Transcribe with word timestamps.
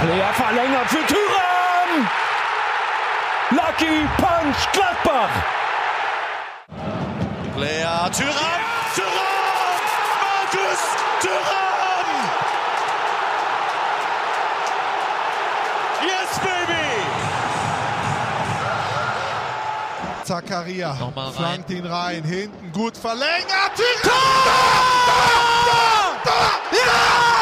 Player 0.00 0.32
verlängert 0.34 0.88
für 0.88 1.06
Thüringen. 1.06 2.08
Lucky 3.50 4.06
Punch 4.18 4.72
Gladbach. 4.72 5.30
Player 7.56 8.10
Thüringen. 8.12 8.34
Thüringen. 8.94 9.82
Markus 10.20 10.82
Thüringen. 11.20 12.30
Yes, 16.02 16.38
baby. 16.40 16.86
Zakaria 20.24 20.92
Nochmal 20.94 21.24
rein. 21.26 21.34
flankt 21.34 21.70
ihn 21.70 21.86
rein, 21.86 22.22
hinten 22.24 22.72
gut 22.72 22.96
verlängert. 22.96 23.72
Thüringen! 23.76 24.02
Tor! 24.02 24.12
Tor! 26.24 26.50
Ja! 26.72 26.78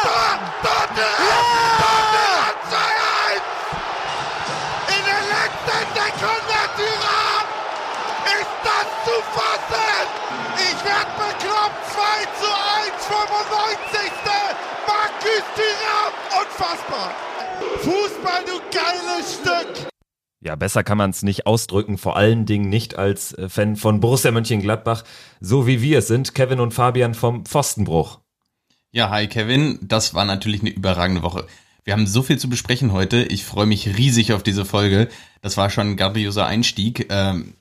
Tor! 0.03 0.39
Tor! 0.63 0.89
Tor! 0.95 2.14
2-1! 2.75 3.43
In 4.89 5.03
der 5.07 5.23
letzten 5.31 5.83
Sekunde, 5.95 6.59
Tyram! 6.75 7.47
Ist 8.35 8.57
das 8.67 8.89
zu 9.07 9.17
fassen? 9.37 10.07
Ich 10.59 10.79
werd 10.85 11.11
bekloppt! 11.15 11.81
2 11.95 12.01
zu 12.41 12.51
1, 12.51 13.07
95. 13.07 14.11
Markus 14.89 15.45
Tyram! 15.55 16.13
Unfassbar! 16.41 17.11
Fußball, 17.79 18.43
du 18.45 18.57
geiles 18.77 19.35
Stück! 19.35 19.89
Ja, 20.41 20.57
besser 20.57 20.83
kann 20.83 20.99
man 20.99 21.11
es 21.11 21.23
nicht 21.23 21.47
ausdrücken, 21.47 21.97
vor 21.97 22.17
allen 22.17 22.45
Dingen 22.45 22.69
nicht 22.69 22.99
als 22.99 23.33
äh, 23.35 23.49
Fan 23.49 23.77
von 23.77 24.01
Borussia 24.01 24.33
Mönchengladbach, 24.33 25.05
so 25.41 25.67
wie 25.69 25.81
wir 25.81 26.01
es 26.01 26.09
sind, 26.09 26.35
Kevin 26.35 26.59
und 26.61 26.75
Fabian 26.75 27.15
vom 27.15 27.47
Pfostenbruch. 27.47 28.19
Ja, 28.91 29.11
hi 29.11 29.29
Kevin, 29.29 29.79
das 29.81 30.13
war 30.13 30.25
natürlich 30.25 30.61
eine 30.61 30.71
überragende 30.71 31.23
Woche. 31.23 31.47
Wir 31.85 31.93
haben 31.93 32.07
so 32.07 32.23
viel 32.23 32.39
zu 32.39 32.49
besprechen 32.49 32.93
heute. 32.93 33.23
Ich 33.25 33.45
freue 33.45 33.67
mich 33.67 33.99
riesig 33.99 34.33
auf 34.33 34.43
diese 34.43 34.65
Folge. 34.65 35.09
Das 35.43 35.59
war 35.59 35.69
schon 35.69 35.91
ein 35.91 35.97
grandioser 35.97 36.47
Einstieg. 36.47 37.09
Ähm, 37.11 37.55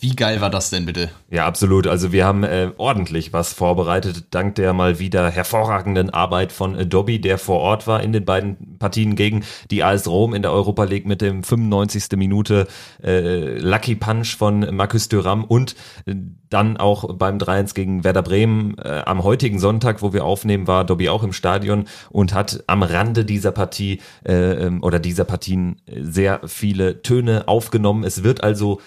wie 0.00 0.14
geil 0.14 0.40
war 0.40 0.50
das 0.50 0.70
denn 0.70 0.86
bitte? 0.86 1.10
Ja, 1.30 1.46
absolut. 1.46 1.86
Also 1.86 2.12
wir 2.12 2.24
haben 2.24 2.44
äh, 2.44 2.70
ordentlich 2.76 3.32
was 3.32 3.52
vorbereitet, 3.52 4.26
dank 4.30 4.54
der 4.54 4.72
mal 4.72 4.98
wieder 4.98 5.30
hervorragenden 5.30 6.10
Arbeit 6.10 6.52
von 6.52 6.74
äh, 6.74 6.86
Dobby, 6.86 7.20
der 7.20 7.38
vor 7.38 7.60
Ort 7.60 7.86
war 7.86 8.02
in 8.02 8.12
den 8.12 8.24
beiden 8.24 8.78
Partien 8.78 9.16
gegen 9.16 9.44
die 9.70 9.82
AS 9.82 10.06
Rom 10.06 10.34
in 10.34 10.42
der 10.42 10.52
Europa 10.52 10.84
League 10.84 11.06
mit 11.06 11.20
dem 11.20 11.42
95. 11.42 12.16
Minute 12.16 12.66
äh, 13.02 13.58
Lucky 13.58 13.94
Punch 13.94 14.36
von 14.36 14.74
Marcus 14.74 15.08
Thuram 15.08 15.44
und 15.44 15.74
äh, 16.06 16.14
dann 16.50 16.76
auch 16.76 17.14
beim 17.14 17.38
3-1 17.38 17.74
gegen 17.74 18.04
Werder 18.04 18.22
Bremen 18.22 18.76
äh, 18.78 19.02
am 19.04 19.22
heutigen 19.22 19.58
Sonntag, 19.58 20.02
wo 20.02 20.12
wir 20.12 20.24
aufnehmen, 20.24 20.66
war 20.66 20.84
Dobby 20.84 21.08
auch 21.08 21.22
im 21.22 21.32
Stadion 21.32 21.84
und 22.10 22.32
hat 22.32 22.64
am 22.66 22.82
Rande 22.82 23.24
dieser 23.24 23.52
Partie 23.52 24.00
äh, 24.24 24.32
ähm, 24.32 24.82
oder 24.82 24.98
dieser 24.98 25.24
Partien 25.24 25.76
sehr 25.86 26.40
viele 26.46 27.02
Töne 27.02 27.48
aufgenommen. 27.48 28.04
Es 28.04 28.22
wird 28.22 28.42
also 28.42 28.80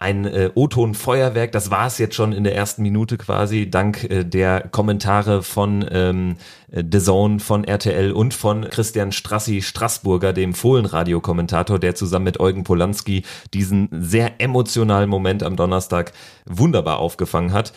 ein 0.00 0.26
äh, 0.26 0.50
O-Ton-Feuerwerk, 0.54 1.50
das 1.50 1.72
war 1.72 1.86
es 1.86 1.98
jetzt 1.98 2.14
schon 2.14 2.32
in 2.32 2.44
der 2.44 2.54
ersten 2.54 2.82
Minute 2.82 3.18
quasi, 3.18 3.68
dank 3.68 4.04
äh, 4.04 4.24
der 4.24 4.68
Kommentare 4.68 5.42
von 5.42 5.84
ähm, 5.90 6.36
äh, 6.70 6.84
The 6.88 7.00
Zone, 7.00 7.40
von 7.40 7.64
RTL 7.64 8.12
und 8.12 8.32
von 8.32 8.68
Christian 8.70 9.10
Strassi 9.10 9.60
Straßburger, 9.60 10.32
dem 10.32 10.54
Fohlenradio-Kommentator, 10.54 11.80
der 11.80 11.96
zusammen 11.96 12.26
mit 12.26 12.38
Eugen 12.38 12.62
Polanski 12.62 13.24
diesen 13.52 13.88
sehr 13.90 14.40
emotionalen 14.40 15.10
Moment 15.10 15.42
am 15.42 15.56
Donnerstag 15.56 16.12
wunderbar 16.46 17.00
aufgefangen 17.00 17.52
hat. 17.52 17.72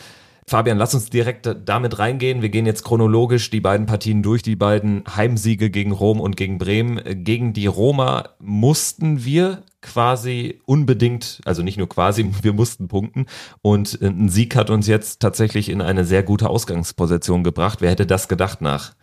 Fabian, 0.52 0.78
lass 0.78 0.94
uns 0.94 1.10
direkt 1.10 1.50
damit 1.64 1.98
reingehen. 1.98 2.42
Wir 2.42 2.50
gehen 2.50 2.66
jetzt 2.66 2.84
chronologisch 2.84 3.50
die 3.52 3.62
beiden 3.62 3.86
Partien 3.86 4.22
durch, 4.22 4.42
die 4.42 4.58
beiden 4.58 5.02
Heimsiege 5.16 5.70
gegen 5.70 5.94
Rom 5.94 6.20
und 6.20 6.36
gegen 6.36 6.58
Bremen. 6.58 7.00
Gegen 7.24 7.54
die 7.54 7.68
Roma 7.68 8.32
mussten 8.38 9.24
wir 9.24 9.64
quasi 9.80 10.60
unbedingt, 10.66 11.40
also 11.46 11.64
nicht 11.64 11.78
nur 11.78 11.88
quasi, 11.88 12.30
wir 12.42 12.52
mussten 12.52 12.90
punkten. 12.90 13.28
Und 13.62 14.02
ein 14.02 14.28
Sieg 14.28 14.58
hat 14.58 14.70
uns 14.70 14.88
jetzt 14.88 15.22
tatsächlich 15.22 15.70
in 15.70 15.82
eine 15.82 16.04
sehr 16.04 16.22
gute 16.22 16.50
Ausgangsposition 16.50 17.46
gebracht. 17.46 17.80
Wer 17.80 17.92
hätte 17.92 18.06
das 18.06 18.28
gedacht 18.28 18.60
nach 18.60 18.94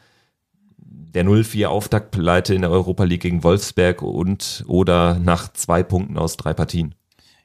der 0.76 1.24
0-4 1.24 1.64
Auftaktpleite 1.68 2.52
in 2.52 2.60
der 2.60 2.70
Europa 2.70 3.04
League 3.04 3.22
gegen 3.22 3.42
Wolfsberg 3.42 4.02
und 4.02 4.64
oder 4.66 5.18
nach 5.18 5.50
zwei 5.54 5.82
Punkten 5.82 6.18
aus 6.18 6.36
drei 6.36 6.52
Partien? 6.52 6.94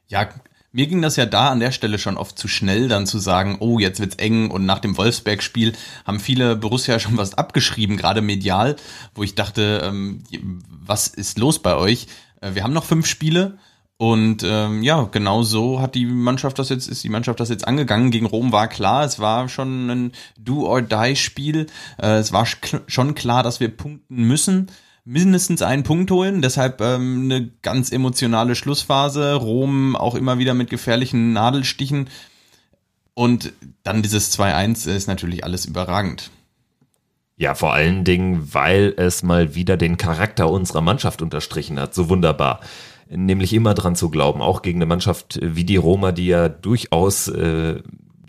Ja, 0.08 0.28
mir 0.74 0.88
ging 0.88 1.00
das 1.02 1.14
ja 1.14 1.24
da 1.24 1.50
an 1.50 1.60
der 1.60 1.70
Stelle 1.70 2.00
schon 2.00 2.16
oft 2.16 2.36
zu 2.36 2.48
schnell, 2.48 2.88
dann 2.88 3.06
zu 3.06 3.20
sagen, 3.20 3.58
oh, 3.60 3.78
jetzt 3.78 4.00
wird's 4.00 4.16
eng 4.16 4.50
und 4.50 4.66
nach 4.66 4.80
dem 4.80 4.96
Wolfsberg-Spiel 4.96 5.72
haben 6.04 6.18
viele 6.18 6.56
Borussia 6.56 6.98
schon 6.98 7.16
was 7.16 7.34
abgeschrieben, 7.34 7.96
gerade 7.96 8.22
medial, 8.22 8.74
wo 9.14 9.22
ich 9.22 9.36
dachte, 9.36 9.82
ähm, 9.84 10.24
was 10.68 11.06
ist 11.06 11.38
los 11.38 11.60
bei 11.60 11.76
euch? 11.76 12.08
Äh, 12.40 12.56
wir 12.56 12.64
haben 12.64 12.72
noch 12.72 12.84
fünf 12.84 13.06
Spiele 13.06 13.56
und 13.98 14.42
ähm, 14.44 14.82
ja, 14.82 15.04
genau 15.04 15.44
so 15.44 15.80
hat 15.80 15.94
die 15.94 16.06
Mannschaft 16.06 16.58
das 16.58 16.70
jetzt, 16.70 16.88
ist 16.88 17.04
die 17.04 17.08
Mannschaft 17.08 17.38
das 17.38 17.50
jetzt 17.50 17.68
angegangen. 17.68 18.10
Gegen 18.10 18.26
Rom 18.26 18.50
war 18.50 18.66
klar, 18.66 19.04
es 19.04 19.20
war 19.20 19.48
schon 19.48 19.88
ein 19.88 20.12
Do-or-Die-Spiel. 20.36 21.68
Äh, 22.02 22.16
es 22.16 22.32
war 22.32 22.48
schon 22.88 23.14
klar, 23.14 23.44
dass 23.44 23.60
wir 23.60 23.68
punkten 23.68 24.24
müssen 24.24 24.72
mindestens 25.04 25.62
einen 25.62 25.82
Punkt 25.82 26.10
holen. 26.10 26.42
Deshalb 26.42 26.80
ähm, 26.80 27.24
eine 27.24 27.50
ganz 27.62 27.92
emotionale 27.92 28.54
Schlussphase. 28.54 29.34
Rom 29.34 29.96
auch 29.96 30.14
immer 30.14 30.38
wieder 30.38 30.54
mit 30.54 30.70
gefährlichen 30.70 31.32
Nadelstichen. 31.32 32.08
Und 33.14 33.52
dann 33.82 34.02
dieses 34.02 34.36
2-1 34.36 34.90
ist 34.90 35.06
natürlich 35.06 35.44
alles 35.44 35.66
überragend. 35.66 36.30
Ja, 37.36 37.54
vor 37.54 37.72
allen 37.72 38.04
Dingen, 38.04 38.48
weil 38.52 38.94
es 38.96 39.22
mal 39.22 39.54
wieder 39.54 39.76
den 39.76 39.96
Charakter 39.96 40.48
unserer 40.50 40.80
Mannschaft 40.80 41.20
unterstrichen 41.20 41.78
hat. 41.80 41.94
So 41.94 42.08
wunderbar. 42.08 42.60
Nämlich 43.08 43.52
immer 43.52 43.74
dran 43.74 43.96
zu 43.96 44.08
glauben, 44.08 44.40
auch 44.40 44.62
gegen 44.62 44.78
eine 44.78 44.86
Mannschaft 44.86 45.38
wie 45.42 45.64
die 45.64 45.76
Roma, 45.76 46.12
die 46.12 46.26
ja 46.26 46.48
durchaus 46.48 47.28
äh, 47.28 47.82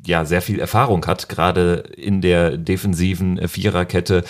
ja 0.05 0.25
sehr 0.25 0.41
viel 0.41 0.59
Erfahrung 0.59 1.05
hat, 1.05 1.29
gerade 1.29 1.75
in 1.97 2.21
der 2.21 2.57
defensiven 2.57 3.47
Viererkette. 3.47 4.23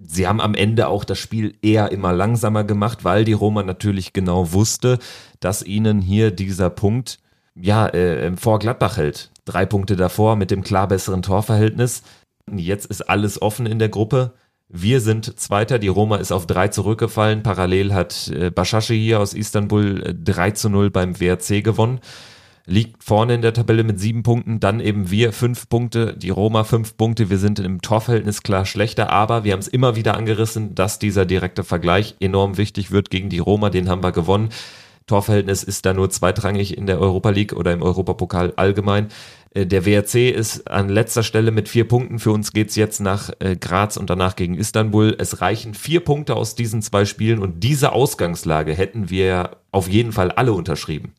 Sie 0.00 0.28
haben 0.28 0.40
am 0.40 0.54
Ende 0.54 0.86
auch 0.86 1.04
das 1.04 1.18
Spiel 1.18 1.54
eher 1.60 1.90
immer 1.90 2.12
langsamer 2.12 2.62
gemacht, 2.62 3.04
weil 3.04 3.24
die 3.24 3.32
Roma 3.32 3.64
natürlich 3.64 4.12
genau 4.12 4.52
wusste, 4.52 4.98
dass 5.40 5.62
ihnen 5.62 6.00
hier 6.00 6.30
dieser 6.30 6.70
Punkt 6.70 7.18
ja 7.56 7.88
äh, 7.88 8.36
vor 8.36 8.60
Gladbach 8.60 8.96
hält. 8.96 9.30
Drei 9.44 9.66
Punkte 9.66 9.96
davor 9.96 10.36
mit 10.36 10.52
dem 10.52 10.62
klar 10.62 10.86
besseren 10.86 11.22
Torverhältnis. 11.22 12.02
Jetzt 12.50 12.86
ist 12.86 13.02
alles 13.02 13.42
offen 13.42 13.66
in 13.66 13.80
der 13.80 13.88
Gruppe. 13.88 14.34
Wir 14.68 15.00
sind 15.00 15.40
Zweiter, 15.40 15.78
die 15.78 15.88
Roma 15.88 16.16
ist 16.16 16.30
auf 16.30 16.46
drei 16.46 16.68
zurückgefallen. 16.68 17.42
Parallel 17.42 17.92
hat 17.92 18.28
äh, 18.28 18.50
Bashashi 18.50 18.96
hier 18.96 19.18
aus 19.18 19.34
Istanbul 19.34 20.02
äh, 20.06 20.14
3 20.14 20.52
zu 20.52 20.68
0 20.68 20.90
beim 20.90 21.18
WRC 21.18 21.64
gewonnen 21.64 22.00
liegt 22.68 23.02
vorne 23.02 23.34
in 23.34 23.42
der 23.42 23.54
Tabelle 23.54 23.82
mit 23.82 23.98
sieben 23.98 24.22
Punkten, 24.22 24.60
dann 24.60 24.80
eben 24.80 25.10
wir 25.10 25.32
fünf 25.32 25.68
Punkte, 25.68 26.14
die 26.16 26.30
Roma 26.30 26.64
fünf 26.64 26.96
Punkte, 26.96 27.30
wir 27.30 27.38
sind 27.38 27.58
im 27.58 27.80
Torverhältnis 27.80 28.42
klar 28.42 28.66
schlechter, 28.66 29.10
aber 29.10 29.42
wir 29.44 29.52
haben 29.52 29.60
es 29.60 29.68
immer 29.68 29.96
wieder 29.96 30.16
angerissen, 30.16 30.74
dass 30.74 30.98
dieser 30.98 31.24
direkte 31.24 31.64
Vergleich 31.64 32.14
enorm 32.20 32.58
wichtig 32.58 32.90
wird 32.90 33.10
gegen 33.10 33.30
die 33.30 33.38
Roma, 33.38 33.70
den 33.70 33.88
haben 33.88 34.02
wir 34.02 34.12
gewonnen. 34.12 34.50
Torverhältnis 35.06 35.62
ist 35.62 35.86
da 35.86 35.94
nur 35.94 36.10
zweitrangig 36.10 36.76
in 36.76 36.86
der 36.86 37.00
Europa 37.00 37.30
League 37.30 37.54
oder 37.54 37.72
im 37.72 37.82
Europapokal 37.82 38.52
allgemein. 38.56 39.08
Äh, 39.54 39.66
Der 39.66 39.86
WRC 39.86 40.30
ist 40.30 40.70
an 40.70 40.90
letzter 40.90 41.22
Stelle 41.22 41.50
mit 41.50 41.70
vier 41.70 41.88
Punkten. 41.88 42.18
Für 42.18 42.32
uns 42.32 42.52
geht's 42.52 42.76
jetzt 42.76 43.00
nach 43.00 43.30
äh, 43.38 43.56
Graz 43.56 43.96
und 43.96 44.10
danach 44.10 44.36
gegen 44.36 44.54
Istanbul. 44.54 45.16
Es 45.18 45.40
reichen 45.40 45.72
vier 45.72 46.00
Punkte 46.00 46.36
aus 46.36 46.54
diesen 46.54 46.82
zwei 46.82 47.06
Spielen 47.06 47.38
und 47.38 47.64
diese 47.64 47.92
Ausgangslage 47.92 48.74
hätten 48.74 49.08
wir 49.08 49.56
auf 49.72 49.88
jeden 49.88 50.12
Fall 50.12 50.30
alle 50.30 50.52
unterschrieben 50.52 51.14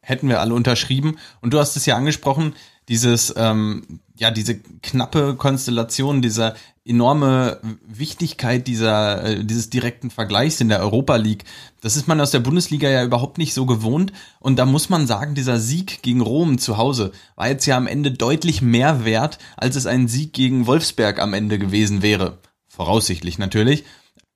hätten 0.00 0.28
wir 0.28 0.40
alle 0.40 0.54
unterschrieben. 0.54 1.18
Und 1.40 1.52
du 1.52 1.58
hast 1.58 1.76
es 1.76 1.86
ja 1.86 1.96
angesprochen, 1.96 2.54
dieses, 2.88 3.34
ähm, 3.36 4.00
ja, 4.16 4.30
diese 4.30 4.58
knappe 4.58 5.34
Konstellation, 5.36 6.22
dieser 6.22 6.54
enorme 6.88 7.60
Wichtigkeit 7.86 8.66
dieser, 8.66 9.22
äh, 9.22 9.44
dieses 9.44 9.68
direkten 9.68 10.10
Vergleichs 10.10 10.60
in 10.60 10.70
der 10.70 10.80
Europa 10.80 11.16
League. 11.16 11.44
Das 11.82 11.96
ist 11.96 12.08
man 12.08 12.20
aus 12.20 12.30
der 12.30 12.40
Bundesliga 12.40 12.88
ja 12.88 13.04
überhaupt 13.04 13.36
nicht 13.36 13.52
so 13.52 13.66
gewohnt. 13.66 14.12
Und 14.40 14.58
da 14.58 14.64
muss 14.64 14.88
man 14.88 15.06
sagen, 15.06 15.34
dieser 15.34 15.60
Sieg 15.60 16.02
gegen 16.02 16.22
Rom 16.22 16.58
zu 16.58 16.78
Hause 16.78 17.12
war 17.36 17.48
jetzt 17.48 17.66
ja 17.66 17.76
am 17.76 17.86
Ende 17.86 18.10
deutlich 18.10 18.62
mehr 18.62 19.04
wert, 19.04 19.38
als 19.56 19.76
es 19.76 19.86
ein 19.86 20.08
Sieg 20.08 20.32
gegen 20.32 20.66
Wolfsberg 20.66 21.20
am 21.20 21.34
Ende 21.34 21.58
gewesen 21.58 22.00
wäre. 22.00 22.38
Voraussichtlich 22.68 23.38
natürlich. 23.38 23.84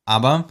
Aber 0.04 0.46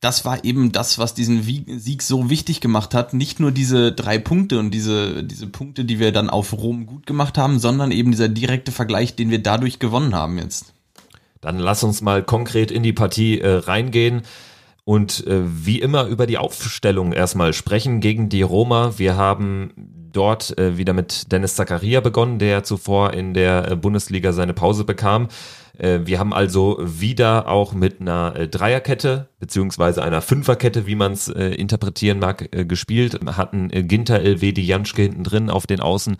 das 0.00 0.24
war 0.24 0.44
eben 0.44 0.72
das, 0.72 0.98
was 0.98 1.14
diesen 1.14 1.42
Sieg 1.42 2.02
so 2.02 2.28
wichtig 2.28 2.60
gemacht 2.60 2.94
hat. 2.94 3.14
Nicht 3.14 3.40
nur 3.40 3.50
diese 3.50 3.92
drei 3.92 4.18
Punkte 4.18 4.58
und 4.58 4.70
diese, 4.70 5.24
diese 5.24 5.46
Punkte, 5.46 5.84
die 5.84 5.98
wir 5.98 6.12
dann 6.12 6.30
auf 6.30 6.52
Rom 6.52 6.86
gut 6.86 7.06
gemacht 7.06 7.38
haben, 7.38 7.58
sondern 7.58 7.90
eben 7.90 8.10
dieser 8.10 8.28
direkte 8.28 8.72
Vergleich, 8.72 9.16
den 9.16 9.30
wir 9.30 9.42
dadurch 9.42 9.78
gewonnen 9.78 10.14
haben 10.14 10.38
jetzt. 10.38 10.74
Dann 11.40 11.58
lass 11.58 11.82
uns 11.82 12.02
mal 12.02 12.22
konkret 12.22 12.70
in 12.70 12.82
die 12.82 12.92
Partie 12.92 13.40
äh, 13.40 13.56
reingehen 13.58 14.22
und 14.84 15.26
äh, 15.26 15.42
wie 15.44 15.80
immer 15.80 16.06
über 16.06 16.26
die 16.26 16.38
Aufstellung 16.38 17.12
erstmal 17.12 17.52
sprechen 17.52 18.00
gegen 18.00 18.28
die 18.28 18.42
Roma. 18.42 18.98
Wir 18.98 19.16
haben 19.16 19.72
dort 20.12 20.56
äh, 20.58 20.78
wieder 20.78 20.92
mit 20.92 21.30
Dennis 21.32 21.54
Zakaria 21.54 22.00
begonnen, 22.00 22.38
der 22.38 22.64
zuvor 22.64 23.12
in 23.12 23.34
der 23.34 23.70
äh, 23.70 23.76
Bundesliga 23.76 24.32
seine 24.32 24.54
Pause 24.54 24.84
bekam. 24.84 25.28
Äh, 25.78 26.00
wir 26.04 26.18
haben 26.18 26.32
also 26.32 26.78
wieder 26.80 27.48
auch 27.48 27.72
mit 27.72 28.00
einer 28.00 28.34
äh, 28.36 28.48
Dreierkette 28.48 29.28
beziehungsweise 29.38 30.02
einer 30.02 30.22
Fünferkette, 30.22 30.86
wie 30.86 30.94
man 30.94 31.12
es 31.12 31.28
äh, 31.28 31.48
interpretieren 31.48 32.18
mag, 32.18 32.48
äh, 32.52 32.64
gespielt. 32.64 33.18
Hatten 33.26 33.70
äh, 33.70 33.82
Ginter, 33.82 34.20
Elvedi, 34.20 34.62
Janschke 34.62 35.02
hinten 35.02 35.24
drin 35.24 35.50
auf 35.50 35.66
den 35.66 35.80
Außen, 35.80 36.16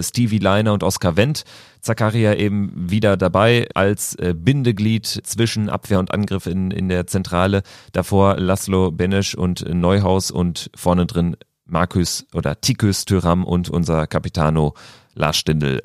Stevie 0.00 0.38
Leiner 0.38 0.72
und 0.72 0.82
Oskar 0.82 1.16
Wendt. 1.16 1.44
Zakaria 1.80 2.34
eben 2.34 2.72
wieder 2.74 3.18
dabei 3.18 3.68
als 3.74 4.16
Bindeglied 4.34 5.06
zwischen 5.06 5.68
Abwehr 5.68 5.98
und 5.98 6.12
Angriff 6.12 6.46
in, 6.46 6.70
in 6.70 6.88
der 6.88 7.06
Zentrale. 7.06 7.62
Davor 7.92 8.38
Laszlo 8.38 8.90
Benesch 8.90 9.34
und 9.34 9.66
Neuhaus 9.68 10.30
und 10.30 10.70
vorne 10.74 11.04
drin 11.04 11.36
Markus 11.66 12.26
oder 12.32 12.60
Tikus 12.60 13.04
Thüram 13.04 13.44
und 13.44 13.68
unser 13.68 14.06
Capitano 14.06 14.74
Lars 15.14 15.36
Stindl. 15.36 15.80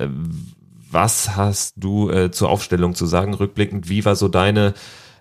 Was 0.90 1.36
hast 1.36 1.74
du 1.76 2.10
äh, 2.10 2.32
zur 2.32 2.50
Aufstellung 2.50 2.94
zu 2.94 3.06
sagen, 3.06 3.34
rückblickend? 3.34 3.88
Wie 3.88 4.04
war 4.04 4.16
so 4.16 4.28
deine, 4.28 4.74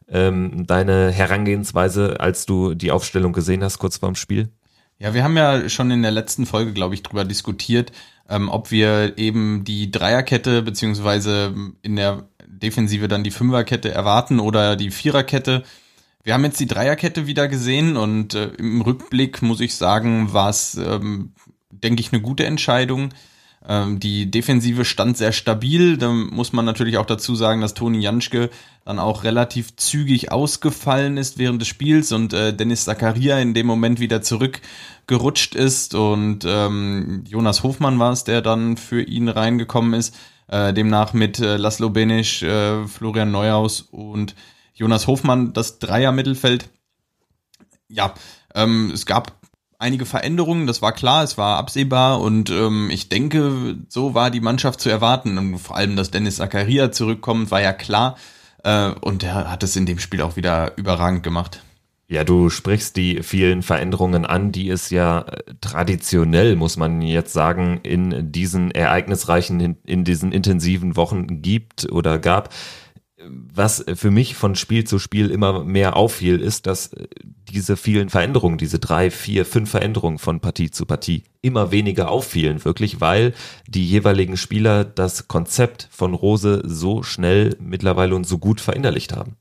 ähm, 0.08 0.66
deine 0.66 1.12
Herangehensweise, 1.12 2.20
als 2.20 2.48
du 2.48 2.74
die 2.74 2.92
Aufstellung 2.92 3.34
gesehen 3.34 3.64
hast, 3.64 3.78
kurz 3.78 3.98
vorm 3.98 4.16
Spiel? 4.16 4.50
Ja, 4.98 5.14
wir 5.14 5.24
haben 5.24 5.38
ja 5.38 5.70
schon 5.70 5.92
in 5.92 6.02
der 6.02 6.12
letzten 6.12 6.48
Folge, 6.48 6.74
glaube 6.74 6.96
ich, 6.96 7.04
drüber 7.04 7.24
diskutiert, 7.24 7.92
ähm, 8.28 8.50
ob 8.50 8.72
wir 8.72 9.18
eben 9.18 9.64
die 9.64 9.92
Dreierkette 9.92 10.64
beziehungsweise 10.64 11.56
in 11.84 11.96
der 11.96 12.28
Defensive 12.48 13.08
dann 13.08 13.24
die 13.24 13.32
Fünferkette 13.32 13.92
erwarten 13.92 14.40
oder 14.40 14.76
die 14.76 14.92
Viererkette. 14.92 15.64
Wir 16.24 16.34
haben 16.34 16.44
jetzt 16.44 16.60
die 16.60 16.68
Dreierkette 16.68 17.28
wieder 17.28 17.48
gesehen 17.48 17.96
und 17.96 18.34
äh, 18.34 18.48
im 18.58 18.82
Rückblick 18.82 19.42
muss 19.42 19.62
ich 19.62 19.76
sagen, 19.76 20.34
war 20.34 20.50
es, 20.50 20.76
ähm, 20.76 21.34
denke 21.70 22.02
ich, 22.02 22.12
eine 22.12 22.22
gute 22.22 22.46
Entscheidung. 22.46 23.10
Ähm, 23.70 24.00
die 24.00 24.32
Defensive 24.32 24.84
stand 24.84 25.16
sehr 25.16 25.32
stabil. 25.32 25.98
Da 25.98 26.10
muss 26.12 26.54
man 26.54 26.66
natürlich 26.66 26.98
auch 26.98 27.06
dazu 27.06 27.36
sagen, 27.36 27.62
dass 27.62 27.76
Toni 27.76 28.00
Janschke 28.00 28.50
dann 28.84 28.98
auch 28.98 29.24
relativ 29.24 29.76
zügig 29.76 30.32
ausgefallen 30.32 31.18
ist 31.18 31.38
während 31.38 31.62
des 31.62 31.68
Spiels 31.68 32.12
und 32.12 32.34
äh, 32.34 32.52
Dennis 32.52 32.86
Zakaria 32.86 33.38
in 33.38 33.54
dem 33.54 33.68
Moment 33.68 34.00
wieder 34.00 34.24
zurückgerutscht 34.24 35.54
ist 35.54 35.94
und 35.94 36.46
ähm, 36.48 37.24
Jonas 37.28 37.62
Hofmann 37.62 38.00
war 38.00 38.12
es, 38.12 38.24
der 38.24 38.42
dann 38.42 38.76
für 38.76 39.04
ihn 39.04 39.30
reingekommen 39.30 39.94
ist. 39.94 40.18
Äh, 40.48 40.74
demnach 40.74 41.14
mit 41.14 41.38
äh, 41.40 41.58
Laszlo 41.58 41.92
Benisch, 41.92 42.42
äh, 42.42 42.88
Florian 42.88 43.30
Neuhaus 43.30 43.82
und 43.82 44.34
Jonas 44.74 45.06
Hofmann 45.06 45.54
das 45.54 45.78
Dreier-Mittelfeld. 45.78 46.70
Ja, 47.88 48.16
ähm, 48.56 48.90
es 48.92 49.06
gab 49.06 49.39
einige 49.80 50.06
Veränderungen, 50.06 50.68
das 50.68 50.82
war 50.82 50.92
klar, 50.92 51.24
es 51.24 51.38
war 51.38 51.58
absehbar 51.58 52.22
und 52.22 52.50
ähm, 52.52 52.90
ich 52.92 53.10
denke, 53.10 53.78
so 53.88 54.14
war 54.14 54.30
die 54.30 54.42
Mannschaft 54.42 54.80
zu 54.82 54.90
erwarten. 54.90 55.38
Und 55.38 55.58
vor 55.58 55.78
allem, 55.78 55.96
dass 55.96 56.12
Dennis 56.12 56.36
Zakaria 56.36 56.92
zurückkommt, 56.92 57.50
war 57.50 57.62
ja 57.62 57.74
klar. 57.74 58.18
Äh, 58.64 58.92
und 59.02 59.24
er 59.24 59.50
hat 59.50 59.64
es 59.64 59.76
in 59.76 59.86
dem 59.86 60.00
Spiel 60.00 60.22
auch 60.22 60.36
wieder 60.36 60.78
überragend 60.78 61.24
gemacht. 61.24 61.64
Ja, 62.12 62.24
du 62.24 62.50
sprichst 62.50 62.98
die 62.98 63.22
vielen 63.22 63.62
Veränderungen 63.62 64.26
an, 64.26 64.52
die 64.52 64.70
es 64.70 64.90
ja 64.90 65.22
äh, 65.22 65.54
traditionell, 65.62 66.56
muss 66.56 66.76
man 66.76 67.02
jetzt 67.02 67.34
sagen, 67.34 67.80
in 67.84 68.32
diesen 68.32 68.72
ereignisreichen, 68.72 69.78
in 69.86 70.04
diesen 70.04 70.32
intensiven 70.32 70.98
Wochen 70.98 71.42
gibt 71.42 71.90
oder 71.92 72.20
gab 72.20 72.50
was 73.28 73.84
für 73.96 74.12
mich 74.12 74.36
von 74.36 74.56
Spiel 74.56 74.86
zu 74.86 75.00
Spiel 75.00 75.30
immer 75.30 75.64
mehr 75.64 75.96
auffiel, 75.96 76.40
ist, 76.40 76.68
dass 76.68 76.94
äh, 76.94 77.08
diese 77.52 77.78
vielen 77.78 78.10
Veränderungen, 78.10 78.58
diese 78.58 78.80
drei, 78.80 79.12
vier, 79.12 79.46
fünf 79.46 79.72
Veränderungen 79.72 80.20
von 80.20 80.40
Partie 80.40 80.72
zu 80.72 80.86
Partie 80.86 81.24
immer 81.42 81.72
weniger 81.72 82.10
auffielen, 82.10 82.64
wirklich, 82.64 83.02
weil 83.02 83.34
die 83.68 83.86
jeweiligen 83.86 84.38
Spieler 84.38 84.86
das 84.86 85.28
Konzept 85.28 85.88
von 85.92 86.14
Rose 86.14 86.62
so 86.66 87.04
schnell 87.04 87.56
mittlerweile 87.60 88.16
und 88.16 88.28
so 88.28 88.38
gut 88.38 88.62
verinnerlicht 88.62 89.16
haben. 89.16 89.36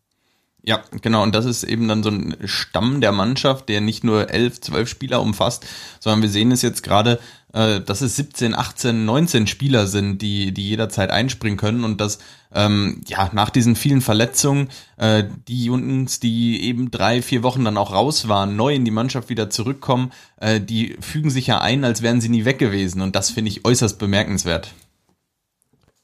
Ja, 0.65 0.83
genau. 1.01 1.23
Und 1.23 1.35
das 1.35 1.47
ist 1.47 1.65
eben 1.65 1.89
dann 1.89 2.03
so 2.03 2.11
ein 2.11 2.37
Stamm 2.45 3.01
der 3.01 3.13
Mannschaft, 3.13 3.69
der 3.69 3.81
nicht 3.81 4.05
nur 4.05 4.31
elf, 4.31 4.61
zwölf 4.61 4.89
Spieler 4.89 5.23
umfasst, 5.23 5.67
sondern 6.01 6.21
wir 6.23 6.29
sehen 6.29 6.53
es 6.53 6.63
jetzt 6.63 6.83
gerade, 6.83 7.21
äh, 7.53 7.81
dass 7.81 8.01
es 8.01 8.17
17, 8.17 8.55
18, 8.55 9.05
19 9.05 9.47
Spieler 9.47 9.87
sind, 9.87 10.21
die, 10.21 10.53
die 10.53 10.69
jederzeit 10.69 11.11
einspringen 11.11 11.59
können 11.59 11.85
und 11.85 12.01
dass 12.01 12.19
ähm, 12.55 13.01
ja 13.07 13.31
nach 13.33 13.51
diesen 13.51 13.77
vielen 13.77 14.01
Verletzungen 14.01 14.69
äh, 14.97 15.25
die 15.49 15.65
Jungs, 15.65 16.21
die 16.21 16.63
eben 16.63 16.91
drei, 16.91 17.23
vier 17.23 17.43
Wochen 17.43 17.65
dann 17.65 17.77
auch 17.77 17.93
raus 17.93 18.29
waren, 18.29 18.57
neu 18.57 18.75
in 18.75 18.85
die 18.85 18.91
Mannschaft 18.91 19.29
wieder 19.29 19.51
zurückkommen, 19.51 20.13
äh, 20.41 20.61
die 20.61 20.97
fügen 21.01 21.31
sich 21.31 21.47
ja 21.47 21.61
ein, 21.61 21.85
als 21.85 22.03
wären 22.03 22.21
sie 22.21 22.29
nie 22.29 22.45
weg 22.45 22.59
gewesen 22.59 23.01
und 23.01 23.17
das 23.17 23.31
finde 23.31 23.51
ich 23.51 23.65
äußerst 23.65 23.99
bemerkenswert. 23.99 24.73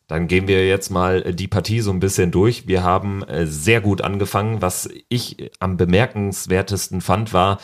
Dann 0.07 0.29
gehen 0.29 0.49
wir 0.49 0.67
jetzt 0.67 0.91
mal 0.91 1.33
die 1.33 1.49
Partie 1.49 1.81
so 1.81 1.91
ein 1.91 2.01
bisschen 2.01 2.31
durch. 2.31 2.67
Wir 2.67 2.83
haben 2.83 3.23
äh, 3.23 3.47
sehr 3.47 3.81
gut 3.81 4.03
angefangen. 4.03 4.61
Was 4.61 4.89
ich 5.09 5.51
am 5.61 5.79
bemerkenswertesten 5.79 7.01
fand, 7.01 7.33
war, 7.33 7.59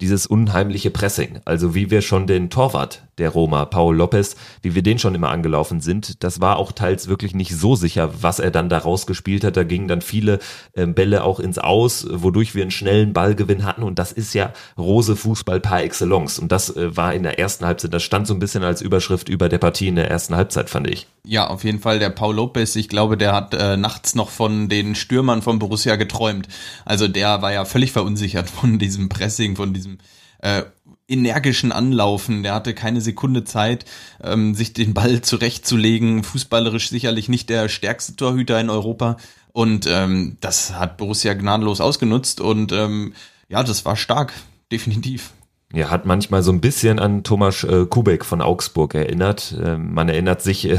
dieses 0.00 0.26
unheimliche 0.26 0.90
Pressing. 0.90 1.40
Also 1.44 1.74
wie 1.74 1.90
wir 1.90 2.02
schon 2.02 2.26
den 2.26 2.50
Torwart 2.50 3.04
der 3.18 3.30
Roma, 3.30 3.64
Paul 3.64 3.96
Lopez, 3.96 4.36
wie 4.62 4.74
wir 4.74 4.82
den 4.82 4.98
schon 4.98 5.14
immer 5.14 5.30
angelaufen 5.30 5.80
sind, 5.80 6.22
das 6.24 6.40
war 6.40 6.56
auch 6.56 6.72
teils 6.72 7.08
wirklich 7.08 7.34
nicht 7.34 7.56
so 7.56 7.76
sicher, 7.76 8.10
was 8.22 8.38
er 8.38 8.50
dann 8.50 8.68
da 8.68 8.78
rausgespielt 8.78 9.44
hat. 9.44 9.56
Da 9.56 9.64
gingen 9.64 9.88
dann 9.88 10.00
viele 10.00 10.40
äh, 10.72 10.86
Bälle 10.86 11.24
auch 11.24 11.40
ins 11.40 11.58
Aus, 11.58 12.06
wodurch 12.10 12.54
wir 12.54 12.62
einen 12.62 12.70
schnellen 12.70 13.12
Ballgewinn 13.12 13.64
hatten. 13.64 13.82
Und 13.82 13.98
das 13.98 14.12
ist 14.12 14.34
ja 14.34 14.52
Rose 14.76 15.16
Fußball 15.16 15.60
par 15.60 15.82
excellence. 15.82 16.38
Und 16.38 16.50
das 16.50 16.74
äh, 16.76 16.96
war 16.96 17.14
in 17.14 17.22
der 17.22 17.38
ersten 17.38 17.64
Halbzeit, 17.64 17.94
das 17.94 18.02
stand 18.02 18.26
so 18.26 18.34
ein 18.34 18.40
bisschen 18.40 18.64
als 18.64 18.80
Überschrift 18.82 19.28
über 19.28 19.48
der 19.48 19.58
Partie 19.58 19.88
in 19.88 19.96
der 19.96 20.10
ersten 20.10 20.34
Halbzeit, 20.34 20.70
fand 20.70 20.90
ich. 20.90 21.06
Ja, 21.26 21.46
auf 21.46 21.64
jeden 21.64 21.80
Fall 21.80 21.98
der 21.98 22.10
Paul 22.10 22.34
Lopez. 22.34 22.76
Ich 22.76 22.90
glaube, 22.90 23.16
der 23.16 23.32
hat 23.32 23.54
äh, 23.54 23.78
nachts 23.78 24.14
noch 24.14 24.28
von 24.28 24.68
den 24.68 24.94
Stürmern 24.94 25.40
von 25.40 25.58
Borussia 25.58 25.96
geträumt. 25.96 26.48
Also 26.84 27.08
der 27.08 27.40
war 27.40 27.50
ja 27.50 27.64
völlig 27.64 27.92
verunsichert 27.92 28.50
von 28.50 28.78
diesem 28.78 29.08
Pressing, 29.08 29.56
von 29.56 29.72
diesem 29.72 29.98
äh, 30.40 30.64
energischen 31.08 31.72
Anlaufen. 31.72 32.42
Der 32.42 32.54
hatte 32.54 32.74
keine 32.74 33.00
Sekunde 33.00 33.44
Zeit, 33.44 33.86
ähm, 34.22 34.54
sich 34.54 34.74
den 34.74 34.92
Ball 34.92 35.22
zurechtzulegen. 35.22 36.24
Fußballerisch 36.24 36.90
sicherlich 36.90 37.30
nicht 37.30 37.48
der 37.48 37.70
stärkste 37.70 38.16
Torhüter 38.16 38.60
in 38.60 38.68
Europa. 38.68 39.16
Und 39.52 39.86
ähm, 39.88 40.36
das 40.42 40.74
hat 40.74 40.98
Borussia 40.98 41.32
gnadenlos 41.32 41.80
ausgenutzt. 41.80 42.42
Und 42.42 42.70
ähm, 42.72 43.14
ja, 43.48 43.62
das 43.62 43.86
war 43.86 43.96
stark, 43.96 44.34
definitiv. 44.70 45.32
Ja, 45.74 45.90
hat 45.90 46.06
manchmal 46.06 46.44
so 46.44 46.52
ein 46.52 46.60
bisschen 46.60 47.00
an 47.00 47.24
Thomas 47.24 47.64
äh, 47.64 47.86
Kubek 47.86 48.24
von 48.24 48.40
Augsburg 48.40 48.94
erinnert. 48.94 49.58
Äh, 49.60 49.76
man 49.76 50.08
erinnert 50.08 50.40
sich 50.40 50.68
äh, 50.68 50.78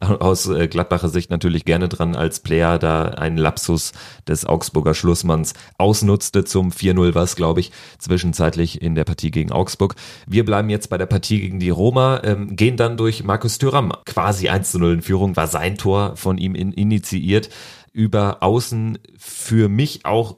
aus 0.00 0.46
äh, 0.46 0.68
Gladbacher 0.68 1.08
Sicht 1.08 1.30
natürlich 1.30 1.64
gerne 1.64 1.88
dran, 1.88 2.14
als 2.14 2.38
Player 2.38 2.78
da 2.78 3.06
einen 3.06 3.38
Lapsus 3.38 3.90
des 4.28 4.46
Augsburger 4.46 4.94
Schlussmanns 4.94 5.54
ausnutzte 5.78 6.44
zum 6.44 6.70
4-0, 6.70 7.16
was 7.16 7.34
glaube 7.34 7.58
ich 7.58 7.72
zwischenzeitlich 7.98 8.80
in 8.80 8.94
der 8.94 9.02
Partie 9.02 9.32
gegen 9.32 9.50
Augsburg. 9.50 9.96
Wir 10.28 10.44
bleiben 10.44 10.70
jetzt 10.70 10.90
bei 10.90 10.98
der 10.98 11.06
Partie 11.06 11.40
gegen 11.40 11.58
die 11.58 11.70
Roma, 11.70 12.20
ähm, 12.22 12.54
gehen 12.54 12.76
dann 12.76 12.96
durch 12.96 13.24
Markus 13.24 13.58
Thüram. 13.58 13.92
Quasi 14.04 14.48
1-0 14.48 14.92
in 14.92 15.02
Führung, 15.02 15.34
war 15.34 15.48
sein 15.48 15.76
Tor 15.76 16.14
von 16.14 16.38
ihm 16.38 16.54
in, 16.54 16.70
initiiert 16.70 17.50
über 17.92 18.44
außen 18.44 18.98
für 19.18 19.68
mich 19.68 20.04
auch 20.04 20.36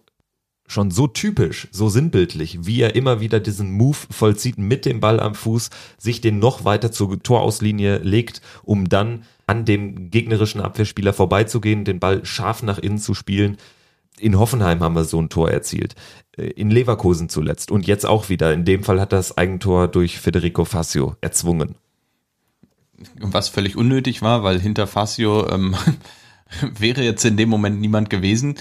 schon 0.68 0.92
so 0.92 1.08
typisch, 1.08 1.66
so 1.72 1.88
sinnbildlich, 1.88 2.66
wie 2.66 2.80
er 2.80 2.94
immer 2.94 3.20
wieder 3.20 3.40
diesen 3.40 3.72
Move 3.72 3.96
vollzieht 4.10 4.58
mit 4.58 4.84
dem 4.84 5.00
Ball 5.00 5.18
am 5.18 5.34
Fuß, 5.34 5.70
sich 5.96 6.20
den 6.20 6.38
noch 6.38 6.64
weiter 6.64 6.92
zur 6.92 7.20
Torauslinie 7.20 7.98
legt, 7.98 8.40
um 8.62 8.88
dann 8.88 9.24
an 9.46 9.64
dem 9.64 10.10
gegnerischen 10.10 10.60
Abwehrspieler 10.60 11.12
vorbeizugehen, 11.12 11.84
den 11.84 11.98
Ball 11.98 12.24
scharf 12.24 12.62
nach 12.62 12.78
innen 12.78 12.98
zu 12.98 13.14
spielen. 13.14 13.56
In 14.20 14.38
Hoffenheim 14.38 14.80
haben 14.80 14.94
wir 14.94 15.04
so 15.04 15.20
ein 15.20 15.30
Tor 15.30 15.50
erzielt. 15.50 15.94
Äh, 16.36 16.48
in 16.50 16.70
Leverkusen 16.70 17.28
zuletzt 17.28 17.70
und 17.70 17.86
jetzt 17.86 18.06
auch 18.06 18.28
wieder. 18.28 18.52
In 18.52 18.64
dem 18.64 18.84
Fall 18.84 19.00
hat 19.00 19.12
das 19.12 19.36
Eigentor 19.36 19.88
durch 19.88 20.18
Federico 20.18 20.64
Fassio 20.64 21.16
erzwungen. 21.20 21.76
Was 23.20 23.48
völlig 23.48 23.76
unnötig 23.76 24.22
war, 24.22 24.42
weil 24.42 24.60
hinter 24.60 24.86
Fassio 24.86 25.48
ähm, 25.48 25.76
wäre 26.78 27.02
jetzt 27.02 27.24
in 27.24 27.36
dem 27.36 27.48
Moment 27.48 27.80
niemand 27.80 28.10
gewesen. 28.10 28.56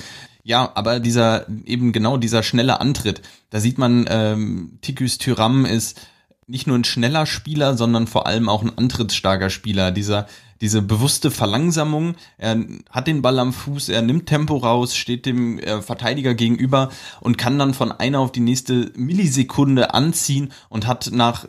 Ja, 0.47 0.71
aber 0.75 1.01
dieser, 1.01 1.45
eben 1.65 1.91
genau 1.91 2.15
dieser 2.15 2.41
schnelle 2.41 2.79
Antritt, 2.79 3.21
da 3.49 3.59
sieht 3.59 3.77
man, 3.77 4.05
ähm, 4.09 4.79
Tikus 4.79 5.17
Tyram 5.17 5.65
ist 5.65 5.99
nicht 6.47 6.67
nur 6.67 6.77
ein 6.77 6.85
schneller 6.85 7.25
Spieler, 7.25 7.75
sondern 7.75 8.07
vor 8.07 8.27
allem 8.27 8.47
auch 8.47 8.63
ein 8.63 8.77
antrittsstarker 8.77 9.49
Spieler. 9.49 9.91
Dieser, 9.91 10.25
diese 10.61 10.81
bewusste 10.81 11.31
Verlangsamung, 11.31 12.15
er 12.37 12.63
hat 12.89 13.07
den 13.07 13.21
Ball 13.21 13.39
am 13.39 13.51
Fuß, 13.51 13.89
er 13.89 14.01
nimmt 14.01 14.27
Tempo 14.27 14.55
raus, 14.55 14.95
steht 14.95 15.25
dem 15.25 15.59
äh, 15.59 15.81
Verteidiger 15.81 16.33
gegenüber 16.33 16.91
und 17.19 17.37
kann 17.37 17.59
dann 17.59 17.73
von 17.73 17.91
einer 17.91 18.19
auf 18.19 18.31
die 18.31 18.39
nächste 18.39 18.93
Millisekunde 18.95 19.93
anziehen 19.93 20.53
und 20.69 20.87
hat 20.87 21.09
nach 21.11 21.45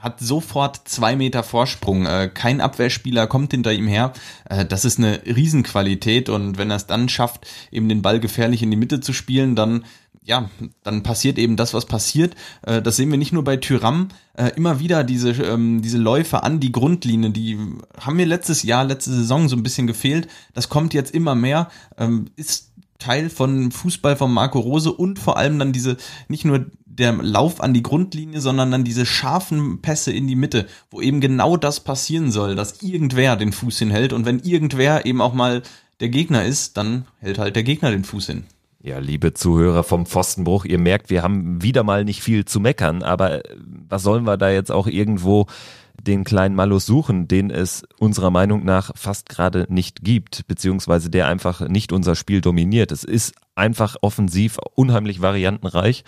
hat 0.00 0.20
sofort 0.20 0.88
zwei 0.88 1.16
Meter 1.16 1.42
Vorsprung. 1.42 2.06
Äh, 2.06 2.30
kein 2.32 2.60
Abwehrspieler 2.60 3.26
kommt 3.26 3.52
hinter 3.52 3.72
ihm 3.72 3.86
her. 3.86 4.12
Äh, 4.48 4.64
das 4.64 4.84
ist 4.84 4.98
eine 4.98 5.20
Riesenqualität 5.24 6.28
und 6.28 6.58
wenn 6.58 6.70
er 6.70 6.76
es 6.76 6.86
dann 6.86 7.08
schafft, 7.08 7.46
eben 7.70 7.88
den 7.88 8.02
Ball 8.02 8.20
gefährlich 8.20 8.62
in 8.62 8.70
die 8.70 8.76
Mitte 8.76 9.00
zu 9.00 9.12
spielen, 9.12 9.54
dann 9.54 9.84
ja, 10.22 10.50
dann 10.82 11.02
passiert 11.02 11.38
eben 11.38 11.56
das, 11.56 11.72
was 11.72 11.86
passiert. 11.86 12.34
Äh, 12.62 12.82
das 12.82 12.96
sehen 12.96 13.10
wir 13.10 13.18
nicht 13.18 13.32
nur 13.32 13.44
bei 13.44 13.56
Tyram, 13.56 14.08
immer 14.56 14.80
wieder 14.80 15.04
diese, 15.04 15.32
ähm, 15.32 15.82
diese 15.82 15.98
Läufe 15.98 16.44
an 16.44 16.60
die 16.60 16.72
Grundlinie, 16.72 17.28
die 17.28 17.58
haben 17.98 18.16
mir 18.16 18.24
letztes 18.24 18.62
Jahr, 18.62 18.84
letzte 18.84 19.10
Saison 19.10 19.50
so 19.50 19.56
ein 19.56 19.62
bisschen 19.62 19.86
gefehlt. 19.86 20.28
Das 20.54 20.70
kommt 20.70 20.94
jetzt 20.94 21.14
immer 21.14 21.34
mehr, 21.34 21.68
ähm, 21.98 22.26
ist 22.36 22.69
Teil 23.00 23.30
von 23.30 23.72
Fußball 23.72 24.14
von 24.14 24.32
Marco 24.32 24.60
Rose 24.60 24.92
und 24.92 25.18
vor 25.18 25.36
allem 25.36 25.58
dann 25.58 25.72
diese, 25.72 25.96
nicht 26.28 26.44
nur 26.44 26.66
der 26.84 27.12
Lauf 27.14 27.60
an 27.60 27.74
die 27.74 27.82
Grundlinie, 27.82 28.40
sondern 28.40 28.70
dann 28.70 28.84
diese 28.84 29.06
scharfen 29.06 29.80
Pässe 29.80 30.12
in 30.12 30.28
die 30.28 30.36
Mitte, 30.36 30.66
wo 30.90 31.00
eben 31.00 31.20
genau 31.20 31.56
das 31.56 31.80
passieren 31.80 32.30
soll, 32.30 32.54
dass 32.54 32.82
irgendwer 32.82 33.36
den 33.36 33.52
Fuß 33.52 33.78
hinhält 33.78 34.12
und 34.12 34.26
wenn 34.26 34.38
irgendwer 34.38 35.06
eben 35.06 35.20
auch 35.20 35.34
mal 35.34 35.62
der 36.00 36.08
Gegner 36.08 36.44
ist, 36.44 36.76
dann 36.76 37.06
hält 37.18 37.38
halt 37.38 37.56
der 37.56 37.62
Gegner 37.62 37.90
den 37.90 38.04
Fuß 38.04 38.26
hin. 38.26 38.44
Ja, 38.82 38.98
liebe 38.98 39.34
Zuhörer 39.34 39.84
vom 39.84 40.06
Pfostenbruch, 40.06 40.64
ihr 40.64 40.78
merkt, 40.78 41.10
wir 41.10 41.22
haben 41.22 41.62
wieder 41.62 41.82
mal 41.82 42.06
nicht 42.06 42.22
viel 42.22 42.46
zu 42.46 42.60
meckern, 42.60 43.02
aber 43.02 43.44
äh, 43.44 43.56
was 43.88 44.02
sollen 44.02 44.24
wir 44.24 44.38
da 44.38 44.50
jetzt 44.50 44.72
auch 44.72 44.86
irgendwo 44.86 45.46
den 46.04 46.24
kleinen 46.24 46.54
Malus 46.54 46.86
suchen, 46.86 47.28
den 47.28 47.50
es 47.50 47.84
unserer 47.98 48.30
Meinung 48.30 48.64
nach 48.64 48.90
fast 48.94 49.28
gerade 49.28 49.66
nicht 49.68 50.02
gibt, 50.02 50.46
beziehungsweise 50.46 51.10
der 51.10 51.26
einfach 51.26 51.68
nicht 51.68 51.92
unser 51.92 52.14
Spiel 52.14 52.40
dominiert. 52.40 52.92
Es 52.92 53.04
ist 53.04 53.34
einfach 53.54 53.96
offensiv 54.00 54.58
unheimlich 54.74 55.20
variantenreich. 55.20 56.04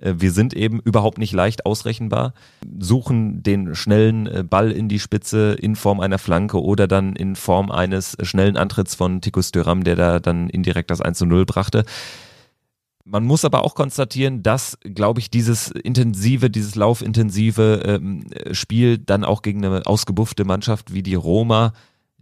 Äh, 0.00 0.14
wir 0.18 0.32
sind 0.32 0.54
eben 0.54 0.80
überhaupt 0.80 1.18
nicht 1.18 1.32
leicht 1.32 1.66
ausrechenbar, 1.66 2.34
suchen 2.78 3.42
den 3.42 3.74
schnellen 3.74 4.26
äh, 4.26 4.42
Ball 4.42 4.70
in 4.72 4.88
die 4.88 4.98
Spitze 4.98 5.56
in 5.60 5.76
Form 5.76 6.00
einer 6.00 6.18
Flanke 6.18 6.62
oder 6.62 6.86
dann 6.86 7.14
in 7.14 7.36
Form 7.36 7.70
eines 7.70 8.16
schnellen 8.22 8.56
Antritts 8.56 8.94
von 8.94 9.20
Tikus 9.20 9.52
Thuram, 9.52 9.84
der 9.84 9.96
da 9.96 10.18
dann 10.20 10.48
indirekt 10.48 10.90
das 10.90 11.00
1 11.00 11.18
zu 11.18 11.26
0 11.26 11.46
brachte. 11.46 11.84
Man 13.08 13.24
muss 13.24 13.44
aber 13.44 13.62
auch 13.64 13.76
konstatieren, 13.76 14.42
dass, 14.42 14.76
glaube 14.82 15.20
ich, 15.20 15.30
dieses 15.30 15.70
intensive, 15.70 16.50
dieses 16.50 16.74
laufintensive 16.74 17.82
ähm, 17.86 18.24
Spiel 18.50 18.98
dann 18.98 19.22
auch 19.22 19.42
gegen 19.42 19.64
eine 19.64 19.86
ausgebuffte 19.86 20.44
Mannschaft 20.44 20.92
wie 20.92 21.04
die 21.04 21.14
Roma 21.14 21.72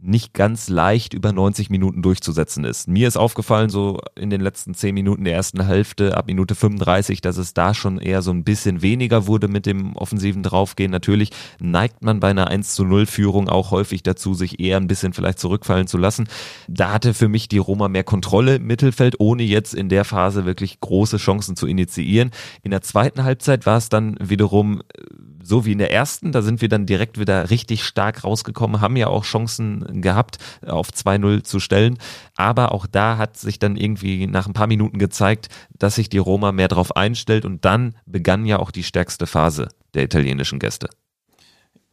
nicht 0.00 0.34
ganz 0.34 0.68
leicht 0.68 1.14
über 1.14 1.32
90 1.32 1.70
Minuten 1.70 2.02
durchzusetzen 2.02 2.64
ist. 2.64 2.88
Mir 2.88 3.08
ist 3.08 3.16
aufgefallen, 3.16 3.70
so 3.70 4.00
in 4.14 4.28
den 4.28 4.40
letzten 4.40 4.74
10 4.74 4.94
Minuten 4.94 5.24
der 5.24 5.34
ersten 5.34 5.64
Hälfte, 5.64 6.16
ab 6.16 6.26
Minute 6.26 6.54
35, 6.54 7.20
dass 7.20 7.38
es 7.38 7.54
da 7.54 7.72
schon 7.72 7.98
eher 7.98 8.20
so 8.20 8.30
ein 8.30 8.44
bisschen 8.44 8.82
weniger 8.82 9.26
wurde 9.26 9.48
mit 9.48 9.66
dem 9.66 9.96
offensiven 9.96 10.42
Draufgehen. 10.42 10.90
Natürlich 10.90 11.30
neigt 11.58 12.02
man 12.02 12.20
bei 12.20 12.30
einer 12.30 12.48
1 12.48 12.74
zu 12.74 12.84
0 12.84 13.06
Führung 13.06 13.48
auch 13.48 13.70
häufig 13.70 14.02
dazu, 14.02 14.34
sich 14.34 14.60
eher 14.60 14.76
ein 14.76 14.88
bisschen 14.88 15.14
vielleicht 15.14 15.38
zurückfallen 15.38 15.86
zu 15.86 15.96
lassen. 15.96 16.28
Da 16.68 16.92
hatte 16.92 17.14
für 17.14 17.28
mich 17.28 17.48
die 17.48 17.58
Roma 17.58 17.88
mehr 17.88 18.04
Kontrolle 18.04 18.56
im 18.56 18.66
Mittelfeld, 18.66 19.20
ohne 19.20 19.44
jetzt 19.44 19.74
in 19.74 19.88
der 19.88 20.04
Phase 20.04 20.44
wirklich 20.44 20.80
große 20.80 21.16
Chancen 21.16 21.56
zu 21.56 21.66
initiieren. 21.66 22.30
In 22.62 22.72
der 22.72 22.82
zweiten 22.82 23.24
Halbzeit 23.24 23.64
war 23.64 23.78
es 23.78 23.88
dann 23.88 24.16
wiederum 24.20 24.82
so 25.44 25.66
wie 25.66 25.72
in 25.72 25.78
der 25.78 25.92
ersten, 25.92 26.32
da 26.32 26.42
sind 26.42 26.62
wir 26.62 26.68
dann 26.68 26.86
direkt 26.86 27.18
wieder 27.18 27.50
richtig 27.50 27.84
stark 27.84 28.24
rausgekommen, 28.24 28.80
haben 28.80 28.96
ja 28.96 29.08
auch 29.08 29.24
Chancen 29.24 29.83
gehabt, 29.90 30.38
auf 30.66 30.88
2-0 30.90 31.42
zu 31.44 31.60
stellen. 31.60 31.98
Aber 32.36 32.72
auch 32.72 32.86
da 32.86 33.18
hat 33.18 33.36
sich 33.36 33.58
dann 33.58 33.76
irgendwie 33.76 34.26
nach 34.26 34.46
ein 34.46 34.52
paar 34.52 34.66
Minuten 34.66 34.98
gezeigt, 34.98 35.48
dass 35.78 35.96
sich 35.96 36.08
die 36.08 36.18
Roma 36.18 36.52
mehr 36.52 36.68
drauf 36.68 36.96
einstellt 36.96 37.44
und 37.44 37.64
dann 37.64 37.96
begann 38.06 38.46
ja 38.46 38.58
auch 38.58 38.70
die 38.70 38.82
stärkste 38.82 39.26
Phase 39.26 39.68
der 39.94 40.04
italienischen 40.04 40.58
Gäste. 40.58 40.88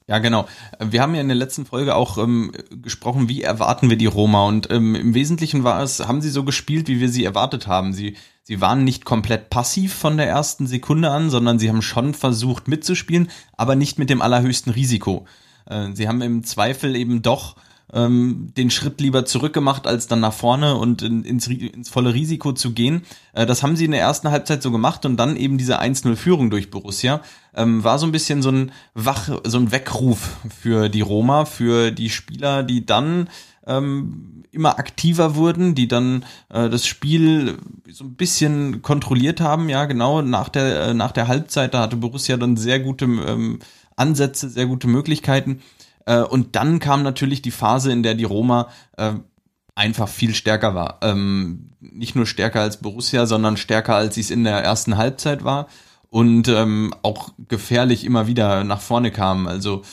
Ja, 0.08 0.20
genau. 0.20 0.46
Wir 0.80 1.02
haben 1.02 1.16
ja 1.16 1.22
in 1.22 1.30
der 1.30 1.38
letzten 1.38 1.66
Folge 1.66 1.96
auch 1.96 2.18
ähm, 2.18 2.52
gesprochen, 2.70 3.30
wie 3.30 3.44
erwarten 3.44 3.90
wir 3.90 3.96
die 3.96 4.08
Roma 4.08 4.46
und 4.46 4.70
ähm, 4.70 4.94
im 4.94 5.14
Wesentlichen 5.14 5.64
war 5.64 5.82
es, 5.82 6.06
haben 6.06 6.22
sie 6.22 6.32
so 6.32 6.44
gespielt, 6.44 6.90
wie 6.90 7.00
wir 7.00 7.08
sie 7.08 7.24
erwartet 7.24 7.68
haben. 7.68 7.94
Sie 7.94 8.18
sie 8.44 8.60
waren 8.60 8.84
nicht 8.84 9.06
komplett 9.06 9.50
passiv 9.50 9.94
von 9.94 10.18
der 10.18 10.28
ersten 10.28 10.68
Sekunde 10.68 11.12
an, 11.12 11.30
sondern 11.30 11.60
sie 11.60 11.70
haben 11.70 11.82
schon 11.82 12.14
versucht 12.14 12.68
mitzuspielen, 12.68 13.30
aber 13.56 13.76
nicht 13.76 14.00
mit 14.00 14.10
dem 14.10 14.22
allerhöchsten 14.22 14.74
Risiko. 14.74 15.26
Äh, 15.66 15.94
sie 15.94 16.10
haben 16.10 16.22
im 16.22 16.44
Zweifel 16.44 16.98
eben 16.98 17.22
doch 17.22 17.56
ähm, 17.94 18.52
den 18.56 18.72
Schritt 18.72 19.02
lieber 19.02 19.26
zurückgemacht, 19.26 19.88
als 19.88 20.08
dann 20.08 20.20
nach 20.20 20.34
vorne 20.34 20.76
und 20.76 21.02
in, 21.02 21.24
ins, 21.24 21.48
ins 21.48 21.90
volle 21.90 22.14
Risiko 22.14 22.54
zu 22.54 22.72
gehen. 22.74 23.04
Äh, 23.34 23.46
das 23.46 23.64
haben 23.64 23.76
sie 23.76 23.86
in 23.86 23.92
der 23.92 24.02
ersten 24.02 24.32
Halbzeit 24.32 24.64
so 24.64 24.72
gemacht 24.72 25.06
und 25.06 25.18
dann 25.18 25.36
eben 25.36 25.58
diese 25.58 25.82
1-0-Führung 25.82 26.50
durch 26.50 26.72
Borussia 26.72 27.22
ähm, 27.56 27.84
war 27.84 28.00
so 28.00 28.06
ein 28.06 28.12
bisschen 28.12 28.42
so 28.42 28.50
ein 28.50 28.72
Wach, 28.94 29.30
so 29.44 29.58
ein 29.58 29.72
Weckruf 29.72 30.38
für 30.62 30.90
die 30.90 31.02
Roma, 31.02 31.46
für 31.46 31.92
die 31.92 32.10
Spieler, 32.10 32.64
die 32.64 32.86
dann 32.86 33.30
ähm, 33.68 34.44
immer 34.52 34.80
aktiver 34.80 35.36
wurden, 35.36 35.76
die 35.76 35.88
dann 35.88 36.26
äh, 36.50 36.70
das 36.70 36.86
Spiel 36.86 37.58
so 37.90 38.04
ein 38.04 38.16
bisschen 38.16 38.82
kontrolliert 38.82 39.42
haben. 39.42 39.70
Ja, 39.70 39.86
genau, 39.86 40.22
nach 40.22 40.50
der, 40.50 40.88
äh, 40.88 40.94
nach 40.94 41.12
der 41.12 41.28
Halbzeit, 41.28 41.74
da 41.74 41.82
hatte 41.82 41.98
Borussia 41.98 42.38
dann 42.38 42.58
sehr 42.58 42.80
gute 42.80 43.06
ähm, 43.06 43.60
Ansätze, 43.96 44.50
sehr 44.50 44.66
gute 44.66 44.88
Möglichkeiten. 44.88 45.62
Äh, 46.06 46.22
und 46.22 46.56
dann 46.56 46.80
kam 46.80 47.04
natürlich 47.04 47.42
die 47.42 47.52
Phase, 47.52 47.92
in 47.92 48.04
der 48.04 48.16
die 48.16 48.24
Roma 48.24 48.70
äh, 48.98 49.14
einfach 49.76 50.08
viel 50.08 50.36
stärker 50.36 50.76
war. 50.76 51.00
Ähm, 51.02 51.72
nicht 51.80 52.16
nur 52.16 52.26
stärker 52.26 52.62
als 52.62 52.78
Borussia, 52.78 53.26
sondern 53.26 53.58
stärker 53.58 53.96
als 53.96 54.16
sie 54.16 54.22
es 54.22 54.32
in 54.32 54.44
der 54.44 54.58
ersten 54.64 54.98
Halbzeit 54.98 55.44
war 55.44 55.68
und 56.10 56.48
ähm, 56.48 56.94
auch 57.02 57.30
gefährlich 57.48 58.04
immer 58.06 58.28
wieder 58.28 58.64
nach 58.64 58.82
vorne 58.82 59.12
kam. 59.12 59.48
Also 59.48 59.84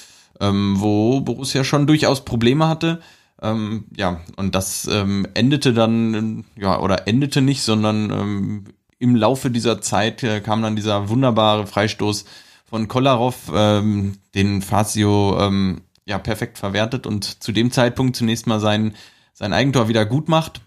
ähm, 0.40 0.76
wo 0.78 1.20
Borussia 1.20 1.64
schon 1.64 1.86
durchaus 1.86 2.24
Probleme 2.24 2.68
hatte. 2.68 3.00
Ähm, 3.40 3.84
ja, 3.96 4.20
und 4.36 4.54
das 4.54 4.88
ähm, 4.90 5.26
endete 5.34 5.72
dann, 5.72 6.44
ja, 6.56 6.80
oder 6.80 7.06
endete 7.06 7.40
nicht, 7.40 7.62
sondern 7.62 8.10
ähm, 8.10 8.64
im 8.98 9.14
Laufe 9.14 9.50
dieser 9.50 9.80
Zeit 9.80 10.22
äh, 10.24 10.40
kam 10.40 10.60
dann 10.62 10.76
dieser 10.76 11.08
wunderbare 11.08 11.66
Freistoß 11.66 12.24
von 12.64 12.88
Kolarov, 12.88 13.50
ähm, 13.54 14.16
den 14.34 14.60
Fazio 14.60 15.38
ähm, 15.40 15.82
ja 16.08 16.18
perfekt 16.18 16.58
verwertet 16.58 17.06
und 17.06 17.42
zu 17.42 17.52
dem 17.52 17.70
Zeitpunkt 17.70 18.16
zunächst 18.16 18.46
mal 18.46 18.60
sein, 18.60 18.94
sein 19.34 19.52
Eigentor 19.52 19.88
wieder 19.88 20.06
gut 20.06 20.28
macht. 20.28 20.62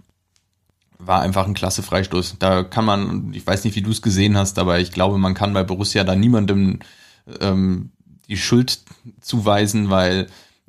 War 0.99 1.21
einfach 1.21 1.47
ein 1.47 1.55
klasse 1.55 1.81
Freistoß. 1.81 2.35
Da 2.37 2.63
kann 2.63 2.85
man, 2.85 3.33
ich 3.33 3.45
weiß 3.45 3.63
nicht, 3.63 3.75
wie 3.75 3.81
du 3.81 3.89
es 3.89 4.03
gesehen 4.03 4.37
hast, 4.37 4.59
aber 4.59 4.79
ich 4.79 4.91
glaube, 4.91 5.17
man 5.17 5.33
kann 5.33 5.53
bei 5.53 5.63
Borussia 5.63 6.03
da 6.03 6.15
niemandem 6.15 6.79
ähm, 7.39 7.91
die 8.27 8.37
Schuld 8.37 8.81
zuweisen, 9.19 9.89
weil 9.89 10.27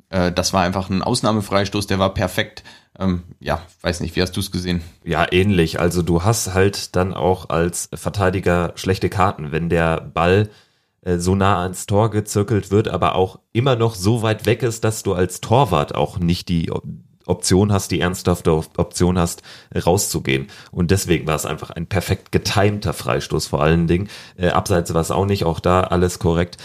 äh, 0.09 0.31
das 0.31 0.53
war 0.53 0.63
einfach 0.63 0.89
ein 0.89 1.03
Ausnahmefreistoß, 1.03 1.85
der 1.85 1.99
war 1.99 2.15
perfekt. 2.15 2.63
Ähm, 2.97 3.23
ja, 3.39 3.61
weiß 3.81 3.99
nicht, 3.99 4.15
wie 4.15 4.23
hast 4.23 4.35
du 4.35 4.39
es 4.39 4.51
gesehen? 4.51 4.81
Ja, 5.03 5.31
ähnlich. 5.31 5.79
Also 5.79 6.01
du 6.01 6.23
hast 6.23 6.55
halt 6.55 6.95
dann 6.95 7.13
auch 7.13 7.49
als 7.49 7.89
Verteidiger 7.93 8.73
schlechte 8.75 9.09
Karten, 9.09 9.51
wenn 9.51 9.69
der 9.69 10.01
Ball 10.01 10.49
so 11.17 11.35
nah 11.35 11.61
ans 11.61 11.85
Tor 11.85 12.09
gezirkelt 12.11 12.71
wird, 12.71 12.87
aber 12.87 13.15
auch 13.15 13.39
immer 13.51 13.75
noch 13.75 13.95
so 13.95 14.21
weit 14.21 14.45
weg 14.45 14.63
ist, 14.63 14.83
dass 14.83 15.03
du 15.03 15.13
als 15.13 15.41
Torwart 15.41 15.95
auch 15.95 16.17
nicht 16.19 16.49
die 16.49 16.71
Option 17.25 17.71
hast, 17.71 17.91
die 17.91 17.99
ernsthafte 18.01 18.51
Option 18.51 19.17
hast, 19.17 19.43
rauszugehen. 19.73 20.47
Und 20.71 20.91
deswegen 20.91 21.27
war 21.27 21.35
es 21.35 21.45
einfach 21.45 21.69
ein 21.69 21.87
perfekt 21.87 22.31
getimter 22.31 22.93
Freistoß 22.93 23.47
vor 23.47 23.63
allen 23.63 23.87
Dingen. 23.87 24.09
Äh, 24.37 24.49
abseits 24.49 24.93
war 24.93 25.01
es 25.01 25.11
auch 25.11 25.25
nicht, 25.25 25.45
auch 25.45 25.59
da 25.59 25.81
alles 25.81 26.19
korrekt. 26.19 26.57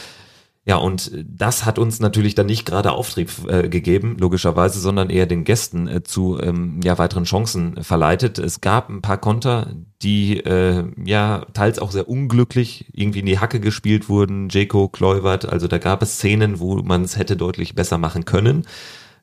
Ja, 0.64 0.76
und 0.76 1.10
das 1.24 1.64
hat 1.64 1.78
uns 1.78 1.98
natürlich 1.98 2.34
dann 2.34 2.44
nicht 2.44 2.66
gerade 2.66 2.92
Auftrieb 2.92 3.30
äh, 3.48 3.70
gegeben, 3.70 4.18
logischerweise, 4.20 4.80
sondern 4.80 5.08
eher 5.08 5.24
den 5.24 5.44
Gästen 5.44 5.88
äh, 5.88 6.02
zu 6.02 6.38
ähm, 6.38 6.80
ja, 6.84 6.98
weiteren 6.98 7.24
Chancen 7.24 7.82
verleitet. 7.82 8.38
Es 8.38 8.60
gab 8.60 8.90
ein 8.90 9.00
paar 9.00 9.16
Konter, 9.16 9.72
die 10.02 10.40
äh, 10.40 10.84
ja 11.02 11.46
teils 11.54 11.78
auch 11.78 11.90
sehr 11.90 12.06
unglücklich 12.06 12.90
irgendwie 12.92 13.20
in 13.20 13.26
die 13.26 13.38
Hacke 13.38 13.60
gespielt 13.60 14.10
wurden. 14.10 14.50
Jeko, 14.50 14.88
Kluivert, 14.88 15.48
also 15.48 15.68
da 15.68 15.78
gab 15.78 16.02
es 16.02 16.16
Szenen, 16.16 16.60
wo 16.60 16.76
man 16.82 17.02
es 17.02 17.16
hätte 17.16 17.36
deutlich 17.36 17.74
besser 17.74 17.96
machen 17.96 18.26
können. 18.26 18.66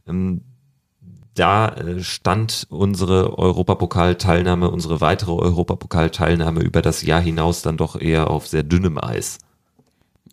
Ähm, 0.07 0.41
da 1.35 1.69
äh, 1.69 2.01
stand 2.01 2.65
unsere 2.69 3.37
Europapokalteilnahme, 3.37 4.71
unsere 4.71 5.01
weitere 5.01 5.33
Europapokalteilnahme 5.33 6.61
über 6.61 6.81
das 6.81 7.03
Jahr 7.03 7.21
hinaus 7.21 7.61
dann 7.61 7.77
doch 7.77 7.99
eher 7.99 8.31
auf 8.31 8.47
sehr 8.47 8.63
dünnem 8.63 8.97
Eis. 8.97 9.37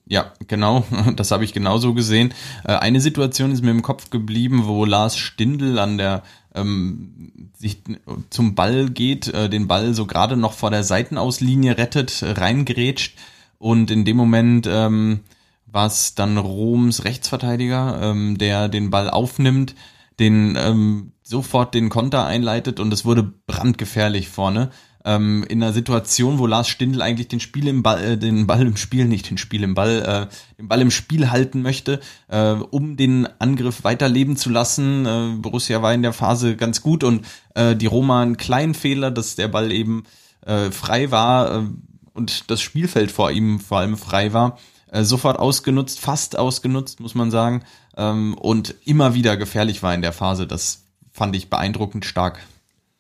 Ja, 0.07 0.33
genau, 0.47 0.85
das 1.17 1.31
habe 1.31 1.45
ich 1.45 1.53
genauso 1.53 1.95
gesehen. 1.95 2.35
Äh, 2.65 2.75
eine 2.75 3.01
Situation 3.01 3.53
ist 3.53 3.63
mir 3.63 3.71
im 3.71 3.83
Kopf 3.83 4.11
geblieben, 4.11 4.67
wo 4.67 4.85
Lars 4.85 5.17
Stindl 5.17 5.79
an 5.79 5.99
der 5.99 6.23
ähm, 6.55 7.51
sich 7.57 7.83
zum 8.31 8.55
Ball 8.55 8.91
geht, 8.91 9.29
äh, 9.29 9.49
den 9.49 9.69
Ball 9.69 9.95
so 9.95 10.07
gerade 10.07 10.37
noch 10.37 10.53
vor 10.53 10.71
der 10.71 10.85
Seitenauslinie 10.85 11.79
rettet, 11.79 12.23
reingrätscht 12.23 13.17
und 13.59 13.91
in 13.91 14.05
dem 14.05 14.17
Moment 14.17 14.67
ähm, 14.69 15.21
war 15.67 15.87
es 15.87 16.15
dann 16.15 16.37
Roms 16.37 17.05
Rechtsverteidiger, 17.05 18.01
ähm, 18.03 18.37
der 18.37 18.69
den 18.69 18.91
Ball 18.91 19.09
aufnimmt, 19.09 19.75
den 20.19 20.57
ähm, 20.59 21.13
sofort 21.23 21.75
den 21.75 21.89
Konter 21.89 22.27
einleitet 22.27 22.81
und 22.81 22.93
es 22.93 23.05
wurde 23.05 23.33
brandgefährlich 23.47 24.29
vorne 24.29 24.71
ähm, 25.05 25.45
in 25.49 25.63
einer 25.63 25.73
Situation, 25.73 26.39
wo 26.39 26.47
Lars 26.47 26.69
Stindl 26.69 27.03
eigentlich 27.03 27.29
den 27.29 27.41
Spiel 27.41 27.67
im 27.69 27.83
Ball, 27.83 28.03
äh, 28.03 28.19
den 28.19 28.47
Ball 28.47 28.63
im 28.63 28.77
Spiel, 28.77 29.07
nicht 29.07 29.29
den 29.31 29.39
Spiel 29.39 29.63
im 29.63 29.75
Ball, 29.75 30.29
äh, 30.31 30.57
den 30.59 30.69
Ball 30.69 30.81
im 30.81 30.91
Spiel 30.91 31.31
halten 31.31 31.63
möchte, 31.63 32.01
äh, 32.29 32.53
um 32.53 32.97
den 32.97 33.29
Angriff 33.39 33.85
weiterleben 33.85 34.37
zu 34.37 34.51
lassen. 34.51 35.07
Äh, 35.07 35.37
Borussia 35.39 35.83
war 35.83 35.93
in 35.93 36.03
der 36.03 36.13
Phase 36.13 36.57
ganz 36.57 36.83
gut 36.83 37.05
und 37.05 37.27
äh, 37.55 37.75
die 37.75 37.87
Roma 37.87 38.23
einen 38.23 38.37
kleinen 38.37 38.75
Fehler, 38.75 39.11
dass 39.11 39.37
der 39.37 39.49
Ball 39.49 39.73
eben 39.73 40.05
äh, 40.47 40.71
frei 40.71 41.11
war, 41.11 41.57
äh, 41.57 41.63
und 42.15 42.51
das 42.51 42.61
Spielfeld 42.61 43.11
vor 43.11 43.31
ihm 43.31 43.59
vor 43.59 43.79
allem 43.79 43.97
frei 43.97 44.33
war, 44.33 44.59
äh, 44.91 45.03
sofort 45.03 45.39
ausgenutzt, 45.39 45.99
fast 45.99 46.39
ausgenutzt, 46.39 47.01
muss 47.01 47.15
man 47.15 47.31
sagen, 47.31 47.63
ähm, 47.97 48.35
und 48.35 48.75
immer 48.85 49.15
wieder 49.15 49.37
gefährlich 49.37 49.83
war 49.83 49.95
in 49.95 50.03
der 50.03 50.13
Phase. 50.13 50.47
Das 50.47 50.85
fand 51.11 51.35
ich 51.37 51.51
beeindruckend 51.51 52.05
stark. 52.05 52.41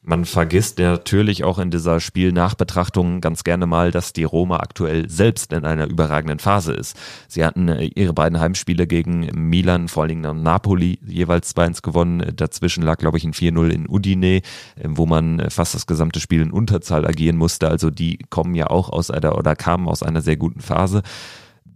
Man 0.04 0.24
vergisst 0.24 0.80
natürlich 0.80 1.44
auch 1.44 1.60
in 1.60 1.70
dieser 1.70 2.00
Spielnachbetrachtung 2.00 3.20
ganz 3.20 3.44
gerne 3.44 3.66
mal, 3.66 3.92
dass 3.92 4.12
die 4.12 4.24
Roma 4.24 4.56
aktuell 4.56 5.08
selbst 5.08 5.52
in 5.52 5.64
einer 5.64 5.86
überragenden 5.86 6.40
Phase 6.40 6.72
ist. 6.72 6.96
Sie 7.28 7.44
hatten 7.44 7.68
äh, 7.68 7.84
ihre 7.94 8.12
beiden 8.12 8.40
Heimspiele 8.40 8.88
gegen 8.88 9.30
Milan, 9.48 9.86
vor 9.86 10.02
allen 10.02 10.08
Dingen 10.08 10.42
Napoli, 10.42 10.98
jeweils 11.06 11.54
2-1 11.54 11.82
gewonnen. 11.82 12.32
Dazwischen 12.34 12.82
lag, 12.82 12.98
glaube 12.98 13.16
ich, 13.16 13.22
ein 13.22 13.32
4-0 13.32 13.68
in 13.68 13.88
Udine, 13.88 14.36
äh, 14.36 14.42
wo 14.86 15.06
man 15.06 15.38
äh, 15.38 15.50
fast 15.50 15.76
das 15.76 15.86
gesamte 15.86 16.18
Spiel 16.18 16.40
in 16.40 16.50
Unterzahl 16.50 17.06
agieren 17.06 17.36
musste. 17.36 17.68
Also 17.68 17.90
die 17.90 18.18
kommen 18.28 18.56
ja 18.56 18.66
auch 18.70 18.90
aus 18.90 19.12
einer 19.12 19.38
oder 19.38 19.54
kamen 19.54 19.86
aus 19.86 20.02
einer 20.02 20.20
sehr 20.20 20.36
guten 20.36 20.62
Phase. 20.62 21.02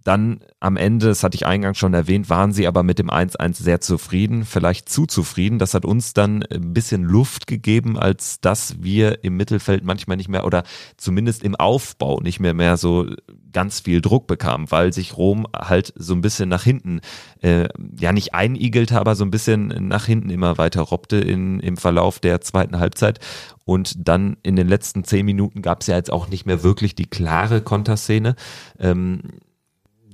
Dann 0.07 0.39
am 0.61 0.77
Ende, 0.77 1.07
das 1.07 1.25
hatte 1.25 1.35
ich 1.35 1.47
eingangs 1.47 1.79
schon 1.79 1.93
erwähnt, 1.93 2.31
waren 2.31 2.53
sie 2.53 2.69
aber 2.69 2.85
mit 2.85 3.01
dem 3.01 3.11
1-1 3.11 3.61
sehr 3.61 3.81
zufrieden, 3.81 4.45
vielleicht 4.45 4.89
zu 4.89 5.05
zufrieden. 5.05 5.59
Das 5.59 5.75
hat 5.75 5.85
uns 5.85 6.15
dann 6.15 6.45
ein 6.45 6.73
bisschen 6.73 7.03
Luft 7.03 7.49
gegeben, 7.49 7.99
als 7.99 8.41
dass 8.41 8.81
wir 8.81 9.25
im 9.25 9.37
Mittelfeld 9.37 9.83
manchmal 9.83 10.17
nicht 10.17 10.29
mehr 10.29 10.47
oder 10.47 10.63
zumindest 10.97 11.43
im 11.43 11.57
Aufbau 11.57 12.21
nicht 12.21 12.39
mehr 12.39 12.55
mehr 12.55 12.77
so 12.77 13.07
ganz 13.53 13.81
viel 13.81 14.01
Druck 14.01 14.29
bekamen, 14.29 14.71
weil 14.71 14.93
sich 14.93 15.17
Rom 15.17 15.45
halt 15.53 15.93
so 15.97 16.15
ein 16.15 16.21
bisschen 16.21 16.49
nach 16.49 16.63
hinten, 16.63 17.01
äh, 17.41 17.69
ja 17.99 18.13
nicht 18.13 18.33
einigelte, 18.33 19.01
aber 19.01 19.17
so 19.17 19.25
ein 19.25 19.33
bisschen 19.33 19.89
nach 19.89 20.07
hinten 20.07 20.31
immer 20.31 20.57
weiter 20.57 20.83
robbte 20.83 21.17
in, 21.17 21.59
im 21.59 21.77
Verlauf 21.77 22.21
der 22.21 22.41
zweiten 22.43 22.79
Halbzeit. 22.79 23.19
Und 23.65 24.07
dann 24.07 24.37
in 24.45 24.55
den 24.55 24.69
letzten 24.69 25.03
zehn 25.03 25.27
Minuten 25.27 25.63
gab 25.63 25.81
es 25.81 25.89
ja 25.89 25.97
jetzt 25.97 26.13
auch 26.13 26.29
nicht 26.29 26.47
mehr 26.47 26.63
wirklich 26.63 26.95
die 26.95 27.07
klare 27.07 27.61
Konterszene. 27.61 28.37
Ähm, 28.79 29.23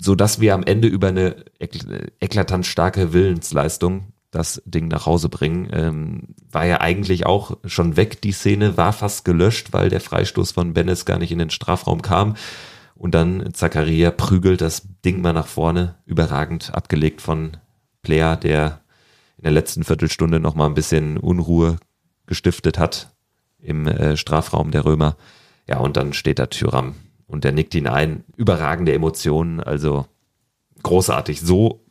so 0.02 0.16
dass 0.16 0.40
wir 0.40 0.54
am 0.54 0.64
Ende 0.64 0.88
über 0.88 1.09
eine 1.09 1.37
eklatant 1.61 2.66
starke 2.66 3.12
Willensleistung 3.12 4.12
das 4.32 4.61
Ding 4.64 4.88
nach 4.88 5.06
Hause 5.06 5.28
bringen. 5.28 5.68
Ähm, 5.73 6.35
war 6.50 6.66
ja 6.66 6.80
eigentlich 6.80 7.25
auch 7.26 7.59
schon 7.66 7.97
weg, 7.97 8.21
die 8.21 8.32
Szene 8.32 8.76
war 8.76 8.92
fast 8.92 9.25
gelöscht, 9.25 9.73
weil 9.73 9.90
der 9.90 10.00
Freistoß 10.00 10.52
von 10.52 10.73
Bennis 10.73 11.04
gar 11.04 11.18
nicht 11.18 11.30
in 11.30 11.38
den 11.38 11.50
Strafraum 11.50 12.02
kam. 12.02 12.35
Und 12.97 13.14
dann 13.14 13.52
Zakaria 13.52 14.11
prügelt 14.11 14.61
das 14.61 14.88
Ding 15.04 15.21
mal 15.21 15.32
nach 15.32 15.47
vorne, 15.47 15.97
überragend 16.04 16.75
abgelegt 16.75 17.21
von 17.21 17.59
Player, 18.02 18.37
der 18.37 18.80
in 19.37 19.44
der 19.44 19.52
letzten 19.52 19.85
Viertelstunde 19.85 20.40
nochmal 20.40 20.68
ein 20.68 20.75
bisschen 20.75 21.16
Unruhe 21.16 21.76
gestiftet 22.26 22.78
hat 22.78 23.12
im 23.61 23.87
äh, 23.87 24.16
Strafraum 24.16 24.73
der 24.73 24.85
Römer. 24.85 25.16
Ja, 25.68 25.78
und 25.78 25.97
dann 25.97 26.12
steht 26.12 26.38
da 26.40 26.47
Tyram 26.47 26.97
und 27.32 27.44
der 27.44 27.52
nickt 27.52 27.74
ihn 27.74 27.86
ein. 27.86 28.24
Überragende 28.36 28.92
Emotionen, 28.92 29.60
also 29.60 30.06
großartig. 30.82 31.40
So 31.40 31.84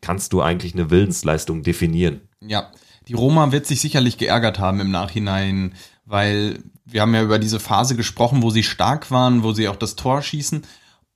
kannst 0.00 0.32
du 0.32 0.40
eigentlich 0.40 0.74
eine 0.74 0.90
Willensleistung 0.90 1.62
definieren. 1.62 2.22
Ja, 2.40 2.72
die 3.08 3.14
Roma 3.14 3.52
wird 3.52 3.66
sich 3.66 3.80
sicherlich 3.80 4.18
geärgert 4.18 4.58
haben 4.58 4.80
im 4.80 4.90
Nachhinein, 4.90 5.74
weil 6.06 6.62
wir 6.84 7.02
haben 7.02 7.14
ja 7.14 7.22
über 7.22 7.38
diese 7.38 7.60
Phase 7.60 7.94
gesprochen, 7.94 8.42
wo 8.42 8.50
sie 8.50 8.62
stark 8.62 9.10
waren, 9.10 9.42
wo 9.42 9.52
sie 9.52 9.68
auch 9.68 9.76
das 9.76 9.96
Tor 9.96 10.22
schießen. 10.22 10.62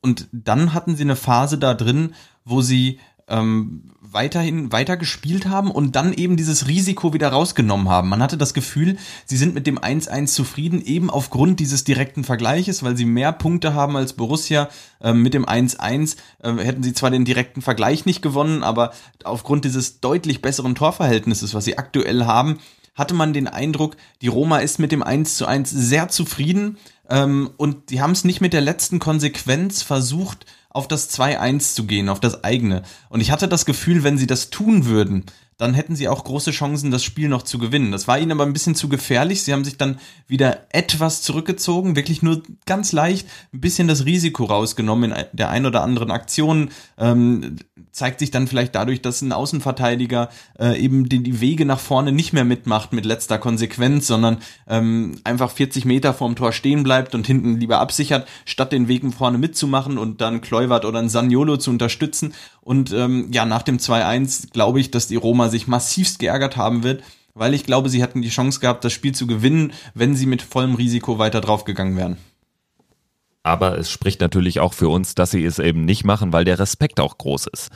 Und 0.02 0.28
dann 0.32 0.74
hatten 0.74 0.94
sie 0.94 1.04
eine 1.04 1.16
Phase 1.16 1.58
da 1.58 1.74
drin, 1.74 2.14
wo 2.44 2.60
sie 2.60 3.00
ähm, 3.28 3.92
weiterhin 4.12 4.72
weiter 4.72 4.96
gespielt 4.96 5.46
haben 5.46 5.70
und 5.70 5.96
dann 5.96 6.12
eben 6.12 6.36
dieses 6.36 6.66
Risiko 6.66 7.12
wieder 7.12 7.28
rausgenommen 7.28 7.88
haben. 7.88 8.08
Man 8.08 8.22
hatte 8.22 8.36
das 8.36 8.54
Gefühl, 8.54 8.96
sie 9.24 9.36
sind 9.36 9.54
mit 9.54 9.66
dem 9.66 9.78
1-1 9.78 10.26
zufrieden, 10.26 10.82
eben 10.84 11.10
aufgrund 11.10 11.60
dieses 11.60 11.84
direkten 11.84 12.24
Vergleiches, 12.24 12.82
weil 12.82 12.96
sie 12.96 13.04
mehr 13.04 13.32
Punkte 13.32 13.74
haben 13.74 13.96
als 13.96 14.14
Borussia. 14.14 14.68
Ähm, 15.00 15.22
mit 15.22 15.34
dem 15.34 15.46
1-1 15.46 16.16
äh, 16.42 16.52
hätten 16.54 16.82
sie 16.82 16.92
zwar 16.92 17.10
den 17.10 17.24
direkten 17.24 17.62
Vergleich 17.62 18.06
nicht 18.06 18.22
gewonnen, 18.22 18.62
aber 18.62 18.92
aufgrund 19.24 19.64
dieses 19.64 20.00
deutlich 20.00 20.42
besseren 20.42 20.74
Torverhältnisses, 20.74 21.54
was 21.54 21.64
sie 21.64 21.78
aktuell 21.78 22.24
haben, 22.24 22.58
hatte 22.94 23.14
man 23.14 23.32
den 23.32 23.48
Eindruck, 23.48 23.96
die 24.20 24.28
Roma 24.28 24.58
ist 24.58 24.78
mit 24.78 24.92
dem 24.92 25.02
1 25.02 25.36
zu 25.36 25.46
1 25.46 25.70
sehr 25.70 26.08
zufrieden 26.08 26.76
ähm, 27.08 27.50
und 27.56 27.90
die 27.90 28.00
haben 28.00 28.12
es 28.12 28.24
nicht 28.24 28.40
mit 28.40 28.52
der 28.52 28.60
letzten 28.60 28.98
Konsequenz 28.98 29.82
versucht, 29.82 30.46
auf 30.70 30.88
das 30.88 31.10
2-1 31.10 31.74
zu 31.74 31.84
gehen, 31.84 32.08
auf 32.08 32.20
das 32.20 32.44
eigene. 32.44 32.82
Und 33.08 33.20
ich 33.20 33.30
hatte 33.30 33.48
das 33.48 33.66
Gefühl, 33.66 34.02
wenn 34.04 34.18
sie 34.18 34.26
das 34.26 34.50
tun 34.50 34.86
würden, 34.86 35.26
dann 35.60 35.74
hätten 35.74 35.94
sie 35.94 36.08
auch 36.08 36.24
große 36.24 36.52
Chancen, 36.52 36.90
das 36.90 37.04
Spiel 37.04 37.28
noch 37.28 37.42
zu 37.42 37.58
gewinnen. 37.58 37.92
Das 37.92 38.08
war 38.08 38.18
ihnen 38.18 38.32
aber 38.32 38.44
ein 38.44 38.52
bisschen 38.52 38.74
zu 38.74 38.88
gefährlich. 38.88 39.42
Sie 39.42 39.52
haben 39.52 39.64
sich 39.64 39.76
dann 39.76 39.98
wieder 40.26 40.66
etwas 40.70 41.20
zurückgezogen, 41.20 41.96
wirklich 41.96 42.22
nur 42.22 42.42
ganz 42.64 42.92
leicht 42.92 43.28
ein 43.52 43.60
bisschen 43.60 43.86
das 43.86 44.06
Risiko 44.06 44.44
rausgenommen 44.44 45.12
in 45.12 45.24
der 45.32 45.50
ein 45.50 45.66
oder 45.66 45.82
anderen 45.82 46.10
Aktion. 46.10 46.70
Ähm, 46.96 47.56
zeigt 47.92 48.20
sich 48.20 48.30
dann 48.30 48.46
vielleicht 48.46 48.74
dadurch, 48.74 49.02
dass 49.02 49.20
ein 49.20 49.32
Außenverteidiger 49.32 50.30
äh, 50.58 50.80
eben 50.80 51.08
die, 51.08 51.22
die 51.22 51.40
Wege 51.40 51.66
nach 51.66 51.80
vorne 51.80 52.12
nicht 52.12 52.32
mehr 52.32 52.44
mitmacht 52.44 52.92
mit 52.92 53.04
letzter 53.04 53.38
Konsequenz, 53.38 54.06
sondern 54.06 54.38
ähm, 54.68 55.20
einfach 55.24 55.50
40 55.50 55.84
Meter 55.84 56.14
vorm 56.14 56.36
Tor 56.36 56.52
stehen 56.52 56.82
bleibt 56.82 57.14
und 57.14 57.26
hinten 57.26 57.58
lieber 57.58 57.80
absichert, 57.80 58.26
statt 58.46 58.72
den 58.72 58.88
Wegen 58.88 59.12
vorne 59.12 59.38
mitzumachen 59.38 59.98
und 59.98 60.20
dann 60.20 60.40
Kleuwert 60.40 60.84
oder 60.84 61.00
ein 61.00 61.08
Saniolo 61.08 61.56
zu 61.56 61.70
unterstützen. 61.70 62.32
Und 62.70 62.92
ähm, 62.92 63.26
ja, 63.32 63.46
nach 63.46 63.62
dem 63.62 63.78
2-1 63.78 64.52
glaube 64.52 64.78
ich, 64.78 64.92
dass 64.92 65.08
die 65.08 65.16
Roma 65.16 65.48
sich 65.48 65.66
massivst 65.66 66.20
geärgert 66.20 66.56
haben 66.56 66.84
wird, 66.84 67.02
weil 67.34 67.52
ich 67.52 67.64
glaube, 67.64 67.88
sie 67.88 68.00
hätten 68.00 68.22
die 68.22 68.28
Chance 68.28 68.60
gehabt, 68.60 68.84
das 68.84 68.92
Spiel 68.92 69.12
zu 69.12 69.26
gewinnen, 69.26 69.72
wenn 69.94 70.14
sie 70.14 70.26
mit 70.26 70.40
vollem 70.40 70.76
Risiko 70.76 71.18
weiter 71.18 71.40
draufgegangen 71.40 71.96
wären. 71.96 72.16
Aber 73.42 73.76
es 73.76 73.90
spricht 73.90 74.20
natürlich 74.20 74.60
auch 74.60 74.72
für 74.72 74.88
uns, 74.88 75.16
dass 75.16 75.32
sie 75.32 75.44
es 75.44 75.58
eben 75.58 75.84
nicht 75.84 76.04
machen, 76.04 76.32
weil 76.32 76.44
der 76.44 76.60
Respekt 76.60 77.00
auch 77.00 77.18
groß 77.18 77.48
ist. 77.48 77.70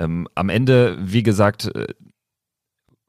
Ähm, 0.00 0.26
am 0.34 0.48
Ende, 0.48 0.98
wie 1.00 1.22
gesagt, 1.22 1.72
äh, 1.76 1.86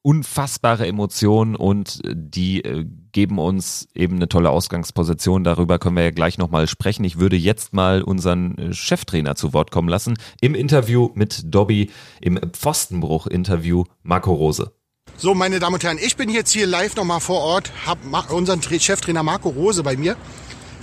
unfassbare 0.04 0.86
Emotionen 0.86 1.56
und 1.56 2.00
die 2.06 2.64
äh, 2.64 2.86
geben 3.14 3.40
uns 3.40 3.88
eben 3.96 4.18
eine 4.18 4.28
tolle 4.28 4.50
Ausgangsposition. 4.50 5.44
Darüber 5.44 5.80
können 5.80 5.96
wir 5.96 6.04
ja 6.04 6.12
gleich 6.12 6.38
nochmal 6.38 6.68
sprechen. 6.68 7.06
Ich 7.06 7.20
würde 7.20 7.38
jetzt 7.38 7.74
mal 7.74 8.02
unseren 8.02 8.58
äh, 8.58 8.74
Cheftrainer 8.74 9.36
zu 9.36 9.54
Wort 9.54 9.72
kommen 9.72 9.88
lassen. 9.88 10.18
Im 10.42 10.56
Interview 10.56 11.10
mit 11.14 11.44
Dobby, 11.46 11.92
im 12.20 12.40
Pfostenbruch-Interview 12.52 13.86
Marco 14.04 14.34
Rose. 14.34 14.74
So, 15.16 15.34
meine 15.34 15.60
Damen 15.60 15.76
und 15.76 15.84
Herren, 15.84 16.00
ich 16.02 16.18
bin 16.18 16.30
jetzt 16.30 16.52
hier 16.52 16.66
live 16.66 16.96
nochmal 16.96 17.20
vor 17.20 17.40
Ort, 17.40 17.72
habe 17.86 18.34
unseren 18.34 18.62
Cheftrainer 18.62 19.24
Marco 19.24 19.50
Rose 19.50 19.84
bei 19.84 19.96
mir. 19.96 20.18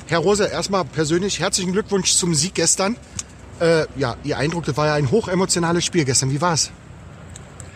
Herr 0.07 0.21
Rose, 0.21 0.47
erstmal 0.47 0.85
persönlich 0.85 1.41
herzlichen 1.41 1.73
Glückwunsch 1.73 2.13
zum 2.13 2.35
Sieg 2.35 2.55
gestern. 2.55 2.97
Äh, 3.61 3.87
ja, 3.97 4.17
Ihr 4.25 4.39
Eindruck, 4.39 4.65
das 4.65 4.77
war 4.77 4.87
ja 4.87 4.95
ein 4.95 5.11
hochemotionales 5.11 5.85
Spiel 5.85 6.05
gestern. 6.05 6.31
Wie 6.31 6.41
war's? 6.41 6.71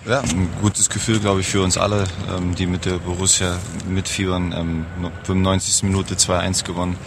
Ja, 0.07 0.21
ein 0.21 0.51
gutes 0.61 0.91
Gefühl, 0.91 1.19
glaube 1.19 1.41
ich, 1.41 1.47
für 1.47 1.63
uns 1.63 1.79
alle, 1.79 2.05
ähm, 2.29 2.55
die 2.55 2.67
mit 2.67 2.85
der 2.85 2.99
Borussia 2.99 3.59
mitfiebern. 3.89 4.53
Ähm, 4.53 4.87
95. 5.23 5.83
Minute 5.85 6.17
2-1 6.17 6.63
gewonnen. 6.63 6.99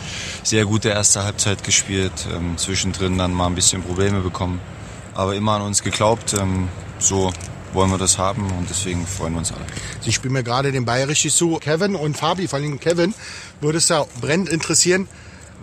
Sehr 0.42 0.66
gute 0.66 0.90
erste 0.90 1.24
Halbzeit 1.24 1.64
gespielt, 1.64 2.12
ähm, 2.34 2.58
zwischendrin 2.58 3.20
dann 3.20 3.34
mal 3.34 3.46
ein 3.46 3.54
bisschen 3.54 3.84
Probleme 3.84 4.22
bekommen. 4.22 4.60
Aber 5.14 5.36
immer 5.36 5.54
an 5.54 5.62
uns 5.62 5.84
geglaubt. 5.84 6.34
Ähm, 6.34 6.70
so 6.98 7.32
wollen 7.74 7.92
wir 7.92 8.00
das 8.00 8.18
haben 8.18 8.50
und 8.58 8.68
deswegen 8.68 9.06
freuen 9.06 9.34
wir 9.34 9.40
uns 9.40 9.52
alle. 9.52 9.66
Sie 10.02 10.12
spielen 10.12 10.34
mir 10.34 10.44
gerade 10.44 10.72
den 10.72 10.90
richtig 10.90 11.36
zu. 11.36 11.58
Kevin 11.58 11.94
und 11.94 12.18
Fabi, 12.18 12.48
vor 12.48 12.58
allem 12.58 12.80
Kevin, 12.80 13.14
würde 13.62 13.78
es 13.78 13.90
ja 13.90 14.06
brennend 14.22 14.50
interessieren, 14.50 15.08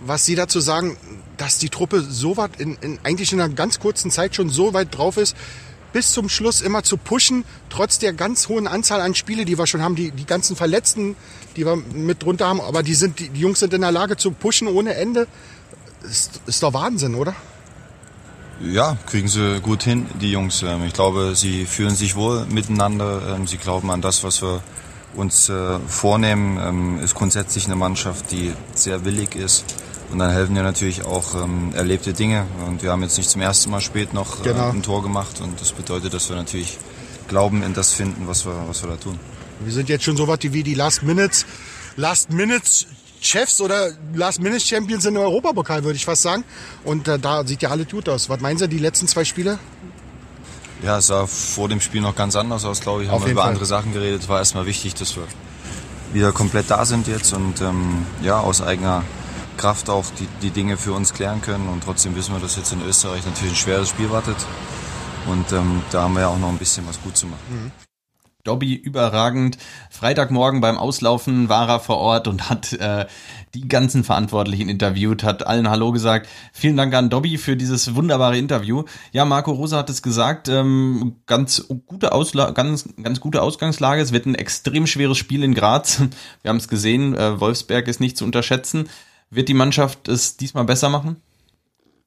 was 0.05 0.23
Sie 0.23 0.35
dazu 0.35 0.61
sagen, 0.61 0.95
dass 1.35 1.57
die 1.57 1.69
Truppe 1.69 2.01
so 2.01 2.37
weit 2.37 2.61
in, 2.61 2.77
in, 2.79 2.99
eigentlich 3.03 3.33
in 3.33 3.41
einer 3.41 3.53
ganz 3.53 3.79
kurzen 3.79 4.09
Zeit 4.09 4.35
schon 4.35 4.49
so 4.49 4.73
weit 4.73 4.95
drauf 4.97 5.17
ist, 5.17 5.35
bis 5.95 6.11
zum 6.11 6.27
Schluss 6.27 6.59
immer 6.59 6.83
zu 6.83 6.97
pushen, 6.97 7.45
trotz 7.69 7.99
der 7.99 8.11
ganz 8.11 8.49
hohen 8.49 8.67
Anzahl 8.67 8.99
an 8.99 9.15
Spiele, 9.15 9.45
die 9.45 9.57
wir 9.57 9.65
schon 9.65 9.81
haben, 9.81 9.95
die, 9.95 10.11
die 10.11 10.25
ganzen 10.25 10.57
Verletzten, 10.57 11.15
die 11.55 11.65
wir 11.65 11.77
mit 11.77 12.21
drunter 12.21 12.49
haben, 12.49 12.59
aber 12.59 12.83
die, 12.83 12.93
sind, 12.93 13.17
die, 13.19 13.31
Jungs 13.33 13.61
sind 13.61 13.73
in 13.73 13.79
der 13.79 13.93
Lage 13.93 14.17
zu 14.17 14.31
pushen 14.31 14.67
ohne 14.67 14.95
Ende. 14.95 15.25
Ist, 16.03 16.41
ist 16.47 16.61
doch 16.63 16.73
Wahnsinn, 16.73 17.15
oder? 17.15 17.33
Ja, 18.59 18.97
kriegen 19.05 19.29
sie 19.29 19.61
gut 19.61 19.83
hin, 19.83 20.05
die 20.19 20.31
Jungs. 20.31 20.63
Ähm, 20.63 20.83
ich 20.83 20.91
glaube, 20.91 21.33
sie 21.33 21.65
fühlen 21.65 21.95
sich 21.95 22.17
wohl 22.17 22.45
miteinander. 22.47 23.33
Ähm, 23.33 23.47
sie 23.47 23.55
glauben 23.55 23.89
an 23.89 24.01
das, 24.01 24.21
was 24.25 24.41
wir 24.41 24.61
uns 25.15 25.47
äh, 25.47 25.79
vornehmen. 25.87 26.59
Ähm, 26.61 26.99
ist 26.99 27.15
grundsätzlich 27.15 27.67
eine 27.67 27.77
Mannschaft, 27.77 28.31
die 28.31 28.51
sehr 28.73 29.05
willig 29.05 29.37
ist. 29.37 29.63
Und 30.11 30.19
dann 30.19 30.31
helfen 30.31 30.55
dir 30.55 30.63
natürlich 30.63 31.03
auch 31.03 31.35
erlebte 31.73 32.13
Dinge. 32.13 32.45
Und 32.67 32.83
wir 32.83 32.91
haben 32.91 33.01
jetzt 33.01 33.17
nicht 33.17 33.29
zum 33.29 33.41
ersten 33.41 33.71
Mal 33.71 33.81
spät 33.81 34.13
noch 34.13 34.41
äh, 34.41 34.49
genau. 34.49 34.69
ein 34.69 34.83
Tor 34.83 35.01
gemacht. 35.01 35.41
Und 35.41 35.59
das 35.59 35.71
bedeutet, 35.71 36.13
dass 36.13 36.29
wir 36.29 36.35
natürlich 36.35 36.77
glauben 37.27 37.63
in 37.63 37.73
das 37.73 37.93
finden, 37.93 38.27
was 38.27 38.45
wir, 38.45 38.53
was 38.67 38.83
wir 38.83 38.91
da 38.91 38.97
tun. 38.97 39.19
Wir 39.61 39.73
sind 39.73 39.89
jetzt 39.89 40.03
schon 40.03 40.17
so 40.17 40.27
weit 40.27 40.43
wie 40.43 40.63
die 40.63 40.75
Last 40.75 41.03
Minutes. 41.03 41.45
Last 41.95 42.31
Minutes 42.31 42.85
Chefs 43.25 43.59
oder 43.59 43.91
Last-Minute-Champions 44.13 45.05
in 45.05 45.17
Europapokal, 45.17 45.83
würde 45.83 45.95
ich 45.95 46.05
fast 46.05 46.21
sagen. 46.21 46.43
Und 46.83 47.07
äh, 47.07 47.17
da 47.17 47.45
sieht 47.45 47.61
ja 47.61 47.69
alle 47.69 47.85
gut 47.85 48.07
aus. 48.07 48.29
Was 48.29 48.39
meinen 48.39 48.57
Sie, 48.57 48.67
die 48.67 48.77
letzten 48.77 49.07
zwei 49.07 49.25
Spiele? 49.25 49.57
Ja, 50.83 50.99
es 50.99 51.07
sah 51.07 51.25
vor 51.25 51.67
dem 51.67 51.81
Spiel 51.81 52.01
noch 52.01 52.15
ganz 52.15 52.35
anders 52.35 52.65
aus, 52.65 52.81
glaube 52.81 53.03
ich. 53.03 53.09
Haben 53.09 53.23
wir 53.23 53.31
über 53.31 53.41
Fall. 53.41 53.49
andere 53.49 53.65
Sachen 53.65 53.93
geredet. 53.93 54.23
Es 54.23 54.29
war 54.29 54.39
erstmal 54.39 54.67
wichtig, 54.67 54.93
dass 54.93 55.15
wir 55.15 55.23
wieder 56.13 56.31
komplett 56.31 56.69
da 56.69 56.85
sind 56.85 57.07
jetzt 57.07 57.33
und 57.33 57.61
ähm, 57.61 58.05
ja, 58.21 58.39
aus 58.39 58.61
eigener 58.61 59.03
Kraft 59.57 59.89
auch 59.89 60.05
die, 60.19 60.27
die 60.41 60.51
Dinge 60.51 60.77
für 60.77 60.93
uns 60.93 61.13
klären 61.13 61.41
können. 61.41 61.67
Und 61.67 61.83
trotzdem 61.83 62.15
wissen 62.15 62.33
wir, 62.33 62.39
dass 62.39 62.55
jetzt 62.55 62.71
in 62.71 62.81
Österreich 62.81 63.25
natürlich 63.25 63.53
ein 63.53 63.57
schweres 63.57 63.89
Spiel 63.89 64.09
wartet. 64.11 64.37
Und 65.27 65.51
ähm, 65.51 65.81
da 65.91 66.03
haben 66.03 66.13
wir 66.13 66.21
ja 66.21 66.27
auch 66.27 66.39
noch 66.39 66.49
ein 66.49 66.57
bisschen 66.57 66.87
was 66.87 67.01
gut 67.01 67.17
zu 67.17 67.27
machen. 67.27 67.41
Mhm. 67.49 67.71
Dobby 68.45 68.75
überragend. 68.75 69.57
Freitagmorgen 69.89 70.61
beim 70.61 70.77
Auslaufen 70.77 71.49
war 71.49 71.67
er 71.67 71.79
vor 71.79 71.97
Ort 71.97 72.27
und 72.27 72.49
hat 72.49 72.73
äh, 72.73 73.07
die 73.53 73.67
ganzen 73.67 74.03
Verantwortlichen 74.03 74.69
interviewt, 74.69 75.23
hat 75.23 75.45
allen 75.45 75.69
Hallo 75.69 75.91
gesagt. 75.91 76.29
Vielen 76.53 76.77
Dank 76.77 76.93
an 76.93 77.09
Dobby 77.09 77.37
für 77.37 77.57
dieses 77.57 77.95
wunderbare 77.95 78.37
Interview. 78.37 78.83
Ja, 79.11 79.25
Marco 79.25 79.51
Rosa 79.51 79.77
hat 79.77 79.89
es 79.89 80.03
gesagt, 80.03 80.47
ähm, 80.47 81.15
ganz 81.25 81.67
gute 81.87 82.11
Ausla 82.11 82.51
ganz, 82.51 82.87
ganz 83.01 83.19
gute 83.19 83.41
Ausgangslage. 83.41 84.01
Es 84.01 84.13
wird 84.13 84.27
ein 84.27 84.35
extrem 84.35 84.85
schweres 84.85 85.17
Spiel 85.17 85.43
in 85.43 85.55
Graz. 85.55 86.01
Wir 86.43 86.49
haben 86.49 86.57
es 86.57 86.67
gesehen, 86.67 87.15
äh, 87.15 87.39
Wolfsberg 87.39 87.87
ist 87.87 87.99
nicht 87.99 88.15
zu 88.15 88.25
unterschätzen. 88.25 88.87
Wird 89.29 89.49
die 89.49 89.53
Mannschaft 89.53 90.07
es 90.07 90.37
diesmal 90.37 90.65
besser 90.65 90.89
machen? 90.89 91.17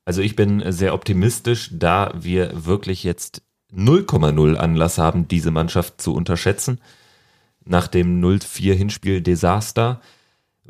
Also 0.04 0.22
ich 0.22 0.36
bin 0.36 0.62
sehr 0.72 0.94
optimistisch, 0.94 1.70
da 1.72 2.12
wir 2.16 2.64
wirklich 2.64 3.04
jetzt 3.04 3.42
0,0 3.72 4.56
Anlass 4.56 4.98
haben, 4.98 5.28
diese 5.28 5.50
Mannschaft 5.50 6.00
zu 6.00 6.14
unterschätzen. 6.14 6.80
Nach 7.64 7.88
dem 7.88 8.22
0-4 8.22 8.72
Hinspiel 8.72 9.20
Desaster. 9.20 10.00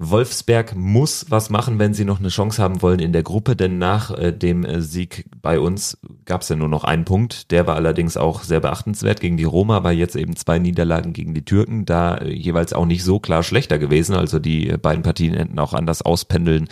Wolfsberg 0.00 0.76
muss 0.76 1.26
was 1.28 1.50
machen, 1.50 1.80
wenn 1.80 1.92
sie 1.92 2.04
noch 2.04 2.20
eine 2.20 2.28
Chance 2.28 2.62
haben 2.62 2.82
wollen 2.82 3.00
in 3.00 3.12
der 3.12 3.24
Gruppe, 3.24 3.56
denn 3.56 3.78
nach 3.78 4.16
äh, 4.16 4.32
dem 4.32 4.64
äh, 4.64 4.80
Sieg 4.80 5.24
bei 5.42 5.58
uns 5.58 5.98
gab 6.24 6.42
es 6.42 6.48
ja 6.48 6.54
nur 6.54 6.68
noch 6.68 6.84
einen 6.84 7.04
Punkt. 7.04 7.50
Der 7.50 7.66
war 7.66 7.74
allerdings 7.74 8.16
auch 8.16 8.44
sehr 8.44 8.60
beachtenswert 8.60 9.20
gegen 9.20 9.36
die 9.36 9.44
Roma, 9.44 9.76
aber 9.76 9.90
jetzt 9.90 10.14
eben 10.14 10.36
zwei 10.36 10.60
Niederlagen 10.60 11.12
gegen 11.12 11.34
die 11.34 11.44
Türken, 11.44 11.84
da 11.84 12.16
äh, 12.18 12.32
jeweils 12.32 12.72
auch 12.72 12.86
nicht 12.86 13.02
so 13.02 13.18
klar 13.18 13.42
schlechter 13.42 13.80
gewesen. 13.80 14.14
Also 14.14 14.38
die 14.38 14.68
beiden 14.80 15.02
Partien 15.02 15.34
hätten 15.34 15.58
auch 15.58 15.74
anders 15.74 16.02
auspendeln 16.02 16.68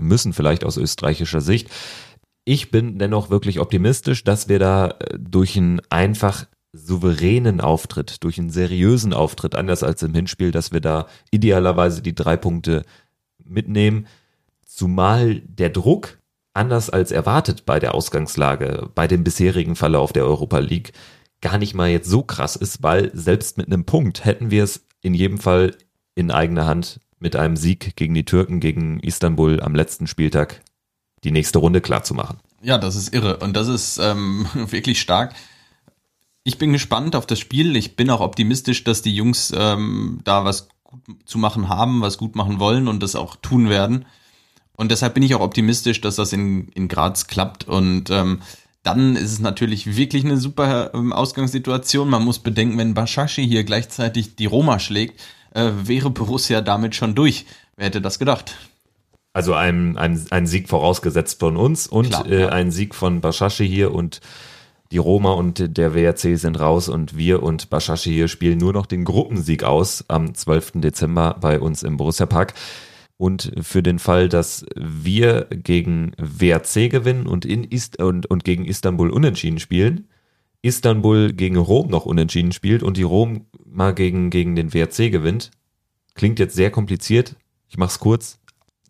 müssen, 0.00 0.32
vielleicht 0.32 0.64
aus 0.64 0.76
österreichischer 0.76 1.40
Sicht. 1.40 1.70
Ich 2.44 2.72
bin 2.72 2.98
dennoch 2.98 3.30
wirklich 3.30 3.60
optimistisch, 3.60 4.24
dass 4.24 4.48
wir 4.48 4.58
da 4.58 4.88
äh, 4.88 5.16
durch 5.16 5.56
einen 5.56 5.80
einfach 5.90 6.46
souveränen 6.74 7.60
Auftritt, 7.60 8.24
durch 8.24 8.38
einen 8.38 8.50
seriösen 8.50 9.12
Auftritt, 9.12 9.54
anders 9.54 9.84
als 9.84 10.02
im 10.02 10.12
Hinspiel, 10.12 10.50
dass 10.50 10.72
wir 10.72 10.80
da 10.80 11.06
idealerweise 11.30 12.02
die 12.02 12.14
drei 12.14 12.36
Punkte 12.36 12.84
mitnehmen. 13.44 14.06
Zumal 14.64 15.40
der 15.40 15.70
Druck 15.70 16.18
anders 16.52 16.90
als 16.90 17.12
erwartet 17.12 17.64
bei 17.64 17.78
der 17.78 17.94
Ausgangslage, 17.94 18.90
bei 18.94 19.06
dem 19.06 19.22
bisherigen 19.22 19.76
Verlauf 19.76 20.12
der 20.12 20.24
Europa 20.24 20.58
League 20.58 20.92
gar 21.40 21.58
nicht 21.58 21.74
mal 21.74 21.90
jetzt 21.90 22.08
so 22.08 22.22
krass 22.22 22.56
ist, 22.56 22.82
weil 22.82 23.10
selbst 23.14 23.56
mit 23.56 23.66
einem 23.66 23.84
Punkt 23.84 24.24
hätten 24.24 24.50
wir 24.50 24.64
es 24.64 24.84
in 25.00 25.14
jedem 25.14 25.38
Fall 25.38 25.76
in 26.14 26.30
eigener 26.30 26.66
Hand 26.66 27.00
mit 27.18 27.36
einem 27.36 27.56
Sieg 27.56 27.96
gegen 27.96 28.14
die 28.14 28.24
Türken, 28.24 28.60
gegen 28.60 28.98
Istanbul 29.00 29.60
am 29.60 29.74
letzten 29.74 30.06
Spieltag 30.06 30.62
die 31.22 31.30
nächste 31.30 31.58
Runde 31.58 31.80
klar 31.80 32.02
zu 32.02 32.14
machen. 32.14 32.38
Ja, 32.62 32.78
das 32.78 32.96
ist 32.96 33.14
irre 33.14 33.38
und 33.38 33.54
das 33.56 33.68
ist 33.68 33.98
ähm, 33.98 34.46
wirklich 34.54 35.00
stark. 35.00 35.34
Ich 36.44 36.58
bin 36.58 36.72
gespannt 36.72 37.16
auf 37.16 37.26
das 37.26 37.38
Spiel. 37.38 37.74
Ich 37.74 37.96
bin 37.96 38.10
auch 38.10 38.20
optimistisch, 38.20 38.84
dass 38.84 39.00
die 39.00 39.16
Jungs 39.16 39.52
ähm, 39.56 40.20
da 40.24 40.44
was 40.44 40.68
gut 40.84 41.00
zu 41.24 41.38
machen 41.38 41.70
haben, 41.70 42.02
was 42.02 42.18
gut 42.18 42.36
machen 42.36 42.60
wollen 42.60 42.86
und 42.86 43.02
das 43.02 43.16
auch 43.16 43.36
tun 43.36 43.70
werden. 43.70 44.04
Und 44.76 44.90
deshalb 44.90 45.14
bin 45.14 45.22
ich 45.22 45.34
auch 45.34 45.40
optimistisch, 45.40 46.02
dass 46.02 46.16
das 46.16 46.34
in, 46.34 46.68
in 46.68 46.88
Graz 46.88 47.28
klappt. 47.28 47.66
Und 47.66 48.10
ähm, 48.10 48.42
dann 48.82 49.16
ist 49.16 49.32
es 49.32 49.40
natürlich 49.40 49.96
wirklich 49.96 50.24
eine 50.24 50.36
super 50.36 50.92
ähm, 50.92 51.14
Ausgangssituation. 51.14 52.10
Man 52.10 52.22
muss 52.22 52.40
bedenken, 52.40 52.76
wenn 52.76 52.92
Bashashi 52.92 53.46
hier 53.46 53.64
gleichzeitig 53.64 54.36
die 54.36 54.46
Roma 54.46 54.78
schlägt, 54.78 55.22
äh, 55.54 55.70
wäre 55.84 56.10
Borussia 56.10 56.60
damit 56.60 56.94
schon 56.94 57.14
durch. 57.14 57.46
Wer 57.76 57.86
hätte 57.86 58.02
das 58.02 58.18
gedacht? 58.18 58.56
Also 59.32 59.54
ein, 59.54 59.96
ein, 59.96 60.26
ein 60.30 60.46
Sieg 60.46 60.68
vorausgesetzt 60.68 61.40
von 61.40 61.56
uns 61.56 61.86
und 61.86 62.10
Klar, 62.10 62.26
äh, 62.26 62.42
ja. 62.42 62.48
ein 62.50 62.70
Sieg 62.70 62.94
von 62.94 63.22
Bashashi 63.22 63.66
hier 63.66 63.92
und 63.94 64.20
die 64.94 64.98
Roma 64.98 65.32
und 65.32 65.76
der 65.76 65.92
WRC 65.92 66.38
sind 66.38 66.60
raus 66.60 66.88
und 66.88 67.16
wir 67.16 67.42
und 67.42 67.68
Bashashi 67.68 68.12
hier 68.12 68.28
spielen 68.28 68.58
nur 68.58 68.72
noch 68.72 68.86
den 68.86 69.04
Gruppensieg 69.04 69.64
aus 69.64 70.04
am 70.06 70.34
12. 70.34 70.74
Dezember 70.76 71.36
bei 71.40 71.58
uns 71.58 71.82
im 71.82 71.96
Borussia 71.96 72.26
Park. 72.26 72.54
Und 73.16 73.50
für 73.60 73.82
den 73.82 73.98
Fall, 73.98 74.28
dass 74.28 74.64
wir 74.76 75.48
gegen 75.50 76.12
WRC 76.16 76.88
gewinnen 76.90 77.26
und, 77.26 77.44
in 77.44 77.64
Ist 77.64 78.00
und, 78.00 78.26
und 78.26 78.44
gegen 78.44 78.64
Istanbul 78.64 79.10
unentschieden 79.10 79.58
spielen, 79.58 80.06
Istanbul 80.62 81.32
gegen 81.32 81.56
Rom 81.56 81.90
noch 81.90 82.06
unentschieden 82.06 82.52
spielt 82.52 82.84
und 82.84 82.96
die 82.96 83.02
Rom 83.02 83.46
mal 83.66 83.94
gegen, 83.94 84.30
gegen 84.30 84.54
den 84.54 84.72
WRC 84.72 85.10
gewinnt, 85.10 85.50
klingt 86.14 86.38
jetzt 86.38 86.54
sehr 86.54 86.70
kompliziert. 86.70 87.34
Ich 87.68 87.78
mach's 87.78 87.98
kurz 87.98 88.38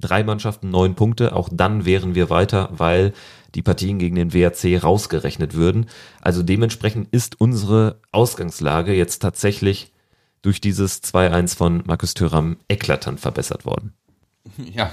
drei 0.01 0.23
Mannschaften 0.23 0.69
neun 0.69 0.97
Punkte, 0.97 1.35
auch 1.35 1.49
dann 1.51 1.87
wären 1.87 2.15
wir 2.15 2.29
weiter, 2.29 2.69
weil 2.73 3.15
die 3.55 3.63
Partien 3.63 3.99
gegen 3.99 4.17
den 4.17 4.33
WRC 4.33 4.83
rausgerechnet 4.83 5.55
würden. 5.55 5.87
Also 6.21 6.43
dementsprechend 6.43 7.09
ist 7.13 7.41
unsere 7.41 8.01
Ausgangslage 8.13 8.93
jetzt 8.95 9.21
tatsächlich 9.21 9.93
durch 10.43 10.61
dieses 10.61 11.03
2-1 11.03 11.57
von 11.57 11.83
Markus 11.87 12.15
Thüram 12.15 12.59
eklatant 12.69 13.21
verbessert 13.21 13.65
worden. 13.65 13.93
Ja, 14.73 14.91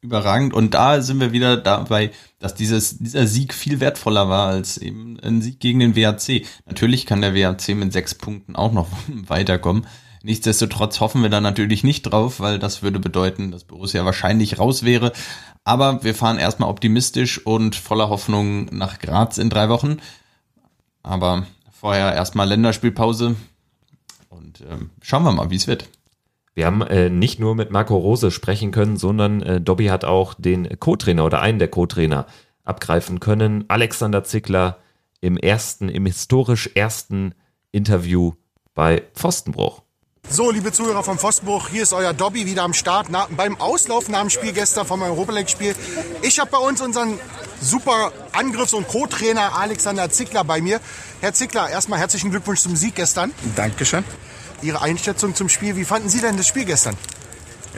überragend. 0.00 0.54
Und 0.54 0.74
da 0.74 1.02
sind 1.02 1.20
wir 1.20 1.32
wieder 1.32 1.56
dabei, 1.56 2.10
dass 2.38 2.54
dieses, 2.54 2.98
dieser 2.98 3.26
Sieg 3.26 3.52
viel 3.52 3.80
wertvoller 3.80 4.28
war 4.28 4.48
als 4.48 4.78
eben 4.78 5.18
ein 5.20 5.42
Sieg 5.42 5.60
gegen 5.60 5.80
den 5.80 5.94
WRC. 5.94 6.46
Natürlich 6.66 7.04
kann 7.06 7.20
der 7.20 7.34
WRC 7.34 7.74
mit 7.74 7.92
sechs 7.92 8.14
Punkten 8.14 8.56
auch 8.56 8.72
noch 8.72 8.88
weiterkommen. 9.26 9.86
Nichtsdestotrotz 10.24 11.00
hoffen 11.00 11.20
wir 11.20 11.28
da 11.28 11.42
natürlich 11.42 11.84
nicht 11.84 12.04
drauf, 12.04 12.40
weil 12.40 12.58
das 12.58 12.82
würde 12.82 12.98
bedeuten, 12.98 13.50
dass 13.50 13.64
Borussia 13.64 14.06
wahrscheinlich 14.06 14.58
raus 14.58 14.82
wäre. 14.82 15.12
Aber 15.64 16.02
wir 16.02 16.14
fahren 16.14 16.38
erstmal 16.38 16.70
optimistisch 16.70 17.44
und 17.44 17.76
voller 17.76 18.08
Hoffnung 18.08 18.64
nach 18.74 19.00
Graz 19.00 19.36
in 19.36 19.50
drei 19.50 19.68
Wochen. 19.68 19.98
Aber 21.02 21.46
vorher 21.70 22.14
erstmal 22.14 22.48
Länderspielpause 22.48 23.36
und 24.30 24.62
ähm, 24.62 24.92
schauen 25.02 25.24
wir 25.24 25.32
mal, 25.32 25.50
wie 25.50 25.56
es 25.56 25.66
wird. 25.66 25.90
Wir 26.54 26.64
haben 26.64 26.80
äh, 26.80 27.10
nicht 27.10 27.38
nur 27.38 27.54
mit 27.54 27.70
Marco 27.70 27.94
Rose 27.94 28.30
sprechen 28.30 28.70
können, 28.70 28.96
sondern 28.96 29.42
äh, 29.42 29.60
Dobby 29.60 29.88
hat 29.88 30.06
auch 30.06 30.32
den 30.32 30.80
Co-Trainer 30.80 31.26
oder 31.26 31.42
einen 31.42 31.58
der 31.58 31.68
Co-Trainer 31.68 32.24
abgreifen 32.64 33.20
können. 33.20 33.66
Alexander 33.68 34.24
Zickler 34.24 34.78
im 35.20 35.36
ersten, 35.36 35.90
im 35.90 36.06
historisch 36.06 36.70
ersten 36.74 37.34
Interview 37.72 38.32
bei 38.72 39.02
Pfostenbruch. 39.12 39.82
So, 40.28 40.50
liebe 40.50 40.72
Zuhörer 40.72 41.04
vom 41.04 41.18
Pfostenbruch, 41.18 41.68
hier 41.68 41.82
ist 41.82 41.92
euer 41.92 42.12
Dobby 42.12 42.46
wieder 42.46 42.62
am 42.62 42.72
Start 42.72 43.08
nach, 43.08 43.28
beim 43.28 43.60
Auslauf 43.60 44.08
nach 44.08 44.20
dem 44.20 44.30
Spiel 44.30 44.52
gestern 44.52 44.86
vom 44.86 45.02
Europa 45.02 45.32
League 45.32 45.50
Spiel. 45.50 45.76
Ich 46.22 46.40
habe 46.40 46.50
bei 46.50 46.58
uns 46.58 46.80
unseren 46.80 47.20
super 47.60 48.12
Angriffs- 48.32 48.72
und 48.72 48.88
Co-Trainer 48.88 49.56
Alexander 49.56 50.10
Zickler 50.10 50.42
bei 50.42 50.60
mir. 50.60 50.80
Herr 51.20 51.34
Zickler, 51.34 51.68
erstmal 51.70 52.00
herzlichen 52.00 52.30
Glückwunsch 52.30 52.60
zum 52.60 52.74
Sieg 52.74 52.96
gestern. 52.96 53.32
Dankeschön. 53.54 54.02
Ihre 54.62 54.82
Einschätzung 54.82 55.34
zum 55.34 55.48
Spiel, 55.48 55.76
wie 55.76 55.84
fanden 55.84 56.08
Sie 56.08 56.20
denn 56.20 56.36
das 56.36 56.48
Spiel 56.48 56.64
gestern? 56.64 56.96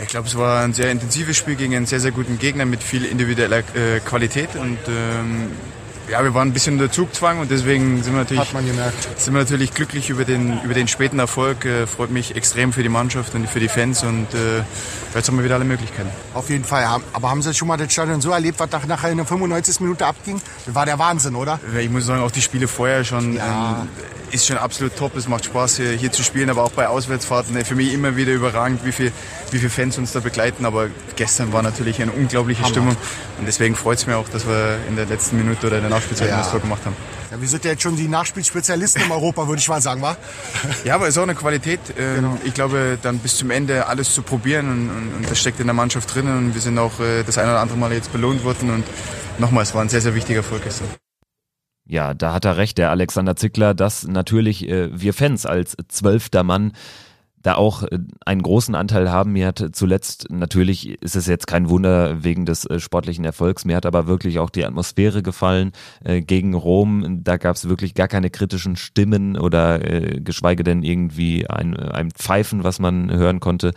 Ich 0.00 0.09
glaube, 0.09 0.28
es 0.28 0.37
war 0.37 0.62
ein 0.62 0.72
sehr 0.72 0.90
intensives 0.90 1.37
Spiel 1.37 1.56
gegen 1.56 1.74
einen 1.74 1.87
sehr, 1.87 2.00
sehr 2.00 2.12
guten 2.12 2.38
Gegner 2.38 2.64
mit 2.64 2.82
viel 2.82 3.04
individueller 3.04 3.59
äh, 3.74 4.00
Qualität 4.00 4.54
und 4.56 4.78
ähm, 4.88 5.50
ja, 6.08 6.22
wir 6.22 6.34
waren 6.34 6.48
ein 6.48 6.52
bisschen 6.52 6.74
unter 6.74 6.90
Zugzwang 6.90 7.40
und 7.40 7.50
deswegen 7.50 8.02
sind 8.02 8.14
wir 8.14 8.20
natürlich. 8.20 8.48
Sind 9.16 9.34
wir 9.34 9.40
natürlich 9.40 9.74
glücklich 9.74 10.10
über 10.10 10.24
den, 10.24 10.60
über 10.62 10.74
den 10.74 10.88
späten 10.88 11.18
Erfolg. 11.18 11.64
Äh, 11.64 11.86
freut 11.86 12.10
mich 12.10 12.36
extrem 12.36 12.72
für 12.72 12.82
die 12.82 12.88
Mannschaft 12.88 13.34
und 13.34 13.48
für 13.48 13.60
die 13.60 13.68
Fans 13.68 14.02
und 14.02 14.26
äh, 14.34 14.62
jetzt 15.14 15.28
haben 15.28 15.36
wir 15.36 15.44
wieder 15.44 15.56
alle 15.56 15.64
Möglichkeiten. 15.64 16.10
Auf 16.34 16.48
jeden 16.50 16.64
Fall. 16.64 16.86
Aber 17.12 17.30
haben 17.30 17.42
Sie 17.42 17.52
schon 17.54 17.68
mal 17.68 17.76
das 17.76 17.92
Stadion 17.92 18.20
so 18.20 18.30
erlebt, 18.30 18.60
was 18.60 18.70
nachher 18.86 19.10
in 19.10 19.16
der 19.16 19.26
95. 19.26 19.80
Minute 19.80 20.06
abging? 20.06 20.40
Das 20.64 20.74
war 20.74 20.86
der 20.86 20.98
Wahnsinn, 20.98 21.34
oder? 21.34 21.58
Ich 21.78 21.90
muss 21.90 22.06
sagen, 22.06 22.22
auch 22.22 22.30
die 22.30 22.42
Spiele 22.42 22.68
vorher 22.68 23.04
schon 23.04 23.34
ja. 23.34 23.80
ähm, 23.82 23.88
ist 24.30 24.46
schon 24.46 24.58
absolut 24.58 24.96
top. 24.96 25.16
Es 25.16 25.28
macht 25.28 25.44
Spaß, 25.44 25.76
hier, 25.76 25.92
hier, 25.92 26.12
zu 26.12 26.22
spielen, 26.22 26.50
aber 26.50 26.62
auch 26.62 26.72
bei 26.72 26.88
Auswärtsfahrten. 26.88 27.64
Für 27.64 27.74
mich 27.74 27.92
immer 27.92 28.16
wieder 28.16 28.32
überragend, 28.32 28.84
wie 28.84 28.92
viele 28.92 29.12
wie 29.50 29.58
viel 29.58 29.70
Fans 29.70 29.98
uns 29.98 30.12
da 30.12 30.20
begleiten. 30.20 30.64
Aber 30.64 30.88
gestern 31.16 31.52
war 31.52 31.62
natürlich 31.62 32.00
eine 32.02 32.12
unglaubliche 32.12 32.62
Hammer. 32.62 32.70
Stimmung. 32.70 32.96
Und 33.38 33.46
deswegen 33.46 33.74
freut 33.74 33.98
es 33.98 34.06
mich 34.06 34.16
auch, 34.16 34.28
dass 34.28 34.46
wir 34.46 34.78
in 34.88 34.96
der 34.96 35.06
letzten 35.06 35.36
Minute 35.36 35.66
oder 35.66 35.76
in 35.76 35.82
der 35.82 35.90
Nachspielzeit 35.96 36.28
ja. 36.28 36.38
das 36.38 36.50
Tor 36.50 36.61
gemacht 36.61 36.85
haben. 36.85 36.96
Ja, 37.30 37.40
wir 37.40 37.48
sind 37.48 37.64
ja 37.64 37.72
jetzt 37.72 37.82
schon 37.82 37.96
die 37.96 38.09
Nachspielspezialisten 38.09 39.02
in 39.02 39.11
Europa, 39.11 39.48
würde 39.48 39.61
ich 39.61 39.68
mal 39.68 39.80
sagen, 39.80 40.00
wa? 40.02 40.16
Ja, 40.85 40.94
aber 40.94 41.09
es 41.09 41.16
ist 41.16 41.18
auch 41.18 41.24
eine 41.24 41.35
Qualität. 41.35 41.80
Ähm, 41.98 42.14
genau. 42.16 42.38
Ich 42.44 42.54
glaube, 42.54 42.98
dann 43.02 43.18
bis 43.18 43.37
zum 43.37 43.50
Ende 43.50 43.87
alles 43.87 44.14
zu 44.14 44.22
probieren 44.22 44.70
und, 44.70 44.90
und, 44.90 45.14
und, 45.16 45.30
das 45.30 45.38
steckt 45.38 45.59
in 45.59 45.66
der 45.66 45.74
Mannschaft 45.74 46.14
drin 46.14 46.28
und 46.28 46.54
wir 46.54 46.61
sind 46.61 46.78
auch 46.78 47.00
äh, 47.00 47.24
das 47.24 47.38
eine 47.38 47.50
oder 47.50 47.61
andere 47.61 47.78
Mal 47.78 47.92
jetzt 47.92 48.12
belohnt 48.12 48.44
worden 48.44 48.70
und 48.70 48.85
nochmal, 49.38 49.64
es 49.64 49.74
war 49.74 49.82
ein 49.82 49.88
sehr, 49.88 50.00
sehr 50.00 50.14
wichtiger 50.14 50.38
Erfolg 50.38 50.62
gestern. 50.62 50.88
Ja, 51.88 52.14
da 52.14 52.32
hat 52.32 52.44
er 52.44 52.56
recht, 52.56 52.78
der 52.78 52.90
Alexander 52.90 53.37
Zickler, 53.37 53.72
dass 53.72 54.06
natürlich 54.06 54.68
äh, 54.68 54.88
wir 54.92 55.14
Fans 55.14 55.46
als 55.46 55.76
zwölfter 55.88 56.42
Mann 56.42 56.72
da 57.46 57.54
auch 57.54 57.85
äh, 57.85 57.98
einen 58.24 58.42
großen 58.42 58.74
Anteil 58.74 59.11
haben. 59.11 59.32
Mir 59.32 59.46
hat 59.46 59.64
zuletzt, 59.72 60.26
natürlich 60.30 61.00
ist 61.02 61.16
es 61.16 61.26
jetzt 61.26 61.46
kein 61.46 61.68
Wunder 61.68 62.24
wegen 62.24 62.44
des 62.44 62.64
äh, 62.64 62.80
sportlichen 62.80 63.24
Erfolgs, 63.24 63.64
mir 63.64 63.76
hat 63.76 63.87
aber 63.87 64.06
wirklich 64.06 64.38
auch 64.38 64.50
die 64.50 64.64
Atmosphäre 64.64 65.22
gefallen 65.22 65.72
äh, 66.04 66.20
gegen 66.20 66.54
Rom. 66.54 67.22
Da 67.22 67.37
gab 67.37 67.56
es 67.56 67.68
wirklich 67.68 67.94
gar 67.94 68.09
keine 68.09 68.30
kritischen 68.30 68.76
Stimmen 68.76 69.38
oder 69.38 69.78
geschweige 69.78 70.64
denn 70.64 70.82
irgendwie 70.82 71.48
ein, 71.48 71.76
ein 71.76 72.11
Pfeifen, 72.11 72.64
was 72.64 72.78
man 72.78 73.11
hören 73.11 73.40
konnte 73.40 73.72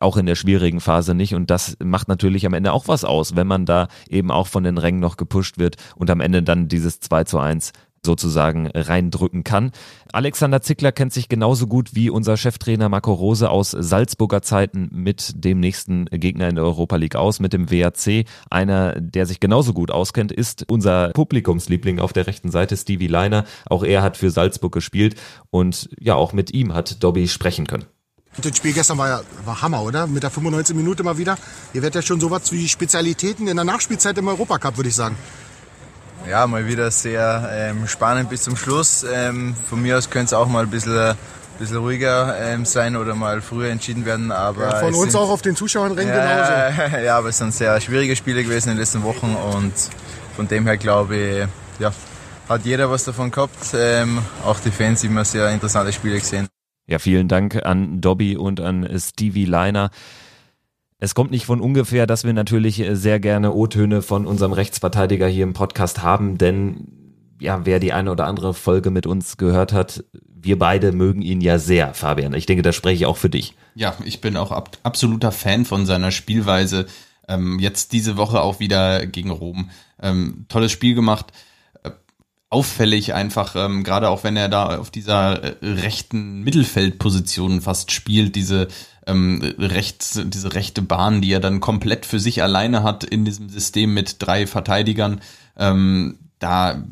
auch 0.00 0.18
in 0.18 0.26
der 0.26 0.34
schwierigen 0.34 0.80
Phase 0.80 1.14
nicht. 1.14 1.34
Und 1.34 1.50
das 1.50 1.76
macht 1.82 2.08
natürlich 2.08 2.44
am 2.44 2.52
Ende 2.52 2.72
auch 2.72 2.88
was 2.88 3.04
aus, 3.04 3.34
wenn 3.34 3.46
man 3.46 3.64
da 3.64 3.88
eben 4.08 4.30
auch 4.30 4.46
von 4.46 4.62
den 4.62 4.76
Rängen 4.76 5.00
noch 5.00 5.16
gepusht 5.16 5.58
wird 5.58 5.76
und 5.96 6.10
am 6.10 6.20
Ende 6.20 6.42
dann 6.42 6.68
dieses 6.68 7.00
2 7.00 7.24
zu 7.24 7.38
1 7.38 7.72
sozusagen 8.04 8.68
reindrücken 8.68 9.44
kann. 9.44 9.72
Alexander 10.12 10.62
Zickler 10.62 10.92
kennt 10.92 11.12
sich 11.12 11.28
genauso 11.28 11.66
gut 11.66 11.94
wie 11.94 12.10
unser 12.10 12.36
Cheftrainer 12.36 12.88
Marco 12.88 13.12
Rose 13.12 13.50
aus 13.50 13.70
Salzburger 13.70 14.42
Zeiten 14.42 14.88
mit 14.92 15.32
dem 15.44 15.60
nächsten 15.60 16.06
Gegner 16.06 16.48
in 16.48 16.54
der 16.54 16.64
Europa 16.64 16.96
League 16.96 17.16
aus, 17.16 17.40
mit 17.40 17.52
dem 17.52 17.70
WAC. 17.70 18.24
Einer, 18.50 19.00
der 19.00 19.26
sich 19.26 19.40
genauso 19.40 19.72
gut 19.72 19.90
auskennt, 19.90 20.32
ist 20.32 20.64
unser 20.68 21.10
Publikumsliebling 21.10 21.98
auf 21.98 22.12
der 22.12 22.26
rechten 22.26 22.50
Seite, 22.50 22.76
Stevie 22.76 23.08
Leiner. 23.08 23.44
Auch 23.68 23.82
er 23.82 24.02
hat 24.02 24.16
für 24.16 24.30
Salzburg 24.30 24.72
gespielt 24.72 25.16
und 25.50 25.90
ja, 25.98 26.14
auch 26.14 26.32
mit 26.32 26.52
ihm 26.52 26.74
hat 26.74 27.02
Dobby 27.02 27.28
sprechen 27.28 27.66
können. 27.66 27.84
Das 28.38 28.56
Spiel 28.56 28.74
gestern 28.74 28.98
war 28.98 29.08
ja 29.08 29.20
war 29.44 29.62
Hammer, 29.62 29.82
oder? 29.82 30.06
Mit 30.06 30.22
der 30.22 30.30
95 30.30 30.76
Minute 30.76 31.02
mal 31.02 31.16
wieder. 31.16 31.38
Hier 31.72 31.82
wird 31.82 31.94
ja 31.94 32.02
schon 32.02 32.20
sowas 32.20 32.52
wie 32.52 32.68
Spezialitäten 32.68 33.46
in 33.48 33.56
der 33.56 33.64
Nachspielzeit 33.64 34.18
im 34.18 34.28
Europacup, 34.28 34.76
würde 34.76 34.90
ich 34.90 34.94
sagen. 34.94 35.16
Ja, 36.28 36.46
mal 36.46 36.66
wieder 36.66 36.90
sehr 36.90 37.48
ähm, 37.52 37.86
spannend 37.86 38.30
bis 38.30 38.42
zum 38.42 38.56
Schluss. 38.56 39.04
Ähm, 39.10 39.54
von 39.68 39.80
mir 39.80 39.98
aus 39.98 40.10
könnte 40.10 40.26
es 40.26 40.32
auch 40.32 40.48
mal 40.48 40.64
ein 40.64 40.70
bisschen, 40.70 41.14
bisschen 41.58 41.76
ruhiger 41.76 42.36
ähm, 42.40 42.64
sein 42.64 42.96
oder 42.96 43.14
mal 43.14 43.40
früher 43.40 43.70
entschieden 43.70 44.04
werden. 44.04 44.32
Aber 44.32 44.62
ja, 44.62 44.76
von 44.76 44.94
uns 44.94 45.12
sind, 45.12 45.20
auch 45.20 45.30
auf 45.30 45.42
den 45.42 45.54
Zuschauernringen 45.54 46.14
ja, 46.14 46.70
genauso. 46.70 46.96
Ja, 47.04 47.18
aber 47.18 47.28
es 47.28 47.38
sind 47.38 47.54
sehr 47.54 47.80
schwierige 47.80 48.16
Spiele 48.16 48.42
gewesen 48.42 48.70
in 48.70 48.74
den 48.74 48.80
letzten 48.80 49.02
Wochen 49.02 49.36
und 49.54 49.72
von 50.34 50.48
dem 50.48 50.66
her 50.66 50.76
glaube 50.76 51.16
ich, 51.16 51.48
ja, 51.78 51.92
hat 52.48 52.64
jeder 52.64 52.90
was 52.90 53.04
davon 53.04 53.30
gehabt. 53.30 53.74
Ähm, 53.74 54.18
auch 54.44 54.58
die 54.60 54.70
Fans 54.70 55.04
immer 55.04 55.24
sehr 55.24 55.50
interessante 55.50 55.92
Spiele 55.92 56.18
gesehen. 56.18 56.48
Ja, 56.88 56.98
vielen 56.98 57.28
Dank 57.28 57.64
an 57.64 58.00
Dobby 58.00 58.36
und 58.36 58.60
an 58.60 58.88
Stevie 58.98 59.44
Leiner. 59.44 59.90
Es 60.98 61.14
kommt 61.14 61.30
nicht 61.30 61.44
von 61.44 61.60
ungefähr, 61.60 62.06
dass 62.06 62.24
wir 62.24 62.32
natürlich 62.32 62.82
sehr 62.92 63.20
gerne 63.20 63.52
O-Töne 63.52 64.00
von 64.00 64.26
unserem 64.26 64.52
Rechtsverteidiger 64.52 65.28
hier 65.28 65.44
im 65.44 65.52
Podcast 65.52 66.02
haben, 66.02 66.38
denn 66.38 66.88
ja, 67.38 67.66
wer 67.66 67.80
die 67.80 67.92
eine 67.92 68.10
oder 68.10 68.26
andere 68.26 68.54
Folge 68.54 68.90
mit 68.90 69.06
uns 69.06 69.36
gehört 69.36 69.74
hat, 69.74 70.04
wir 70.24 70.58
beide 70.58 70.92
mögen 70.92 71.20
ihn 71.20 71.42
ja 71.42 71.58
sehr, 71.58 71.92
Fabian. 71.92 72.32
Ich 72.32 72.46
denke, 72.46 72.62
das 72.62 72.74
spreche 72.74 72.94
ich 72.96 73.06
auch 73.06 73.18
für 73.18 73.28
dich. 73.28 73.54
Ja, 73.74 73.94
ich 74.04 74.22
bin 74.22 74.38
auch 74.38 74.52
ab, 74.52 74.78
absoluter 74.84 75.32
Fan 75.32 75.66
von 75.66 75.84
seiner 75.84 76.12
Spielweise. 76.12 76.86
Ähm, 77.28 77.58
jetzt 77.58 77.92
diese 77.92 78.16
Woche 78.16 78.40
auch 78.40 78.58
wieder 78.58 79.06
gegen 79.06 79.30
Rom. 79.30 79.68
Ähm, 80.00 80.46
tolles 80.48 80.72
Spiel 80.72 80.94
gemacht 80.94 81.32
auffällig 82.48 83.12
einfach, 83.14 83.56
ähm, 83.56 83.82
gerade 83.82 84.08
auch 84.08 84.24
wenn 84.24 84.36
er 84.36 84.48
da 84.48 84.78
auf 84.78 84.90
dieser 84.90 85.42
äh, 85.42 85.56
rechten 85.62 86.42
Mittelfeldposition 86.42 87.60
fast 87.60 87.90
spielt, 87.90 88.36
diese 88.36 88.68
ähm, 89.06 89.42
rechts, 89.58 90.20
diese 90.24 90.54
rechte 90.54 90.82
Bahn, 90.82 91.20
die 91.20 91.32
er 91.32 91.40
dann 91.40 91.60
komplett 91.60 92.06
für 92.06 92.20
sich 92.20 92.42
alleine 92.42 92.82
hat 92.82 93.04
in 93.04 93.24
diesem 93.24 93.48
System 93.48 93.94
mit 93.94 94.16
drei 94.18 94.46
Verteidigern, 94.46 95.20
ähm, 95.56 96.18
da 96.38 96.82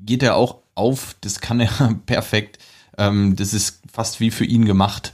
geht 0.00 0.22
er 0.22 0.36
auch 0.36 0.58
auf, 0.74 1.16
das 1.20 1.40
kann 1.40 1.60
er 1.60 1.94
perfekt, 2.06 2.58
ähm, 2.98 3.36
das 3.36 3.54
ist 3.54 3.82
fast 3.92 4.20
wie 4.20 4.30
für 4.30 4.44
ihn 4.44 4.64
gemacht. 4.64 5.12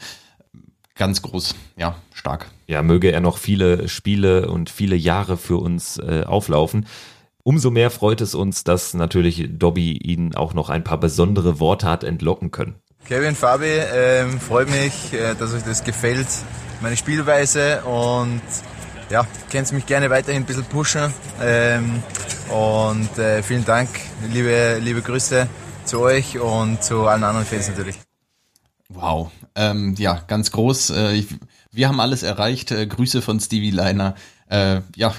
Ganz 0.95 1.23
groß, 1.23 1.55
ja, 1.77 1.97
stark. 2.13 2.51
Ja, 2.67 2.83
möge 2.83 3.11
er 3.11 3.21
noch 3.21 3.39
viele 3.39 3.89
Spiele 3.89 4.51
und 4.51 4.71
viele 4.71 4.95
Jahre 4.95 5.37
für 5.37 5.57
uns 5.57 5.99
äh, 5.99 6.25
auflaufen. 6.27 6.87
Umso 7.45 7.71
mehr 7.71 7.91
freut 7.91 8.21
es 8.21 8.35
uns, 8.35 8.63
dass 8.63 8.95
natürlich 8.95 9.49
Dobby 9.51 9.97
ihn 9.97 10.35
auch 10.35 10.55
noch 10.55 10.71
ein 10.71 10.85
paar 10.85 10.99
besondere 10.99 11.59
Worte 11.59 11.89
hat 11.89 12.05
entlocken 12.05 12.53
können. 12.53 12.77
Kevin, 13.05 13.35
Fabi, 13.35 13.67
ähm, 13.67 14.39
freut 14.39 14.71
mich, 14.71 15.13
äh, 15.13 15.35
dass 15.35 15.53
euch 15.53 15.65
das 15.65 15.83
gefällt, 15.83 16.29
meine 16.81 16.97
Spielweise 16.97 17.83
und 17.83 18.41
ja, 19.11 19.27
könnt 19.51 19.73
mich 19.73 19.87
gerne 19.87 20.09
weiterhin 20.09 20.43
ein 20.43 20.47
bisschen 20.47 20.65
pushen 20.65 21.13
ähm, 21.41 22.03
und 22.49 23.19
äh, 23.19 23.43
vielen 23.43 23.65
Dank, 23.65 23.89
liebe, 24.33 24.79
liebe 24.81 25.03
Grüße 25.03 25.49
zu 25.85 26.01
euch 26.01 26.39
und 26.39 26.83
zu 26.83 27.07
allen 27.07 27.25
anderen 27.25 27.45
Fans 27.45 27.69
natürlich. 27.69 27.99
Wow, 28.89 29.33
ähm, 29.55 29.95
ja, 29.99 30.23
ganz 30.29 30.53
groß. 30.53 30.91
Äh, 30.91 31.13
ich, 31.15 31.27
wir 31.73 31.89
haben 31.89 32.01
alles 32.01 32.23
erreicht. 32.23 32.71
Äh, 32.71 32.87
Grüße 32.87 33.23
von 33.23 33.41
Stevie 33.41 33.71
Leiner. 33.71 34.15
Äh, 34.49 34.83
ja, 34.97 35.15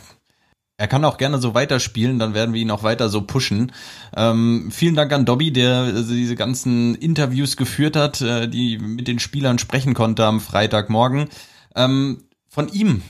er 0.77 0.87
kann 0.87 1.05
auch 1.05 1.17
gerne 1.17 1.37
so 1.37 1.53
weiterspielen, 1.53 2.19
dann 2.19 2.33
werden 2.33 2.53
wir 2.53 2.61
ihn 2.61 2.71
auch 2.71 2.83
weiter 2.83 3.09
so 3.09 3.21
pushen. 3.21 3.71
Ähm, 4.15 4.69
vielen 4.71 4.95
Dank 4.95 5.13
an 5.13 5.25
Dobby, 5.25 5.51
der 5.53 5.75
also 5.95 6.13
diese 6.13 6.35
ganzen 6.35 6.95
Interviews 6.95 7.57
geführt 7.57 7.95
hat, 7.95 8.21
äh, 8.21 8.47
die 8.47 8.79
mit 8.79 9.07
den 9.07 9.19
Spielern 9.19 9.59
sprechen 9.59 9.93
konnte 9.93 10.25
am 10.25 10.41
Freitagmorgen. 10.41 11.29
Ähm, 11.75 12.23
von 12.47 12.69
ihm 12.69 13.03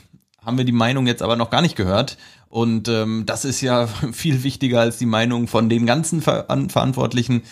haben 0.45 0.57
wir 0.57 0.65
die 0.65 0.71
Meinung 0.71 1.07
jetzt 1.07 1.21
aber 1.21 1.35
noch 1.35 1.49
gar 1.49 1.61
nicht 1.61 1.75
gehört. 1.75 2.17
Und 2.49 2.87
ähm, 2.87 3.23
das 3.25 3.45
ist 3.45 3.61
ja 3.61 3.87
viel 4.11 4.43
wichtiger 4.43 4.81
als 4.81 4.97
die 4.97 5.05
Meinung 5.05 5.47
von 5.47 5.69
den 5.69 5.85
ganzen 5.85 6.21
Ver 6.21 6.45
Verantwortlichen. 6.69 7.43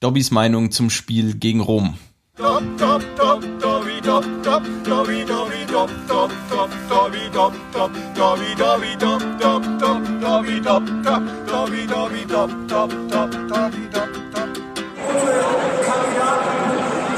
Dobbys 0.00 0.30
Meinung 0.30 0.70
zum 0.70 0.90
Spiel 0.90 1.34
gegen 1.34 1.60
Rom. 1.60 1.96
Dop, 2.36 2.62
dop, 2.76 3.02
dop, 3.16 3.40
Dobby, 3.58 4.00
dop, 4.02 4.24
dop, 4.42 4.62
Dobby, 4.84 5.24
Dobby, 5.26 5.65
dop, 5.76 5.90
dop, 6.08 6.30
dop, 6.50 6.70
Dobby, 6.88 7.28
dop, 7.32 7.52
dop, 7.72 7.92
Dobby, 8.14 8.54
Dobby, 8.56 8.96
dop, 8.98 9.20
dop, 9.38 9.62
dop, 9.78 10.02
Dobby, 10.20 10.60
dop, 10.60 10.84
dop, 11.04 11.22
Dobby, 11.46 11.86
Dobby, 11.86 12.24
dop, 12.24 12.50
dop, 12.66 12.90
dop, 13.10 13.30
Dobby, 13.50 13.82
dop, 13.92 14.10
dop. 14.32 14.48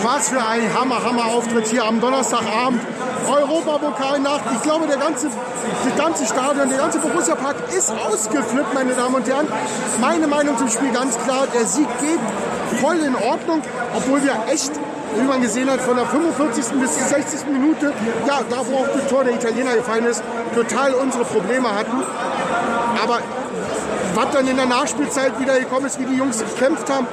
Was 0.02 0.30
für 0.30 0.44
ein 0.44 0.74
Hammer, 0.74 1.04
Hammer-Auftritt 1.04 1.68
hier 1.68 1.84
am 1.84 2.00
Donnerstagabend. 2.00 2.80
Europapokalnacht. 3.28 4.44
Ich 4.56 4.62
glaube, 4.62 4.86
der 4.86 4.96
ganze, 4.96 5.28
das 5.28 5.96
ganze 5.96 6.24
Stadion, 6.26 6.68
der 6.68 6.78
ganze 6.78 6.98
Borussia-Park 6.98 7.56
ist 7.76 7.92
ausgeflippt, 7.92 8.74
meine 8.74 8.94
Damen 8.94 9.16
und 9.16 9.28
Herren. 9.28 9.46
Meine 10.00 10.26
Meinung 10.26 10.56
zum 10.58 10.68
Spiel 10.68 10.90
ganz 10.92 11.16
klar, 11.18 11.46
der 11.54 11.66
Sieg 11.66 11.88
geht 12.00 12.20
voll 12.80 12.96
in 12.96 13.14
Ordnung, 13.14 13.62
obwohl 13.94 14.22
wir 14.22 14.34
echt 14.50 14.72
wie 15.16 15.26
man 15.26 15.40
gesehen 15.40 15.70
hat, 15.70 15.80
von 15.80 15.96
der 15.96 16.06
45. 16.06 16.64
bis 16.80 16.98
zur 16.98 17.06
60. 17.06 17.46
Minute, 17.46 17.92
ja, 18.26 18.40
da 18.48 18.56
wo 18.66 18.78
auch 18.78 18.88
das 18.94 19.06
Tor 19.08 19.24
der 19.24 19.34
Italiener 19.34 19.74
gefallen 19.74 20.06
ist, 20.06 20.22
total 20.54 20.94
unsere 20.94 21.24
Probleme 21.24 21.68
hatten. 21.74 22.02
Aber 23.02 23.20
was 24.14 24.30
dann 24.32 24.46
in 24.46 24.56
der 24.56 24.66
Nachspielzeit 24.66 25.38
wieder 25.40 25.58
gekommen 25.58 25.86
ist, 25.86 25.98
wie 26.00 26.04
die 26.04 26.16
Jungs 26.16 26.38
gekämpft 26.38 26.90
haben, 26.90 27.06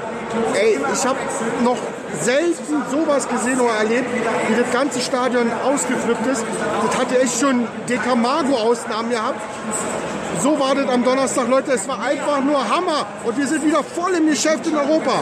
ey, 0.54 0.80
ich 0.94 1.06
habe 1.06 1.20
noch 1.64 1.78
selten 2.22 2.84
sowas 2.90 3.28
gesehen 3.28 3.60
oder 3.60 3.74
erlebt, 3.74 4.08
wie 4.48 4.62
das 4.62 4.72
ganze 4.72 5.00
Stadion 5.02 5.52
ausgeflippt 5.64 6.26
ist. 6.28 6.46
Das 6.88 6.98
hatte 6.98 7.20
echt 7.20 7.40
schon 7.40 7.68
Decamago-Ausnahmen 7.90 9.10
gehabt. 9.10 9.42
So 10.42 10.60
war 10.60 10.76
das 10.76 10.88
am 10.90 11.04
Donnerstag, 11.04 11.48
Leute. 11.48 11.74
Es 11.74 11.88
war 11.88 12.02
einfach 12.02 12.42
nur 12.42 12.58
Hammer. 12.58 13.06
Und 13.24 13.38
wir 13.38 13.48
sind 13.48 13.66
wieder 13.66 13.84
voll 13.84 14.14
im 14.14 14.28
Geschäft 14.28 14.68
in 14.68 14.76
Europa 14.76 15.14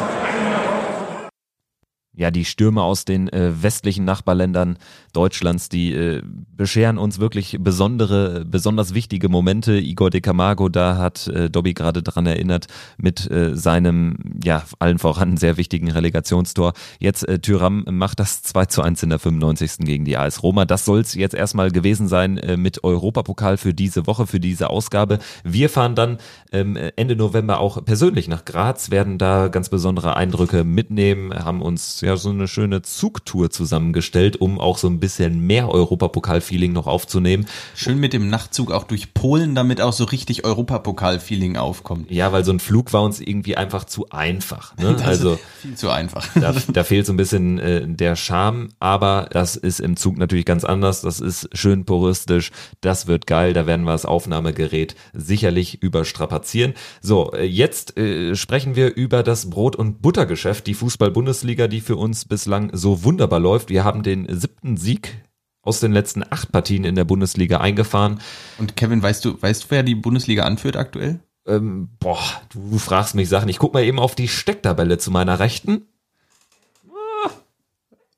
ja, 2.15 2.30
die 2.30 2.45
Stürme 2.45 2.84
aus 2.84 3.06
den 3.06 3.28
äh, 3.30 3.63
westlichen 3.63 4.06
Nachbarländern 4.06 4.78
Deutschlands, 5.13 5.69
die 5.69 5.93
äh, 5.93 6.21
bescheren 6.56 6.97
uns 6.97 7.19
wirklich 7.19 7.58
besondere, 7.60 8.45
besonders 8.45 8.93
wichtige 8.93 9.30
Momente. 9.30 9.73
Igor 9.80 10.12
de 10.12 10.21
Camargo, 10.21 10.69
da 10.69 10.97
hat 10.97 11.28
äh, 11.28 11.49
Dobby 11.49 11.73
gerade 11.73 12.04
dran 12.04 12.28
erinnert, 12.28 12.67
mit 12.97 13.30
äh, 13.32 13.56
seinem, 13.56 14.17
ja, 14.43 14.63
allen 14.78 14.99
voran 14.99 15.38
sehr 15.43 15.58
wichtigen 15.58 15.89
Relegationstor. 15.89 16.73
Jetzt 16.99 17.28
äh, 17.28 17.39
Tyram 17.39 17.84
macht 17.89 18.19
das 18.19 18.41
2 18.43 18.65
zu 18.65 18.82
1 18.84 19.02
in 19.04 19.10
der 19.10 19.19
95. 19.19 19.80
gegen 19.80 20.06
die 20.06 20.17
AS 20.17 20.43
Roma. 20.43 20.65
Das 20.65 20.86
soll 20.86 20.99
es 20.99 21.15
jetzt 21.15 21.36
erstmal 21.36 21.71
gewesen 21.71 22.08
sein 22.08 22.38
äh, 22.38 22.58
mit 22.58 22.84
Europapokal 22.84 23.58
für 23.58 23.73
diese 23.73 24.06
Woche, 24.06 24.28
für 24.28 24.39
diese 24.39 24.69
Ausgabe. 24.69 25.17
Wir 25.43 25.69
fahren 25.69 25.95
dann 25.95 26.17
ähm, 26.52 26.78
Ende 26.95 27.15
November 27.15 27.60
auch 27.60 27.84
persönlich 27.84 28.28
nach 28.28 28.45
Graz, 28.45 28.91
werden 28.91 29.17
da 29.17 29.47
ganz 29.47 29.69
besondere 29.69 30.15
Eindrücke 30.15 30.63
mitnehmen, 30.63 31.34
haben 31.34 31.62
uns 31.62 32.02
ja 32.03 32.17
so 32.17 32.29
eine 32.29 32.47
schöne 32.47 32.81
Zugtour 32.81 33.49
zusammengestellt, 33.49 34.39
um 34.39 34.59
auch 34.59 34.77
so 34.77 34.87
ein 34.87 34.99
bisschen 34.99 35.39
mehr 35.45 35.69
Europapokal-Feeling 35.69 36.73
noch 36.73 36.87
aufzunehmen. 36.87 37.45
Schön 37.75 37.99
mit 37.99 38.13
dem 38.13 38.29
Nachtzug 38.29 38.71
auch 38.71 38.83
durch 38.83 39.13
Polen, 39.13 39.55
damit 39.55 39.81
auch 39.81 39.93
so 39.93 40.03
richtig 40.05 40.45
Europapokal-Feeling 40.45 41.57
aufkommt. 41.57 42.11
Ja, 42.11 42.31
weil 42.31 42.43
so 42.43 42.51
ein 42.51 42.59
Flug 42.59 42.93
war 42.93 43.03
uns 43.03 43.19
irgendwie 43.19 43.57
einfach 43.57 43.83
zu 43.85 44.09
einfach. 44.09 44.75
Ne? 44.77 44.95
Also 45.03 45.37
viel 45.61 45.75
zu 45.75 45.89
einfach. 45.89 46.27
Da, 46.33 46.53
da 46.73 46.83
fehlt 46.83 47.05
so 47.05 47.13
ein 47.13 47.17
bisschen 47.17 47.59
äh, 47.59 47.85
der 47.87 48.15
Charme, 48.15 48.69
aber 48.79 49.27
das 49.31 49.55
ist 49.55 49.79
im 49.79 49.97
Zug 49.97 50.17
natürlich 50.17 50.45
ganz 50.45 50.63
anders. 50.63 51.01
Das 51.01 51.19
ist 51.19 51.49
schön 51.53 51.85
puristisch, 51.85 52.51
das 52.81 53.07
wird 53.07 53.27
geil. 53.27 53.53
Da 53.53 53.67
werden 53.67 53.83
wir 53.83 53.91
das 53.91 54.05
Aufnahmegerät 54.05 54.95
sicherlich 55.13 55.81
überstrapazieren. 55.83 56.73
So, 57.01 57.33
äh, 57.33 57.43
jetzt 57.43 57.97
äh, 57.97 58.35
sprechen 58.35 58.75
wir 58.75 58.95
über 58.95 59.23
das 59.23 59.49
Brot- 59.49 59.75
und 59.75 60.01
Buttergeschäft, 60.01 60.67
die 60.67 60.73
Fußball-Bundesliga, 60.73 61.67
die 61.67 61.81
für 61.81 61.92
uns 61.97 62.25
bislang 62.25 62.69
so 62.73 63.03
wunderbar 63.03 63.39
läuft. 63.39 63.69
Wir 63.69 63.84
haben 63.84 64.03
den 64.03 64.27
siebten 64.29 64.77
Sieg 64.77 65.23
aus 65.62 65.79
den 65.79 65.93
letzten 65.93 66.23
acht 66.29 66.51
Partien 66.51 66.84
in 66.84 66.95
der 66.95 67.06
Bundesliga 67.06 67.60
eingefahren. 67.60 68.19
Und 68.58 68.75
Kevin, 68.75 69.01
weißt 69.01 69.23
du, 69.25 69.41
weißt 69.41 69.63
du, 69.63 69.67
wer 69.69 69.84
die 69.84 69.95
Bundesliga 69.95 70.43
anführt 70.43 70.75
aktuell? 70.75 71.19
Ähm, 71.45 71.89
boah, 71.99 72.23
du 72.51 72.77
fragst 72.77 73.15
mich 73.15 73.29
Sachen. 73.29 73.49
Ich 73.49 73.60
guck 73.60 73.73
mal 73.73 73.84
eben 73.84 73.99
auf 73.99 74.15
die 74.15 74.27
Stecktabelle 74.27 74.97
zu 74.97 75.12
meiner 75.12 75.39
Rechten. 75.39 75.88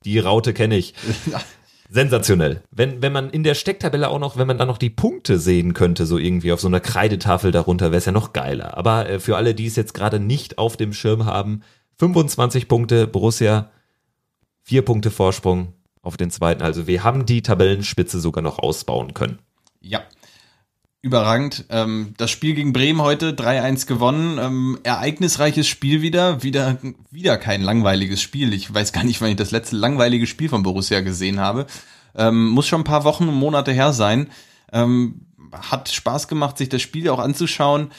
Die 0.04 0.20
Raute 0.20 0.54
kenne 0.54 0.78
ich. 0.78 0.94
Sensationell. 1.90 2.62
Wenn, 2.72 3.02
wenn 3.02 3.12
man 3.12 3.30
in 3.30 3.44
der 3.44 3.54
Stecktabelle 3.54 4.10
auch 4.10 4.20
noch, 4.20 4.38
wenn 4.38 4.48
man 4.48 4.58
da 4.58 4.66
noch 4.66 4.78
die 4.78 4.90
Punkte 4.90 5.38
sehen 5.40 5.74
könnte, 5.74 6.06
so 6.06 6.18
irgendwie 6.18 6.52
auf 6.52 6.60
so 6.60 6.68
einer 6.68 6.80
Kreidetafel 6.80 7.52
darunter, 7.52 7.92
wäre 7.92 7.98
es 7.98 8.06
ja 8.06 8.12
noch 8.12 8.34
geiler. 8.34 8.78
Aber 8.78 9.08
äh, 9.10 9.20
für 9.20 9.38
alle, 9.38 9.54
die 9.54 9.68
es 9.68 9.76
jetzt 9.76 9.94
gerade 9.94 10.20
nicht 10.20 10.58
auf 10.58 10.78
dem 10.78 10.94
Schirm 10.94 11.26
haben, 11.26 11.62
25 11.98 12.68
Punkte 12.68 13.08
Borussia, 13.08 13.72
vier 14.64 14.84
Punkte 14.84 15.12
Vorsprung 15.12 15.74
auf 16.02 16.18
den 16.18 16.32
zweiten. 16.32 16.62
Also 16.62 16.88
wir 16.88 17.04
haben 17.04 17.26
die 17.26 17.42
Tabellenspitze 17.42 18.20
sogar 18.20 18.44
noch 18.44 18.60
ausbauen 18.60 19.14
können. 19.14 19.40
Ja. 19.82 20.02
Überragend. 21.02 21.66
Ähm, 21.70 22.16
das 22.18 22.32
Spiel 22.32 22.56
gegen 22.56 22.74
Bremen 22.74 23.02
heute 23.02 23.34
3-1 23.34 23.86
gewonnen. 23.86 24.40
Ähm, 24.40 24.80
ereignisreiches 24.84 25.68
Spiel 25.68 26.02
wieder. 26.02 26.42
Wieder, 26.42 26.80
wieder 27.12 27.38
kein 27.38 27.62
langweiliges 27.62 28.22
Spiel. 28.22 28.54
Ich 28.54 28.74
weiß 28.74 28.92
gar 28.92 29.04
nicht, 29.04 29.22
wann 29.22 29.30
ich 29.30 29.36
das 29.36 29.52
letzte 29.52 29.76
langweilige 29.76 30.26
Spiel 30.26 30.50
von 30.50 30.64
Borussia 30.64 31.02
gesehen 31.02 31.40
habe. 31.40 31.68
Ähm, 32.16 32.50
muss 32.50 32.66
schon 32.68 32.82
ein 32.82 32.86
paar 32.86 33.04
Wochen 33.04 33.28
und 33.28 33.36
Monate 33.36 33.72
her 33.72 33.94
sein. 33.94 34.30
Hat 34.72 35.90
Spaß 35.90 36.28
gemacht, 36.28 36.58
sich 36.58 36.68
das 36.68 36.82
Spiel 36.82 37.08
auch 37.10 37.20
anzuschauen. 37.20 37.92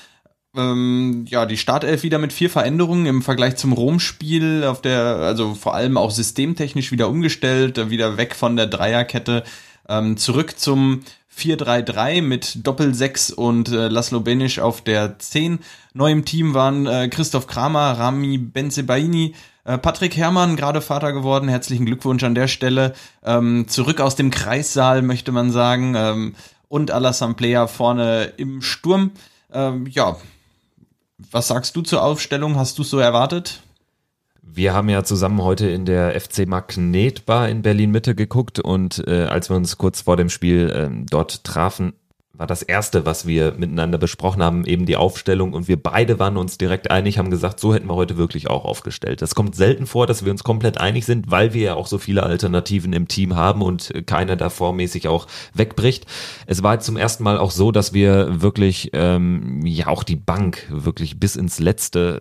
Ähm, 0.57 1.27
ja, 1.29 1.45
die 1.45 1.59
Startelf 1.59 2.03
wieder 2.03 2.19
mit 2.19 2.33
vier 2.33 2.49
Veränderungen 2.49 3.07
im 3.07 3.23
Vergleich 3.23 3.57
zum 3.57 3.73
Rom-Spiel 3.73 4.64
auf 4.64 4.81
der, 4.81 5.01
also 5.16 5.55
vor 5.55 5.75
allem 5.75 5.99
auch 5.99 6.11
systemtechnisch 6.11 6.92
wieder 6.92 7.09
umgestellt, 7.09 7.90
wieder 7.90 8.16
weg 8.16 8.35
von 8.35 8.57
der 8.57 8.66
Dreierkette, 8.66 9.45
ähm, 9.88 10.16
zurück 10.16 10.59
zum 10.59 11.03
4-3-3 11.37 12.23
mit 12.23 12.66
Doppel-6 12.66 13.35
und 13.35 13.69
äh, 13.69 13.88
Laszlo 13.88 14.21
Benisch 14.21 14.59
auf 14.59 14.81
der 14.81 15.19
10. 15.19 15.59
Neu 15.92 16.11
im 16.11 16.25
Team 16.25 16.55
waren 16.55 16.87
äh, 16.87 17.09
Christoph 17.09 17.47
Kramer, 17.47 17.99
Rami 17.99 18.38
Benzebaini, 18.38 19.35
äh, 19.64 19.77
Patrick 19.77 20.16
Herrmann, 20.16 20.57
gerade 20.57 20.81
Vater 20.81 21.12
geworden. 21.12 21.49
Herzlichen 21.49 21.85
Glückwunsch 21.85 22.25
an 22.25 22.35
der 22.35 22.49
Stelle. 22.49 22.95
Ähm, 23.23 23.66
zurück 23.69 24.01
aus 24.01 24.16
dem 24.16 24.31
Kreissaal, 24.31 25.03
möchte 25.03 25.33
man 25.33 25.53
sagen. 25.53 25.95
Ähm, 25.95 26.35
und 26.69 26.90
Alassane 26.90 27.35
Player 27.35 27.69
vorne 27.69 28.33
im 28.38 28.62
Sturm. 28.62 29.11
Ähm, 29.53 29.87
ja, 29.87 30.16
was 31.18 31.48
sagst 31.48 31.76
du 31.76 31.83
zur 31.83 32.02
Aufstellung? 32.02 32.57
Hast 32.57 32.79
du 32.79 32.83
so 32.83 32.98
erwartet? 32.98 33.62
Wir 34.42 34.74
haben 34.74 34.88
ja 34.88 35.02
zusammen 35.02 35.42
heute 35.42 35.68
in 35.68 35.85
der 35.85 36.18
FC 36.18 36.46
Magnet 36.46 37.26
Bar 37.26 37.48
in 37.48 37.62
Berlin 37.62 37.90
Mitte 37.90 38.14
geguckt 38.14 38.61
und 38.61 39.02
äh, 39.07 39.24
als 39.24 39.50
wir 39.50 39.57
uns 39.57 39.76
kurz 39.76 40.02
vor 40.02 40.16
dem 40.16 40.31
Spiel 40.31 40.70
äh, 40.70 41.05
dort 41.11 41.44
trafen, 41.44 41.94
war 42.38 42.46
das 42.46 42.62
erste, 42.62 43.07
was 43.07 43.27
wir 43.27 43.53
miteinander 43.53 43.99
besprochen 43.99 44.42
haben, 44.42 44.64
eben 44.64 44.87
die 44.87 44.96
Aufstellung 44.96 45.53
und 45.53 45.68
wir 45.68 45.83
beide 45.83 46.18
waren 46.18 46.37
uns 46.37 46.59
direkt 46.59 46.90
einig, 46.90 47.18
haben 47.18 47.31
gesagt, 47.31 47.61
so 47.61 47.75
hätten 47.75 47.88
wir 47.88 47.94
heute 47.94 48.16
wirklich 48.16 48.49
auch 48.49 48.64
aufgestellt. 48.64 49.22
Das 49.22 49.35
kommt 49.35 49.55
selten 49.55 49.87
vor, 49.87 50.07
dass 50.07 50.25
wir 50.25 50.33
uns 50.33 50.44
komplett 50.44 50.79
einig 50.79 51.07
sind, 51.07 51.31
weil 51.31 51.55
wir 51.55 51.62
ja 51.62 51.75
auch 51.75 51.87
so 51.87 51.99
viele 51.99 52.22
Alternativen 52.22 52.92
im 52.92 53.09
Team 53.09 53.37
haben 53.37 53.62
und 53.62 53.92
keiner 54.07 54.37
da 54.37 54.51
vormäßig 54.51 55.09
auch 55.09 55.27
wegbricht. 55.55 56.07
Es 56.46 56.62
war 56.62 56.81
zum 56.81 56.96
ersten 56.96 57.25
Mal 57.25 57.38
auch 57.38 57.51
so, 57.51 57.72
dass 57.72 57.92
wir 57.92 58.42
wirklich 58.42 58.90
ähm, 58.92 59.64
ja 59.64 59.87
auch 59.88 60.03
die 60.03 60.16
Bank 60.16 60.66
wirklich 60.70 61.18
bis 61.18 61.37
ins 61.37 61.59
letzte 61.59 62.20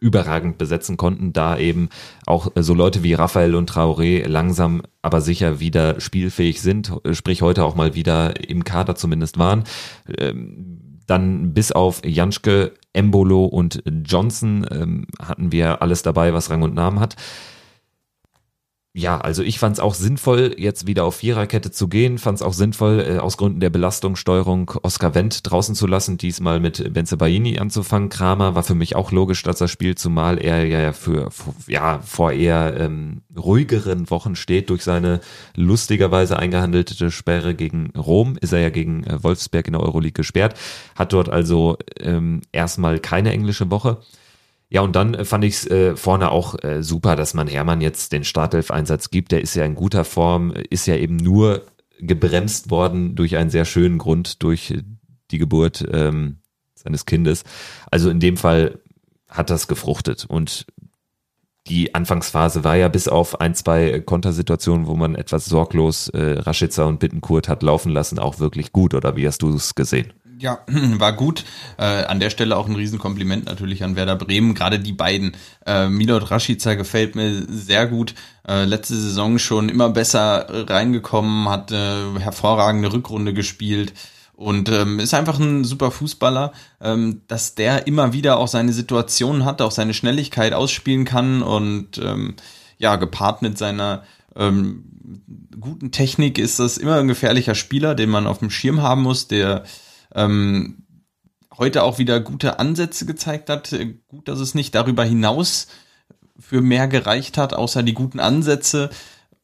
überragend 0.00 0.58
besetzen 0.58 0.96
konnten, 0.96 1.32
da 1.32 1.58
eben 1.58 1.88
auch 2.26 2.52
so 2.54 2.74
Leute 2.74 3.02
wie 3.02 3.14
Raphael 3.14 3.54
und 3.54 3.70
Traoré 3.70 4.26
langsam 4.26 4.82
aber 5.06 5.20
sicher 5.20 5.60
wieder 5.60 6.00
spielfähig 6.00 6.60
sind, 6.60 6.92
sprich 7.12 7.40
heute 7.40 7.64
auch 7.64 7.76
mal 7.76 7.94
wieder 7.94 8.48
im 8.48 8.64
Kader 8.64 8.96
zumindest 8.96 9.38
waren. 9.38 9.62
Ähm, 10.18 11.00
dann 11.06 11.54
bis 11.54 11.70
auf 11.70 12.02
Janschke, 12.04 12.72
Embolo 12.92 13.44
und 13.44 13.84
Johnson 14.04 14.66
ähm, 14.68 15.06
hatten 15.22 15.52
wir 15.52 15.80
alles 15.80 16.02
dabei, 16.02 16.34
was 16.34 16.50
Rang 16.50 16.62
und 16.62 16.74
Namen 16.74 16.98
hat 16.98 17.14
ja, 18.96 19.18
also 19.18 19.42
ich 19.42 19.58
fand 19.58 19.74
es 19.74 19.80
auch 19.80 19.92
sinnvoll, 19.92 20.54
jetzt 20.56 20.86
wieder 20.86 21.04
auf 21.04 21.16
Viererkette 21.16 21.70
zu 21.70 21.86
gehen, 21.86 22.16
fand 22.16 22.38
es 22.38 22.42
auch 22.42 22.54
sinnvoll, 22.54 23.00
äh, 23.06 23.18
aus 23.18 23.36
Gründen 23.36 23.60
der 23.60 23.68
Belastungssteuerung 23.68 24.72
Oscar 24.82 25.14
Wendt 25.14 25.40
draußen 25.42 25.74
zu 25.74 25.86
lassen, 25.86 26.16
diesmal 26.16 26.60
mit 26.60 26.94
Benze 26.94 27.18
Baini 27.18 27.58
anzufangen. 27.58 28.08
Kramer 28.08 28.54
war 28.54 28.62
für 28.62 28.74
mich 28.74 28.96
auch 28.96 29.12
logisch, 29.12 29.42
dass 29.42 29.60
er 29.60 29.68
spielt, 29.68 29.98
zumal 29.98 30.38
er 30.38 30.64
ja 30.64 30.94
für, 30.94 31.28
ja, 31.66 31.98
vor 31.98 32.32
eher 32.32 32.74
ähm, 32.80 33.20
ruhigeren 33.36 34.08
Wochen 34.08 34.34
steht 34.34 34.70
durch 34.70 34.82
seine 34.82 35.20
lustigerweise 35.54 36.38
eingehandelte 36.38 37.10
Sperre 37.10 37.54
gegen 37.54 37.90
Rom, 37.90 38.38
ist 38.40 38.54
er 38.54 38.60
ja 38.60 38.70
gegen 38.70 39.04
äh, 39.04 39.22
Wolfsberg 39.22 39.66
in 39.66 39.74
der 39.74 39.82
Euroleague 39.82 40.12
gesperrt, 40.12 40.58
hat 40.94 41.12
dort 41.12 41.28
also 41.28 41.76
ähm, 42.00 42.40
erstmal 42.50 42.98
keine 42.98 43.30
englische 43.30 43.70
Woche. 43.70 43.98
Ja, 44.68 44.80
und 44.80 44.96
dann 44.96 45.14
äh, 45.14 45.24
fand 45.24 45.44
ich 45.44 45.54
es 45.54 45.66
äh, 45.66 45.96
vorne 45.96 46.30
auch 46.30 46.56
äh, 46.62 46.82
super, 46.82 47.16
dass 47.16 47.34
man 47.34 47.46
Hermann 47.46 47.80
jetzt 47.80 48.12
den 48.12 48.24
Startelf-Einsatz 48.24 49.10
gibt. 49.10 49.32
Der 49.32 49.40
ist 49.40 49.54
ja 49.54 49.64
in 49.64 49.74
guter 49.74 50.04
Form, 50.04 50.50
ist 50.50 50.86
ja 50.86 50.96
eben 50.96 51.16
nur 51.16 51.62
gebremst 51.98 52.70
worden 52.70 53.14
durch 53.14 53.36
einen 53.36 53.50
sehr 53.50 53.64
schönen 53.64 53.98
Grund, 53.98 54.42
durch 54.42 54.74
die 55.30 55.38
Geburt 55.38 55.84
ähm, 55.92 56.38
seines 56.74 57.06
Kindes. 57.06 57.44
Also 57.90 58.10
in 58.10 58.20
dem 58.20 58.36
Fall 58.36 58.80
hat 59.28 59.50
das 59.50 59.68
gefruchtet. 59.68 60.26
Und 60.28 60.66
die 61.68 61.94
Anfangsphase 61.94 62.64
war 62.64 62.76
ja 62.76 62.88
bis 62.88 63.08
auf 63.08 63.40
ein, 63.40 63.54
zwei 63.54 64.00
Kontersituationen, 64.00 64.86
wo 64.86 64.94
man 64.94 65.14
etwas 65.14 65.46
sorglos 65.46 66.08
äh, 66.10 66.38
Raschitzer 66.38 66.86
und 66.86 67.00
Bittenkurt 67.00 67.48
hat 67.48 67.62
laufen 67.62 67.90
lassen, 67.92 68.18
auch 68.18 68.38
wirklich 68.38 68.72
gut. 68.72 68.94
Oder 68.94 69.16
wie 69.16 69.26
hast 69.26 69.42
du 69.42 69.54
es 69.54 69.74
gesehen? 69.74 70.12
Ja, 70.38 70.60
war 70.66 71.12
gut. 71.12 71.44
Äh, 71.78 72.04
an 72.04 72.20
der 72.20 72.30
Stelle 72.30 72.56
auch 72.56 72.66
ein 72.66 72.74
Riesenkompliment 72.74 73.46
natürlich 73.46 73.82
an 73.84 73.96
Werder 73.96 74.16
Bremen. 74.16 74.54
Gerade 74.54 74.78
die 74.78 74.92
beiden. 74.92 75.32
Äh, 75.64 75.88
Milot 75.88 76.30
Rashica 76.30 76.74
gefällt 76.74 77.14
mir 77.14 77.46
sehr 77.48 77.86
gut. 77.86 78.14
Äh, 78.46 78.64
letzte 78.64 78.96
Saison 78.96 79.38
schon 79.38 79.68
immer 79.68 79.88
besser 79.88 80.46
reingekommen, 80.68 81.48
hat 81.48 81.72
äh, 81.72 82.18
hervorragende 82.18 82.92
Rückrunde 82.92 83.34
gespielt 83.34 83.94
und 84.34 84.68
ähm, 84.68 85.00
ist 85.00 85.14
einfach 85.14 85.38
ein 85.38 85.64
super 85.64 85.90
Fußballer, 85.90 86.52
ähm, 86.80 87.22
dass 87.26 87.54
der 87.54 87.86
immer 87.86 88.12
wieder 88.12 88.38
auch 88.38 88.48
seine 88.48 88.72
Situation 88.72 89.46
hat, 89.46 89.62
auch 89.62 89.70
seine 89.70 89.94
Schnelligkeit 89.94 90.52
ausspielen 90.52 91.06
kann 91.06 91.42
und 91.42 91.98
ähm, 91.98 92.34
ja, 92.76 92.96
gepaart 92.96 93.40
mit 93.40 93.56
seiner 93.56 94.04
ähm, 94.36 94.84
guten 95.58 95.90
Technik 95.90 96.38
ist 96.38 96.58
das 96.58 96.76
immer 96.76 96.96
ein 96.96 97.08
gefährlicher 97.08 97.54
Spieler, 97.54 97.94
den 97.94 98.10
man 98.10 98.26
auf 98.26 98.40
dem 98.40 98.50
Schirm 98.50 98.82
haben 98.82 99.02
muss, 99.02 99.26
der 99.26 99.64
ähm, 100.16 100.86
heute 101.56 101.84
auch 101.84 101.98
wieder 101.98 102.20
gute 102.20 102.58
Ansätze 102.58 103.06
gezeigt 103.06 103.48
hat. 103.48 103.74
Gut, 104.08 104.28
dass 104.28 104.40
es 104.40 104.54
nicht 104.54 104.74
darüber 104.74 105.04
hinaus 105.04 105.68
für 106.38 106.60
mehr 106.60 106.88
gereicht 106.88 107.38
hat, 107.38 107.54
außer 107.54 107.82
die 107.82 107.94
guten 107.94 108.20
Ansätze. 108.20 108.90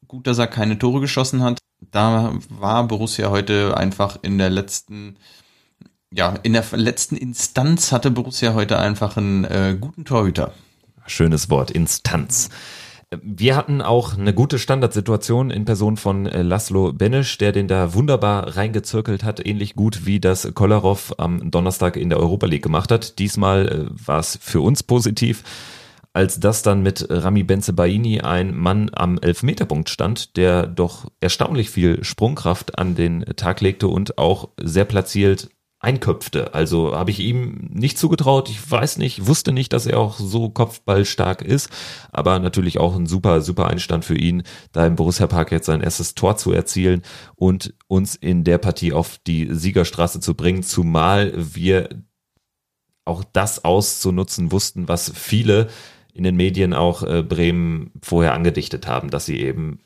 Gut, 0.09 0.27
dass 0.27 0.39
er 0.39 0.47
keine 0.47 0.79
Tore 0.79 1.01
geschossen 1.01 1.43
hat. 1.43 1.59
Da 1.91 2.33
war 2.49 2.87
Borussia 2.87 3.31
heute 3.31 3.77
einfach 3.77 4.19
in 4.23 4.39
der 4.39 4.51
letzten, 4.51 5.17
ja, 6.13 6.35
in 6.43 6.53
der 6.53 6.65
letzten 6.73 7.17
Instanz 7.17 7.93
hatte 7.93 8.11
Borussia 8.11 8.55
heute 8.55 8.79
einfach 8.79 9.17
einen 9.17 9.45
äh, 9.45 9.77
guten 9.79 10.05
Torhüter. 10.05 10.53
Schönes 11.07 11.51
Wort, 11.51 11.71
Instanz. 11.71 12.51
Wir 13.21 13.57
hatten 13.57 13.83
auch 13.83 14.17
eine 14.17 14.33
gute 14.33 14.59
Standardsituation 14.59 15.51
in 15.51 15.67
Person 15.67 15.97
von 15.99 16.27
äh, 16.27 16.43
Laszlo 16.43 16.93
Benisch, 16.93 17.37
der 17.37 17.53
den 17.53 17.69
da 17.69 17.93
wunderbar 17.93 18.57
reingezirkelt 18.57 19.23
hat, 19.23 19.45
ähnlich 19.45 19.75
gut 19.75 20.07
wie 20.07 20.19
das 20.19 20.55
Kolarov 20.55 21.13
am 21.19 21.51
Donnerstag 21.51 21.97
in 21.97 22.09
der 22.09 22.19
Europa 22.19 22.47
League 22.47 22.63
gemacht 22.63 22.91
hat. 22.91 23.19
Diesmal 23.19 23.69
äh, 23.69 24.07
war 24.07 24.21
es 24.21 24.39
für 24.41 24.63
uns 24.63 24.83
positiv, 24.83 25.45
als 26.15 26.41
das 26.41 26.63
dann 26.63 26.83
mit 26.83 27.07
Rami 27.11 27.43
Benzebaini 27.43 28.21
ein 28.21 28.57
Mann 28.57 28.91
am 28.95 29.19
Elfmeterpunkt 29.19 29.91
stand, 29.91 30.37
der 30.39 30.67
doch 30.67 31.11
erstaunlich 31.21 31.69
viel 31.69 32.03
Sprungkraft 32.05 32.79
an 32.79 32.95
den 32.95 33.25
Tag 33.37 33.61
legte 33.61 33.89
und 33.89 34.17
auch 34.17 34.49
sehr 34.59 34.85
platziert 34.87 35.51
einköpfte. 35.83 36.55
Also 36.55 36.95
habe 36.95 37.11
ich 37.11 37.19
ihm 37.19 37.69
nicht 37.73 37.99
zugetraut. 37.99 38.49
Ich 38.49 38.71
weiß 38.71 38.99
nicht, 38.99 39.27
wusste 39.27 39.53
nicht, 39.53 39.73
dass 39.73 39.87
er 39.87 39.99
auch 39.99 40.19
so 40.19 40.49
kopfballstark 40.49 41.43
ist. 41.43 41.71
Aber 42.13 42.39
natürlich 42.39 42.79
auch 42.79 42.95
ein 42.95 43.07
super, 43.07 43.43
super 43.43 43.67
Einstand 43.67 44.05
für 44.05 44.17
ihn, 44.17 44.45
da 44.71 44.87
im 44.87 44.95
Borussia 44.95 45.27
Park 45.27 45.51
jetzt 45.51 45.67
sein 45.67 45.81
erstes 45.81 46.15
Tor 46.15 46.37
zu 46.37 46.53
erzielen 46.53 47.03
und 47.35 47.75
uns 47.89 48.15
in 48.15 48.45
der 48.45 48.59
Partie 48.59 48.93
auf 48.93 49.19
die 49.27 49.49
Siegerstraße 49.53 50.21
zu 50.21 50.35
bringen. 50.35 50.63
Zumal 50.63 51.33
wir 51.35 51.89
auch 53.05 53.25
das 53.25 53.65
auszunutzen 53.65 54.53
wussten, 54.53 54.89
was 54.89 55.13
viele 55.13 55.69
in 56.15 56.23
den 56.23 56.37
Medien 56.37 56.75
auch 56.75 57.03
äh, 57.03 57.25
Bremen 57.25 57.91
vorher 58.01 58.35
angedichtet 58.35 58.87
haben, 58.87 59.11
dass 59.11 59.27
sie 59.27 59.41
eben 59.41 59.81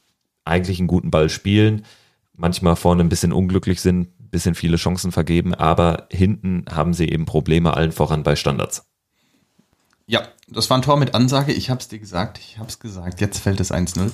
eigentlich 0.44 0.78
einen 0.78 0.88
guten 0.88 1.10
Ball 1.10 1.30
spielen, 1.30 1.86
manchmal 2.34 2.76
vorne 2.76 3.02
ein 3.02 3.08
bisschen 3.08 3.32
unglücklich 3.32 3.80
sind, 3.80 4.08
bisschen 4.36 4.54
viele 4.54 4.76
Chancen 4.76 5.12
vergeben, 5.12 5.54
aber 5.54 6.08
hinten 6.12 6.66
haben 6.70 6.92
sie 6.92 7.08
eben 7.08 7.24
Probleme, 7.24 7.74
allen 7.74 7.90
voran 7.90 8.22
bei 8.22 8.36
Standards. 8.36 8.84
Ja, 10.06 10.28
das 10.48 10.68
war 10.68 10.76
ein 10.76 10.82
Tor 10.82 10.98
mit 10.98 11.14
Ansage. 11.14 11.52
Ich 11.52 11.70
hab's 11.70 11.88
dir 11.88 11.98
gesagt, 11.98 12.38
ich 12.38 12.58
hab's 12.58 12.78
gesagt. 12.78 13.22
Jetzt 13.22 13.38
fällt 13.38 13.60
es 13.60 13.72
1-0. 13.72 14.10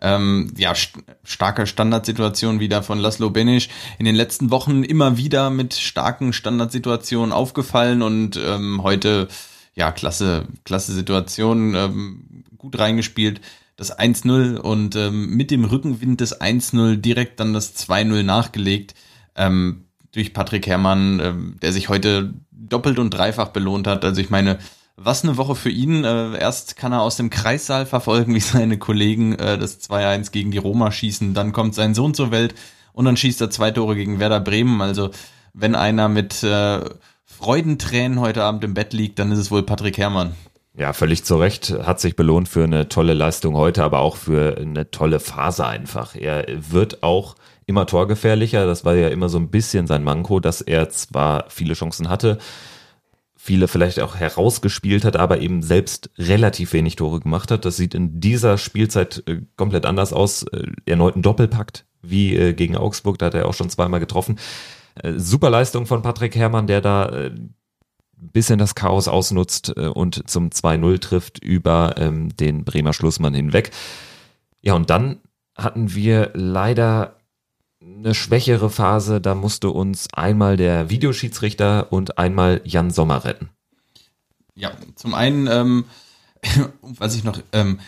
Ähm, 0.00 0.52
ja, 0.56 0.74
st 0.74 0.94
starke 1.24 1.66
Standardsituation 1.66 2.58
wieder 2.58 2.82
von 2.82 2.98
Laszlo 2.98 3.28
Benisch. 3.28 3.68
In 3.98 4.06
den 4.06 4.14
letzten 4.14 4.50
Wochen 4.50 4.82
immer 4.82 5.18
wieder 5.18 5.50
mit 5.50 5.74
starken 5.74 6.32
Standardsituationen 6.32 7.32
aufgefallen 7.32 8.00
und 8.00 8.40
ähm, 8.42 8.82
heute, 8.82 9.28
ja, 9.74 9.92
klasse, 9.92 10.48
klasse 10.64 10.92
Situation, 10.92 11.74
ähm, 11.74 12.44
gut 12.56 12.78
reingespielt. 12.78 13.42
das 13.76 13.96
1-0 13.96 14.56
und 14.56 14.96
ähm, 14.96 15.36
mit 15.36 15.50
dem 15.50 15.64
Rückenwind 15.66 16.22
des 16.22 16.40
1-0 16.40 16.96
direkt 16.96 17.40
dann 17.40 17.52
das 17.52 17.76
2-0 17.76 18.22
nachgelegt 18.22 18.94
ähm, 19.36 19.84
durch 20.12 20.32
Patrick 20.32 20.66
Herrmann, 20.66 21.20
ähm, 21.20 21.56
der 21.62 21.72
sich 21.72 21.88
heute 21.88 22.34
doppelt 22.50 22.98
und 22.98 23.10
dreifach 23.10 23.48
belohnt 23.48 23.86
hat. 23.86 24.04
Also 24.04 24.20
ich 24.20 24.30
meine, 24.30 24.58
was 24.96 25.24
eine 25.24 25.36
Woche 25.36 25.54
für 25.54 25.70
ihn. 25.70 26.04
Äh, 26.04 26.38
erst 26.38 26.76
kann 26.76 26.92
er 26.92 27.02
aus 27.02 27.16
dem 27.16 27.30
Kreissaal 27.30 27.86
verfolgen, 27.86 28.34
wie 28.34 28.40
seine 28.40 28.78
Kollegen 28.78 29.34
äh, 29.34 29.58
das 29.58 29.80
2-1 29.88 30.32
gegen 30.32 30.50
die 30.50 30.58
Roma 30.58 30.90
schießen. 30.90 31.34
Dann 31.34 31.52
kommt 31.52 31.74
sein 31.74 31.94
Sohn 31.94 32.14
zur 32.14 32.30
Welt 32.30 32.54
und 32.92 33.04
dann 33.04 33.16
schießt 33.16 33.40
er 33.42 33.50
zwei 33.50 33.70
Tore 33.70 33.94
gegen 33.94 34.18
Werder 34.18 34.40
Bremen. 34.40 34.80
Also 34.80 35.10
wenn 35.52 35.74
einer 35.74 36.08
mit 36.08 36.42
äh, 36.42 36.80
Freudentränen 37.24 38.20
heute 38.20 38.42
Abend 38.42 38.64
im 38.64 38.74
Bett 38.74 38.92
liegt, 38.92 39.18
dann 39.18 39.32
ist 39.32 39.38
es 39.38 39.50
wohl 39.50 39.62
Patrick 39.62 39.98
Herrmann. 39.98 40.34
Ja, 40.78 40.92
völlig 40.92 41.24
zu 41.24 41.36
Recht. 41.36 41.74
Hat 41.82 42.00
sich 42.00 42.16
belohnt 42.16 42.48
für 42.48 42.64
eine 42.64 42.88
tolle 42.88 43.14
Leistung 43.14 43.56
heute, 43.56 43.82
aber 43.82 44.00
auch 44.00 44.16
für 44.16 44.58
eine 44.58 44.90
tolle 44.90 45.20
Phase 45.20 45.66
einfach. 45.66 46.14
Er 46.14 46.44
wird 46.70 47.02
auch 47.02 47.36
immer 47.66 47.86
torgefährlicher. 47.86 48.66
Das 48.66 48.84
war 48.84 48.94
ja 48.94 49.08
immer 49.08 49.28
so 49.28 49.38
ein 49.38 49.50
bisschen 49.50 49.86
sein 49.86 50.04
Manko, 50.04 50.40
dass 50.40 50.60
er 50.60 50.88
zwar 50.88 51.46
viele 51.48 51.74
Chancen 51.74 52.08
hatte, 52.08 52.38
viele 53.36 53.68
vielleicht 53.68 54.00
auch 54.00 54.16
herausgespielt 54.16 55.04
hat, 55.04 55.16
aber 55.16 55.40
eben 55.40 55.62
selbst 55.62 56.10
relativ 56.16 56.72
wenig 56.72 56.96
Tore 56.96 57.20
gemacht 57.20 57.50
hat. 57.50 57.64
Das 57.64 57.76
sieht 57.76 57.94
in 57.94 58.20
dieser 58.20 58.56
Spielzeit 58.56 59.22
äh, 59.26 59.42
komplett 59.56 59.84
anders 59.84 60.12
aus. 60.12 60.44
Äh, 60.44 60.68
erneut 60.86 61.16
ein 61.16 61.22
Doppelpakt 61.22 61.86
wie 62.02 62.36
äh, 62.36 62.54
gegen 62.54 62.76
Augsburg, 62.76 63.18
da 63.18 63.26
hat 63.26 63.34
er 63.34 63.48
auch 63.48 63.54
schon 63.54 63.70
zweimal 63.70 64.00
getroffen. 64.00 64.38
Super 65.16 65.50
Leistung 65.50 65.84
von 65.84 66.00
Patrick 66.00 66.34
Herrmann, 66.36 66.66
der 66.66 66.80
da 66.80 67.04
ein 67.04 67.54
bisschen 68.16 68.58
das 68.58 68.74
Chaos 68.74 69.08
ausnutzt 69.08 69.68
und 69.68 70.26
zum 70.30 70.48
2-0 70.48 71.00
trifft 71.00 71.44
über 71.44 71.96
ähm, 71.98 72.34
den 72.34 72.64
Bremer 72.64 72.94
Schlussmann 72.94 73.34
hinweg. 73.34 73.72
Ja, 74.62 74.72
und 74.72 74.88
dann 74.88 75.20
hatten 75.54 75.94
wir 75.94 76.30
leider 76.32 77.15
eine 77.86 78.14
schwächere 78.14 78.70
Phase, 78.70 79.20
da 79.20 79.34
musste 79.34 79.70
uns 79.70 80.08
einmal 80.12 80.56
der 80.56 80.90
Videoschiedsrichter 80.90 81.92
und 81.92 82.18
einmal 82.18 82.60
Jan 82.64 82.90
Sommer 82.90 83.24
retten. 83.24 83.50
Ja, 84.54 84.72
zum 84.94 85.14
einen, 85.14 85.46
ähm, 85.46 85.84
was 86.82 87.14
ich 87.14 87.24
noch, 87.24 87.38
ähm, 87.52 87.80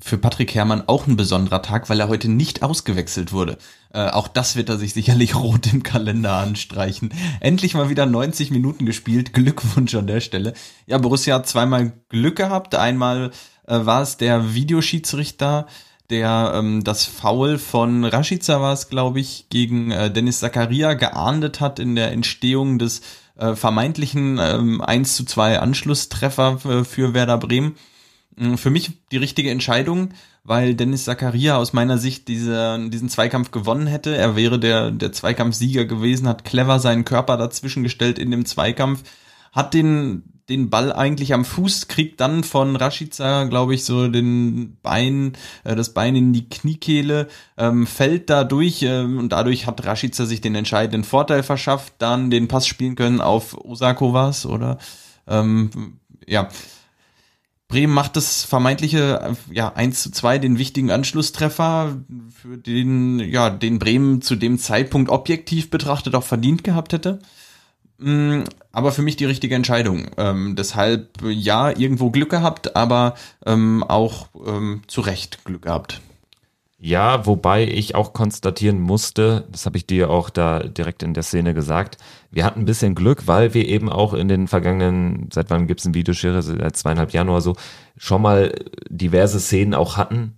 für 0.00 0.16
Patrick 0.16 0.54
Herrmann 0.54 0.84
auch 0.86 1.08
ein 1.08 1.16
besonderer 1.16 1.60
Tag, 1.60 1.88
weil 1.88 1.98
er 1.98 2.08
heute 2.08 2.28
nicht 2.28 2.62
ausgewechselt 2.62 3.32
wurde. 3.32 3.58
Äh, 3.92 4.10
auch 4.10 4.28
das 4.28 4.54
wird 4.54 4.68
er 4.68 4.78
sich 4.78 4.94
sicherlich 4.94 5.34
rot 5.42 5.72
im 5.72 5.82
Kalender 5.82 6.34
anstreichen. 6.34 7.12
Endlich 7.40 7.74
mal 7.74 7.90
wieder 7.90 8.06
90 8.06 8.50
Minuten 8.50 8.86
gespielt. 8.86 9.32
Glückwunsch 9.32 9.94
an 9.96 10.06
der 10.06 10.20
Stelle. 10.20 10.54
Ja, 10.86 10.98
Borussia 10.98 11.34
hat 11.34 11.48
zweimal 11.48 11.92
Glück 12.08 12.36
gehabt. 12.36 12.76
Einmal 12.76 13.32
äh, 13.66 13.84
war 13.86 14.02
es 14.02 14.16
der 14.16 14.54
Videoschiedsrichter, 14.54 15.66
der 16.10 16.52
ähm, 16.54 16.84
das 16.84 17.04
Foul 17.04 17.58
von 17.58 18.04
Rashica 18.04 18.60
war 18.60 18.72
es, 18.72 18.88
glaube 18.88 19.20
ich, 19.20 19.46
gegen 19.50 19.90
äh, 19.90 20.10
Dennis 20.10 20.40
Zakaria 20.40 20.94
geahndet 20.94 21.60
hat 21.60 21.78
in 21.78 21.94
der 21.94 22.12
Entstehung 22.12 22.78
des 22.78 23.02
äh, 23.36 23.54
vermeintlichen 23.54 24.38
ähm, 24.40 24.80
1 24.80 25.16
zu 25.16 25.24
2 25.24 25.58
Anschlusstreffer 25.58 26.58
für, 26.58 26.84
für 26.84 27.14
Werder 27.14 27.38
Bremen. 27.38 27.76
Ähm, 28.38 28.56
für 28.58 28.70
mich 28.70 28.92
die 29.12 29.16
richtige 29.16 29.50
Entscheidung, 29.50 30.10
weil 30.44 30.74
Dennis 30.74 31.04
Zakaria 31.04 31.56
aus 31.56 31.72
meiner 31.72 31.98
Sicht 31.98 32.28
diese, 32.28 32.88
diesen 32.88 33.08
Zweikampf 33.08 33.50
gewonnen 33.50 33.86
hätte. 33.86 34.16
Er 34.16 34.34
wäre 34.34 34.58
der, 34.58 34.90
der 34.90 35.12
Zweikampfsieger 35.12 35.84
gewesen, 35.84 36.28
hat 36.28 36.44
clever 36.44 36.78
seinen 36.78 37.04
Körper 37.04 37.36
dazwischen 37.36 37.82
gestellt 37.82 38.18
in 38.18 38.30
dem 38.30 38.46
Zweikampf, 38.46 39.02
hat 39.52 39.74
den 39.74 40.37
den 40.48 40.70
Ball 40.70 40.92
eigentlich 40.92 41.34
am 41.34 41.44
Fuß, 41.44 41.88
kriegt 41.88 42.20
dann 42.20 42.42
von 42.42 42.76
Rashica, 42.76 43.44
glaube 43.44 43.74
ich, 43.74 43.84
so 43.84 44.08
den 44.08 44.78
Bein, 44.82 45.32
äh, 45.64 45.76
das 45.76 45.92
Bein 45.92 46.16
in 46.16 46.32
die 46.32 46.48
Kniekehle, 46.48 47.28
ähm, 47.56 47.86
fällt 47.86 48.30
da 48.30 48.44
durch 48.44 48.82
ähm, 48.82 49.18
und 49.18 49.30
dadurch 49.30 49.66
hat 49.66 49.84
Rashica 49.84 50.24
sich 50.24 50.40
den 50.40 50.54
entscheidenden 50.54 51.04
Vorteil 51.04 51.42
verschafft, 51.42 51.94
dann 51.98 52.30
den 52.30 52.48
Pass 52.48 52.66
spielen 52.66 52.96
können 52.96 53.20
auf 53.20 53.56
Osako 53.64 54.14
was 54.14 54.46
oder 54.46 54.78
ähm, 55.26 55.98
ja. 56.26 56.48
Bremen 57.68 57.92
macht 57.92 58.16
das 58.16 58.44
vermeintliche 58.44 59.36
ja 59.50 59.74
1 59.74 60.02
zu 60.02 60.10
2 60.10 60.38
den 60.38 60.56
wichtigen 60.56 60.90
Anschlusstreffer, 60.90 61.98
für 62.40 62.56
den 62.56 63.18
ja 63.18 63.50
den 63.50 63.78
Bremen 63.78 64.22
zu 64.22 64.36
dem 64.36 64.58
Zeitpunkt 64.58 65.10
objektiv 65.10 65.68
betrachtet 65.68 66.14
auch 66.14 66.22
verdient 66.22 66.64
gehabt 66.64 66.94
hätte. 66.94 67.18
Mm, 67.98 68.44
aber 68.72 68.92
für 68.92 69.02
mich 69.02 69.16
die 69.16 69.24
richtige 69.24 69.54
Entscheidung. 69.54 70.06
Ähm, 70.16 70.54
deshalb 70.56 71.20
ja, 71.22 71.70
irgendwo 71.70 72.10
Glück 72.10 72.30
gehabt, 72.30 72.76
aber 72.76 73.14
ähm, 73.44 73.82
auch 73.82 74.28
ähm, 74.46 74.82
zu 74.86 75.00
Recht 75.00 75.44
Glück 75.44 75.62
gehabt. 75.62 76.00
Ja, 76.80 77.26
wobei 77.26 77.64
ich 77.66 77.96
auch 77.96 78.12
konstatieren 78.12 78.80
musste, 78.80 79.48
das 79.50 79.66
habe 79.66 79.76
ich 79.76 79.86
dir 79.86 80.10
auch 80.10 80.30
da 80.30 80.60
direkt 80.60 81.02
in 81.02 81.12
der 81.12 81.24
Szene 81.24 81.52
gesagt, 81.52 81.96
wir 82.30 82.44
hatten 82.44 82.60
ein 82.60 82.66
bisschen 82.66 82.94
Glück, 82.94 83.26
weil 83.26 83.52
wir 83.52 83.66
eben 83.66 83.88
auch 83.90 84.14
in 84.14 84.28
den 84.28 84.46
vergangenen, 84.46 85.28
seit 85.32 85.50
wann 85.50 85.66
gibt 85.66 85.80
es 85.80 85.86
ein 85.86 85.94
Videoschere, 85.94 86.40
seit 86.40 86.76
zweieinhalb 86.76 87.12
oder 87.12 87.40
so, 87.40 87.56
schon 87.96 88.22
mal 88.22 88.54
diverse 88.88 89.40
Szenen 89.40 89.74
auch 89.74 89.96
hatten, 89.96 90.37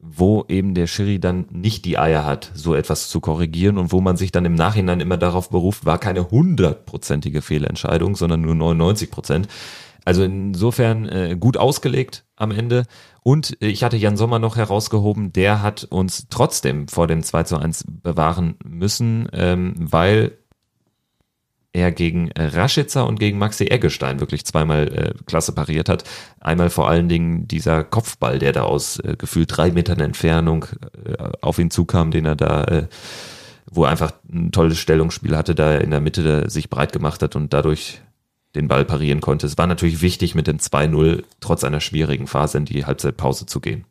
wo 0.00 0.44
eben 0.48 0.74
der 0.74 0.86
Schiri 0.86 1.18
dann 1.18 1.46
nicht 1.50 1.84
die 1.84 1.98
Eier 1.98 2.24
hat, 2.24 2.52
so 2.54 2.74
etwas 2.74 3.08
zu 3.08 3.20
korrigieren 3.20 3.78
und 3.78 3.90
wo 3.90 4.00
man 4.00 4.16
sich 4.16 4.30
dann 4.30 4.44
im 4.44 4.54
Nachhinein 4.54 5.00
immer 5.00 5.16
darauf 5.16 5.50
beruft, 5.50 5.86
war 5.86 5.98
keine 5.98 6.30
hundertprozentige 6.30 7.42
Fehlentscheidung, 7.42 8.14
sondern 8.14 8.42
nur 8.42 8.54
99 8.54 9.10
Prozent. 9.10 9.48
Also 10.04 10.22
insofern 10.22 11.06
äh, 11.06 11.36
gut 11.38 11.56
ausgelegt 11.56 12.24
am 12.36 12.50
Ende. 12.50 12.84
Und 13.22 13.56
ich 13.60 13.84
hatte 13.84 13.96
Jan 13.96 14.16
Sommer 14.16 14.38
noch 14.38 14.56
herausgehoben, 14.56 15.32
der 15.32 15.60
hat 15.60 15.84
uns 15.84 16.28
trotzdem 16.30 16.88
vor 16.88 17.06
dem 17.06 17.22
2 17.22 17.42
zu 17.42 17.58
1 17.58 17.84
bewahren 17.88 18.54
müssen, 18.64 19.28
ähm, 19.32 19.74
weil 19.78 20.38
er 21.72 21.92
gegen 21.92 22.30
äh, 22.32 22.46
Raschitzer 22.46 23.06
und 23.06 23.20
gegen 23.20 23.38
Maxi 23.38 23.66
Eggestein 23.66 24.20
wirklich 24.20 24.44
zweimal 24.44 24.88
äh, 24.88 25.24
klasse 25.26 25.52
pariert 25.52 25.88
hat. 25.88 26.04
Einmal 26.40 26.70
vor 26.70 26.88
allen 26.88 27.08
Dingen 27.08 27.46
dieser 27.46 27.84
Kopfball, 27.84 28.38
der 28.38 28.52
da 28.52 28.62
aus 28.62 28.98
äh, 29.00 29.16
gefühlt 29.16 29.54
drei 29.54 29.70
Metern 29.70 30.00
Entfernung 30.00 30.66
äh, 31.04 31.30
auf 31.40 31.58
ihn 31.58 31.70
zukam, 31.70 32.10
den 32.10 32.24
er 32.24 32.36
da, 32.36 32.64
äh, 32.64 32.86
wo 33.70 33.84
er 33.84 33.90
einfach 33.90 34.12
ein 34.32 34.50
tolles 34.50 34.78
Stellungsspiel 34.78 35.36
hatte, 35.36 35.54
da 35.54 35.72
er 35.72 35.80
in 35.82 35.90
der 35.90 36.00
Mitte 36.00 36.48
sich 36.48 36.70
breit 36.70 36.92
gemacht 36.92 37.22
hat 37.22 37.36
und 37.36 37.52
dadurch 37.52 38.00
den 38.54 38.68
Ball 38.68 38.84
parieren 38.84 39.20
konnte. 39.20 39.46
Es 39.46 39.58
war 39.58 39.66
natürlich 39.66 40.00
wichtig, 40.00 40.34
mit 40.34 40.46
dem 40.46 40.56
2-0 40.56 41.22
trotz 41.40 41.64
einer 41.64 41.80
schwierigen 41.80 42.26
Phase 42.26 42.58
in 42.58 42.64
die 42.64 42.86
Halbzeitpause 42.86 43.46
zu 43.46 43.60
gehen. 43.60 43.84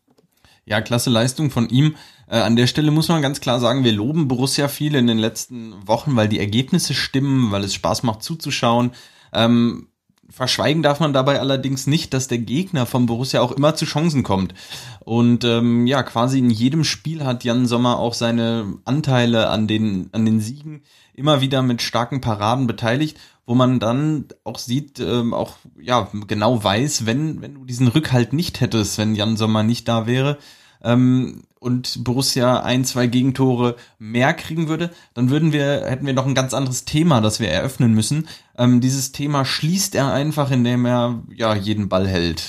Ja, 0.68 0.82
klasse 0.82 1.09
Leistung 1.09 1.49
von 1.49 1.70
ihm. 1.70 1.95
Äh, 2.30 2.39
an 2.39 2.57
der 2.57 2.68
Stelle 2.68 2.91
muss 2.91 3.07
man 3.07 3.22
ganz 3.22 3.39
klar 3.39 3.61
sagen, 3.61 3.86
wir 3.86 3.93
loben 3.93 4.28
Borussia 4.28 4.68
viel 4.68 4.95
in 4.95 5.07
den 5.07 5.18
letzten 5.18 5.74
Wochen, 5.88 6.18
weil 6.18 6.28
die 6.28 6.39
Ergebnisse 6.39 6.93
stimmen, 6.93 7.51
weil 7.51 7.63
es 7.63 7.74
Spaß 7.74 8.03
macht 8.03 8.22
zuzuschauen. 8.22 8.91
Ähm, 9.32 9.88
verschweigen 10.30 10.84
darf 10.84 10.99
man 10.99 11.13
dabei 11.13 11.39
allerdings 11.39 11.88
nicht, 11.88 12.13
dass 12.13 12.28
der 12.28 12.39
Gegner 12.39 12.86
von 12.86 13.05
Borussia 13.05 13.39
auch 13.39 13.53
immer 13.53 13.76
zu 13.76 13.86
Chancen 13.86 14.24
kommt. 14.24 14.53
Und 14.99 15.45
ähm, 15.45 15.88
ja, 15.88 16.03
quasi 16.03 16.39
in 16.39 16.49
jedem 16.49 16.84
Spiel 16.84 17.24
hat 17.24 17.45
Jan 17.45 17.65
Sommer 17.65 17.97
auch 17.97 18.13
seine 18.13 18.80
Anteile 18.84 19.49
an 19.49 19.68
den, 19.68 20.09
an 20.11 20.26
den 20.26 20.41
Siegen 20.41 20.82
immer 21.13 21.39
wieder 21.39 21.61
mit 21.61 21.82
starken 21.82 22.20
Paraden 22.20 22.68
beteiligt, 22.68 23.18
wo 23.45 23.55
man 23.55 23.80
dann 23.80 24.26
auch 24.43 24.59
sieht, 24.59 24.99
ähm, 24.99 25.34
auch 25.34 25.55
ja 25.80 26.09
genau 26.28 26.61
weiß, 26.61 27.05
wenn, 27.05 27.41
wenn 27.41 27.55
du 27.55 27.63
diesen 27.63 27.88
Rückhalt 27.88 28.34
nicht 28.34 28.59
hättest, 28.59 28.97
wenn 28.97 29.15
Jan 29.15 29.38
Sommer 29.38 29.63
nicht 29.63 29.88
da 29.88 30.05
wäre, 30.05 30.38
ähm, 30.84 31.43
und 31.59 32.03
Borussia 32.03 32.61
ein, 32.61 32.86
zwei 32.86 33.07
Gegentore 33.07 33.75
mehr 33.99 34.34
kriegen 34.34 34.67
würde, 34.67 34.91
dann 35.13 35.30
würden 35.30 35.51
wir, 35.53 35.86
hätten 35.86 36.05
wir 36.05 36.13
noch 36.13 36.25
ein 36.25 36.36
ganz 36.36 36.53
anderes 36.53 36.86
Thema, 36.86 37.21
das 37.21 37.39
wir 37.39 37.49
eröffnen 37.49 37.93
müssen. 37.93 38.28
Ähm, 38.57 38.80
dieses 38.82 39.11
Thema 39.11 39.43
schließt 39.43 39.95
er 39.95 40.13
einfach, 40.13 40.51
indem 40.51 40.86
er 40.86 41.23
ja 41.34 41.55
jeden 41.55 41.89
Ball 41.89 42.07
hält, 42.07 42.43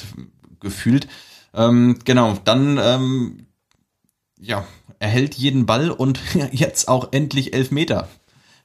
gefühlt. 0.61 1.09
Ähm, 1.55 1.99
genau, 2.05 2.37
dann 2.45 2.79
ähm, 2.83 3.47
ja, 4.39 4.67
er 4.99 5.09
hält 5.09 5.35
jeden 5.35 5.67
Ball 5.67 5.91
und 5.91 6.21
jetzt 6.53 6.89
auch 6.89 7.13
endlich 7.13 7.55
elf 7.55 7.71
Meter. 7.71 8.09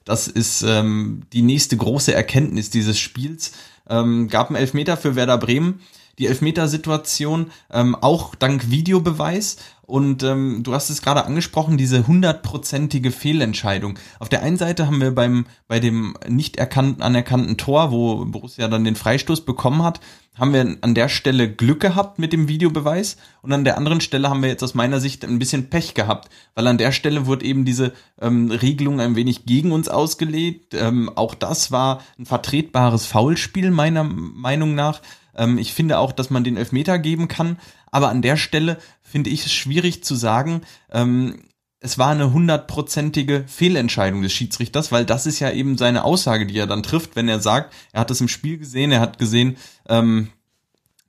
Das 0.04 0.28
ist 0.28 0.62
ähm, 0.62 1.22
die 1.32 1.42
nächste 1.42 1.76
große 1.76 2.12
Erkenntnis 2.12 2.68
dieses 2.70 2.98
Spiels. 2.98 3.52
Ähm, 3.88 4.28
gab 4.28 4.48
einen 4.48 4.56
Elfmeter 4.56 4.96
für 4.96 5.14
Werder 5.16 5.38
Bremen 5.38 5.80
die 6.18 6.26
Elfmetersituation, 6.26 7.50
ähm, 7.72 7.94
auch 7.94 8.34
dank 8.34 8.70
Videobeweis. 8.70 9.56
Und 9.82 10.22
ähm, 10.22 10.62
du 10.62 10.72
hast 10.72 10.88
es 10.88 11.02
gerade 11.02 11.26
angesprochen, 11.26 11.76
diese 11.76 12.06
hundertprozentige 12.06 13.10
Fehlentscheidung. 13.10 13.98
Auf 14.18 14.30
der 14.30 14.42
einen 14.42 14.56
Seite 14.56 14.86
haben 14.86 15.00
wir 15.00 15.14
beim 15.14 15.46
bei 15.68 15.78
dem 15.78 16.16
nicht 16.26 16.56
erkannten, 16.56 17.02
anerkannten 17.02 17.58
Tor, 17.58 17.90
wo 17.90 18.24
Borussia 18.24 18.68
dann 18.68 18.84
den 18.84 18.96
Freistoß 18.96 19.42
bekommen 19.44 19.82
hat, 19.82 20.00
haben 20.34 20.52
wir 20.52 20.76
an 20.80 20.94
der 20.94 21.08
Stelle 21.08 21.50
Glück 21.50 21.80
gehabt 21.80 22.18
mit 22.18 22.32
dem 22.32 22.48
Videobeweis 22.48 23.16
und 23.42 23.52
an 23.52 23.64
der 23.64 23.76
anderen 23.76 24.00
Stelle 24.00 24.28
haben 24.28 24.42
wir 24.42 24.48
jetzt 24.48 24.62
aus 24.62 24.74
meiner 24.74 25.00
Sicht 25.00 25.24
ein 25.24 25.38
bisschen 25.38 25.70
Pech 25.70 25.94
gehabt, 25.94 26.28
weil 26.54 26.66
an 26.66 26.78
der 26.78 26.92
Stelle 26.92 27.26
wurde 27.26 27.44
eben 27.44 27.64
diese 27.64 27.92
ähm, 28.20 28.50
Regelung 28.50 29.00
ein 29.00 29.16
wenig 29.16 29.46
gegen 29.46 29.72
uns 29.72 29.88
ausgelegt. 29.88 30.74
Ähm, 30.74 31.10
auch 31.14 31.34
das 31.34 31.70
war 31.70 32.02
ein 32.18 32.26
vertretbares 32.26 33.06
Foulspiel 33.06 33.70
meiner 33.70 34.04
Meinung 34.04 34.74
nach. 34.74 35.02
Ähm, 35.36 35.58
ich 35.58 35.72
finde 35.72 35.98
auch, 35.98 36.12
dass 36.12 36.30
man 36.30 36.44
den 36.44 36.56
Elfmeter 36.56 36.98
geben 36.98 37.28
kann, 37.28 37.58
aber 37.90 38.08
an 38.08 38.22
der 38.22 38.36
Stelle 38.36 38.78
finde 39.02 39.30
ich 39.30 39.46
es 39.46 39.52
schwierig 39.52 40.02
zu 40.02 40.16
sagen, 40.16 40.62
ähm, 40.90 41.44
es 41.84 41.98
war 41.98 42.08
eine 42.08 42.32
hundertprozentige 42.32 43.44
Fehlentscheidung 43.46 44.22
des 44.22 44.32
Schiedsrichters, 44.32 44.90
weil 44.90 45.04
das 45.04 45.26
ist 45.26 45.38
ja 45.38 45.50
eben 45.50 45.76
seine 45.76 46.04
Aussage, 46.04 46.46
die 46.46 46.56
er 46.56 46.66
dann 46.66 46.82
trifft, 46.82 47.14
wenn 47.14 47.28
er 47.28 47.40
sagt, 47.40 47.74
er 47.92 48.00
hat 48.00 48.10
es 48.10 48.22
im 48.22 48.28
Spiel 48.28 48.56
gesehen, 48.56 48.90
er 48.90 49.00
hat 49.00 49.18
gesehen, 49.18 49.58
ähm, 49.86 50.30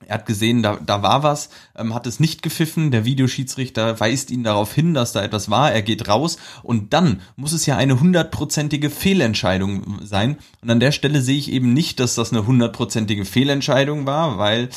er 0.06 0.16
hat 0.16 0.26
gesehen, 0.26 0.64
da, 0.64 0.78
da 0.86 1.02
war 1.02 1.24
was, 1.24 1.50
ähm, 1.78 1.94
hat 1.94 2.06
es 2.08 2.20
nicht 2.20 2.42
gepfiffen. 2.42 2.92
Der 2.92 3.06
Videoschiedsrichter 3.06 4.02
weist 4.02 4.30
ihn 4.32 4.44
darauf 4.44 4.74
hin, 4.74 4.94
dass 4.94 5.14
da 5.14 5.24
etwas 5.24 5.50
war. 5.50 5.72
Er 5.72 5.82
geht 5.82 6.10
raus 6.10 6.38
und 6.62 6.92
dann 6.92 7.22
muss 7.38 7.54
es 7.54 7.66
ja 7.66 7.78
eine 7.78 8.02
hundertprozentige 8.02 8.90
Fehlentscheidung 8.90 10.00
sein. 10.04 10.38
Und 10.62 10.70
an 10.70 10.82
der 10.82 10.92
Stelle 10.92 11.22
sehe 11.22 11.38
ich 11.38 11.54
eben 11.54 11.74
nicht, 11.74 12.02
dass 12.02 12.16
das 12.16 12.34
eine 12.34 12.46
hundertprozentige 12.46 13.24
Fehlentscheidung 13.24 14.06
war, 14.06 14.38
weil 14.38 14.68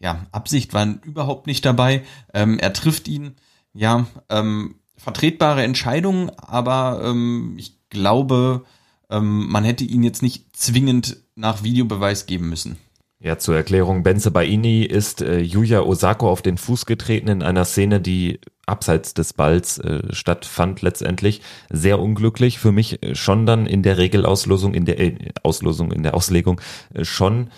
ja 0.00 0.26
Absicht 0.32 0.74
war 0.74 0.84
überhaupt 1.04 1.46
nicht 1.46 1.64
dabei. 1.64 2.02
Ähm, 2.34 2.58
er 2.58 2.72
trifft 2.72 3.06
ihn, 3.06 3.36
ja 3.72 4.06
ähm, 4.28 4.74
vertretbare 5.04 5.62
Entscheidung, 5.62 6.30
aber 6.30 7.02
ähm, 7.04 7.54
ich 7.58 7.78
glaube, 7.90 8.64
ähm, 9.10 9.46
man 9.48 9.62
hätte 9.62 9.84
ihn 9.84 10.02
jetzt 10.02 10.22
nicht 10.22 10.56
zwingend 10.56 11.18
nach 11.36 11.62
Videobeweis 11.62 12.26
geben 12.26 12.48
müssen. 12.48 12.78
Ja, 13.20 13.38
zur 13.38 13.56
Erklärung, 13.56 14.02
Benze 14.02 14.30
Baini 14.30 14.82
ist 14.82 15.22
äh, 15.22 15.40
Yuya 15.40 15.80
Osako 15.80 16.28
auf 16.28 16.42
den 16.42 16.58
Fuß 16.58 16.84
getreten 16.84 17.28
in 17.28 17.42
einer 17.42 17.64
Szene, 17.64 18.00
die 18.00 18.40
abseits 18.66 19.14
des 19.14 19.32
Balls 19.32 19.78
äh, 19.78 20.12
stattfand 20.12 20.82
letztendlich. 20.82 21.42
Sehr 21.70 22.00
unglücklich, 22.00 22.58
für 22.58 22.72
mich 22.72 23.02
äh, 23.02 23.14
schon 23.14 23.46
dann 23.46 23.66
in 23.66 23.82
der 23.82 23.98
Regelauslosung, 23.98 24.74
in 24.74 24.84
der 24.84 25.00
äh, 25.00 25.32
Auslosung, 25.42 25.92
in 25.92 26.02
der 26.02 26.14
Auslegung 26.14 26.60
äh, 26.92 27.04
schon 27.04 27.50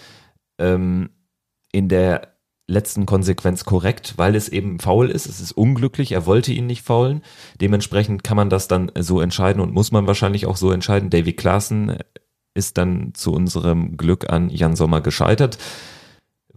ähm, 0.58 1.10
in 1.72 1.88
der 1.88 2.35
letzten 2.68 3.06
Konsequenz 3.06 3.64
korrekt, 3.64 4.14
weil 4.16 4.34
es 4.34 4.48
eben 4.48 4.80
faul 4.80 5.10
ist. 5.10 5.26
Es 5.26 5.40
ist 5.40 5.52
unglücklich, 5.52 6.12
er 6.12 6.26
wollte 6.26 6.52
ihn 6.52 6.66
nicht 6.66 6.82
faulen. 6.82 7.22
Dementsprechend 7.60 8.24
kann 8.24 8.36
man 8.36 8.50
das 8.50 8.68
dann 8.68 8.90
so 8.98 9.20
entscheiden 9.20 9.62
und 9.62 9.72
muss 9.72 9.92
man 9.92 10.06
wahrscheinlich 10.06 10.46
auch 10.46 10.56
so 10.56 10.72
entscheiden. 10.72 11.10
Davy 11.10 11.32
Klaassen 11.32 11.98
ist 12.54 12.78
dann 12.78 13.12
zu 13.14 13.32
unserem 13.32 13.96
Glück 13.96 14.30
an 14.30 14.50
Jan 14.50 14.76
Sommer 14.76 15.00
gescheitert. 15.00 15.58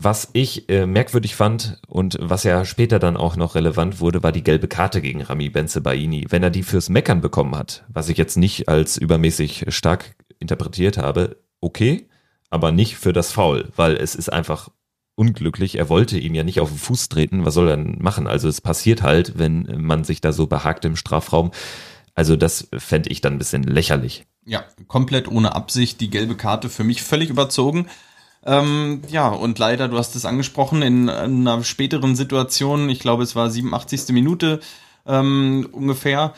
Was 0.02 0.30
ich 0.32 0.70
äh, 0.70 0.86
merkwürdig 0.86 1.36
fand 1.36 1.82
und 1.86 2.18
was 2.22 2.44
ja 2.44 2.64
später 2.64 3.00
dann 3.00 3.18
auch 3.18 3.36
noch 3.36 3.56
relevant 3.56 4.00
wurde, 4.00 4.24
war 4.24 4.32
die 4.32 4.46
gelbe 4.46 4.70
Karte 4.70 5.02
gegen 5.02 5.22
Rami 5.22 5.50
Benzebaini. 5.50 6.26
Wenn 6.30 6.42
er 6.42 6.50
die 6.50 6.64
fürs 6.64 6.88
Meckern 6.88 7.20
bekommen 7.20 7.54
hat, 7.56 7.84
was 7.90 8.08
ich 8.08 8.18
jetzt 8.18 8.38
nicht 8.38 8.70
als 8.70 8.96
übermäßig 8.96 9.66
stark 9.68 10.16
interpretiert 10.40 10.98
habe, 10.98 11.36
okay, 11.60 12.08
aber 12.50 12.72
nicht 12.72 12.96
für 12.96 13.12
das 13.12 13.34
Foul, 13.34 13.68
weil 13.76 13.98
es 13.98 14.16
ist 14.16 14.32
einfach 14.32 14.70
unglücklich. 15.20 15.78
Er 15.78 15.90
wollte 15.90 16.18
ihm 16.18 16.34
ja 16.34 16.44
nicht 16.44 16.62
auf 16.62 16.70
den 16.70 16.78
Fuß 16.78 17.10
treten. 17.10 17.46
Was 17.46 17.54
soll 17.54 17.68
er 17.68 17.76
denn 17.76 17.98
machen? 18.00 18.26
Also 18.26 18.48
es 18.48 18.62
passiert 18.62 19.04
halt, 19.04 19.38
wenn 19.38 19.68
man 19.78 20.06
sich 20.06 20.22
da 20.22 20.32
so 20.32 20.48
behagt 20.48 20.86
im 20.86 20.96
Strafraum. 20.96 21.52
Also 22.16 22.38
das 22.38 22.70
fände 22.78 23.10
ich 23.10 23.20
dann 23.20 23.34
ein 23.34 23.38
bisschen 23.38 23.64
lächerlich. 23.64 24.26
Ja, 24.46 24.64
komplett 24.88 25.28
ohne 25.28 25.56
Absicht. 25.56 26.00
Die 26.00 26.10
gelbe 26.10 26.36
Karte 26.36 26.70
für 26.70 26.86
mich 26.86 27.04
völlig 27.04 27.30
überzogen. 27.30 27.88
Ähm, 28.46 29.02
ja, 29.10 29.28
und 29.28 29.60
leider, 29.60 29.90
du 29.90 29.98
hast 29.98 30.16
es 30.16 30.24
angesprochen, 30.24 30.82
in 30.82 31.10
einer 31.10 31.64
späteren 31.66 32.16
Situation, 32.16 32.90
ich 32.90 33.00
glaube, 33.00 33.24
es 33.24 33.36
war 33.36 33.50
87. 33.50 34.10
Minute 34.10 34.62
ähm, 35.06 35.68
ungefähr, 35.74 36.34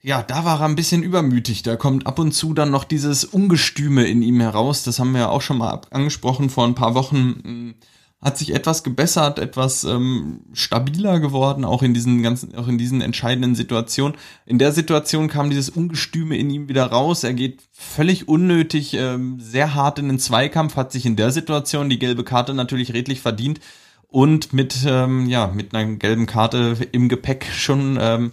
ja, 0.00 0.22
da 0.22 0.44
war 0.44 0.60
er 0.60 0.66
ein 0.66 0.76
bisschen 0.76 1.02
übermütig. 1.02 1.62
Da 1.62 1.76
kommt 1.76 2.06
ab 2.06 2.18
und 2.18 2.32
zu 2.32 2.54
dann 2.54 2.70
noch 2.70 2.84
dieses 2.84 3.24
Ungestüme 3.24 4.06
in 4.06 4.22
ihm 4.22 4.40
heraus. 4.40 4.84
Das 4.84 4.98
haben 4.98 5.12
wir 5.12 5.20
ja 5.20 5.28
auch 5.28 5.42
schon 5.42 5.58
mal 5.58 5.80
angesprochen 5.90 6.50
vor 6.50 6.64
ein 6.64 6.74
paar 6.74 6.94
Wochen 6.94 7.74
hat 8.20 8.36
sich 8.36 8.52
etwas 8.52 8.82
gebessert, 8.82 9.38
etwas 9.38 9.84
ähm, 9.84 10.40
stabiler 10.52 11.20
geworden, 11.20 11.64
auch 11.64 11.84
in 11.84 11.94
diesen 11.94 12.20
ganzen, 12.22 12.52
auch 12.56 12.66
in 12.66 12.76
diesen 12.76 13.00
entscheidenden 13.00 13.54
Situationen. 13.54 14.16
In 14.44 14.58
der 14.58 14.72
Situation 14.72 15.28
kam 15.28 15.50
dieses 15.50 15.70
Ungestüme 15.70 16.36
in 16.36 16.50
ihm 16.50 16.68
wieder 16.68 16.86
raus. 16.86 17.22
Er 17.22 17.34
geht 17.34 17.62
völlig 17.70 18.26
unnötig, 18.26 18.94
ähm, 18.94 19.38
sehr 19.38 19.74
hart 19.74 20.00
in 20.00 20.08
den 20.08 20.18
Zweikampf, 20.18 20.74
hat 20.74 20.90
sich 20.90 21.06
in 21.06 21.14
der 21.14 21.30
Situation 21.30 21.88
die 21.88 22.00
gelbe 22.00 22.24
Karte 22.24 22.54
natürlich 22.54 22.92
redlich 22.92 23.20
verdient 23.20 23.60
und 24.08 24.52
mit 24.52 24.78
ähm, 24.84 25.28
ja 25.28 25.46
mit 25.46 25.72
einer 25.72 25.94
gelben 25.94 26.26
Karte 26.26 26.76
im 26.90 27.08
Gepäck 27.08 27.46
schon 27.54 27.98
ähm, 28.00 28.32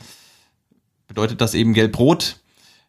bedeutet 1.16 1.40
das 1.40 1.54
eben 1.54 1.74
gelb-rot. 1.74 2.42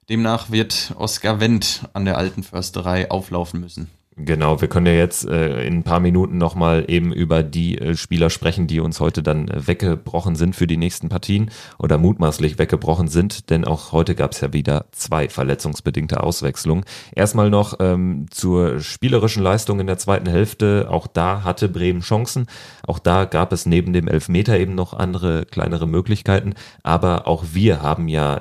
Demnach 0.08 0.50
wird 0.50 0.92
Oskar 0.96 1.38
Wendt 1.38 1.82
an 1.92 2.04
der 2.04 2.18
alten 2.18 2.42
Försterei 2.42 3.08
auflaufen 3.08 3.60
müssen. 3.60 3.88
Genau, 4.18 4.62
wir 4.62 4.68
können 4.68 4.86
ja 4.86 4.94
jetzt 4.94 5.28
äh, 5.28 5.66
in 5.66 5.74
ein 5.74 5.82
paar 5.82 6.00
Minuten 6.00 6.38
nochmal 6.38 6.86
eben 6.88 7.12
über 7.12 7.42
die 7.42 7.76
äh, 7.76 7.96
Spieler 7.96 8.30
sprechen, 8.30 8.66
die 8.66 8.80
uns 8.80 8.98
heute 8.98 9.22
dann 9.22 9.48
äh, 9.48 9.66
weggebrochen 9.66 10.36
sind 10.36 10.56
für 10.56 10.66
die 10.66 10.78
nächsten 10.78 11.10
Partien 11.10 11.50
oder 11.78 11.98
mutmaßlich 11.98 12.58
weggebrochen 12.58 13.08
sind, 13.08 13.50
denn 13.50 13.66
auch 13.66 13.92
heute 13.92 14.14
gab 14.14 14.32
es 14.32 14.40
ja 14.40 14.54
wieder 14.54 14.86
zwei 14.92 15.28
verletzungsbedingte 15.28 16.22
Auswechslungen. 16.22 16.86
Erstmal 17.14 17.50
noch 17.50 17.74
ähm, 17.78 18.24
zur 18.30 18.80
spielerischen 18.80 19.42
Leistung 19.42 19.80
in 19.80 19.86
der 19.86 19.98
zweiten 19.98 20.30
Hälfte. 20.30 20.86
Auch 20.90 21.08
da 21.08 21.44
hatte 21.44 21.68
Bremen 21.68 22.00
Chancen. 22.00 22.46
Auch 22.86 22.98
da 22.98 23.26
gab 23.26 23.52
es 23.52 23.66
neben 23.66 23.92
dem 23.92 24.08
Elfmeter 24.08 24.58
eben 24.58 24.74
noch 24.74 24.94
andere 24.94 25.44
kleinere 25.44 25.86
Möglichkeiten. 25.86 26.54
Aber 26.82 27.28
auch 27.28 27.44
wir 27.52 27.82
haben 27.82 28.08
ja 28.08 28.40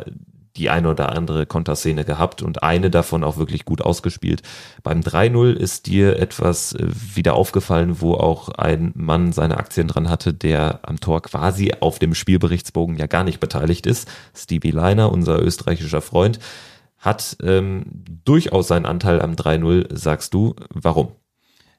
die 0.57 0.69
eine 0.69 0.89
oder 0.89 1.11
andere 1.11 1.45
Konterszene 1.45 2.05
gehabt 2.05 2.41
und 2.41 2.63
eine 2.63 2.89
davon 2.89 3.23
auch 3.23 3.37
wirklich 3.37 3.65
gut 3.65 3.81
ausgespielt. 3.81 4.41
Beim 4.83 5.01
3-0 5.01 5.53
ist 5.53 5.87
dir 5.87 6.17
etwas 6.19 6.73
äh, 6.73 6.87
wieder 7.15 7.35
aufgefallen, 7.35 8.01
wo 8.01 8.13
auch 8.13 8.49
ein 8.49 8.91
Mann 8.95 9.33
seine 9.33 9.57
Aktien 9.57 9.87
dran 9.87 10.09
hatte, 10.09 10.33
der 10.33 10.79
am 10.83 10.99
Tor 10.99 11.21
quasi 11.21 11.73
auf 11.79 11.99
dem 11.99 12.15
Spielberichtsbogen 12.15 12.97
ja 12.97 13.07
gar 13.07 13.23
nicht 13.23 13.39
beteiligt 13.39 13.85
ist. 13.85 14.09
Stevie 14.35 14.71
Leiner, 14.71 15.11
unser 15.11 15.41
österreichischer 15.41 16.01
Freund, 16.01 16.39
hat 16.97 17.37
ähm, 17.43 17.85
durchaus 18.23 18.67
seinen 18.67 18.85
Anteil 18.85 19.21
am 19.21 19.33
3-0, 19.33 19.95
sagst 19.95 20.33
du. 20.33 20.55
Warum? 20.69 21.11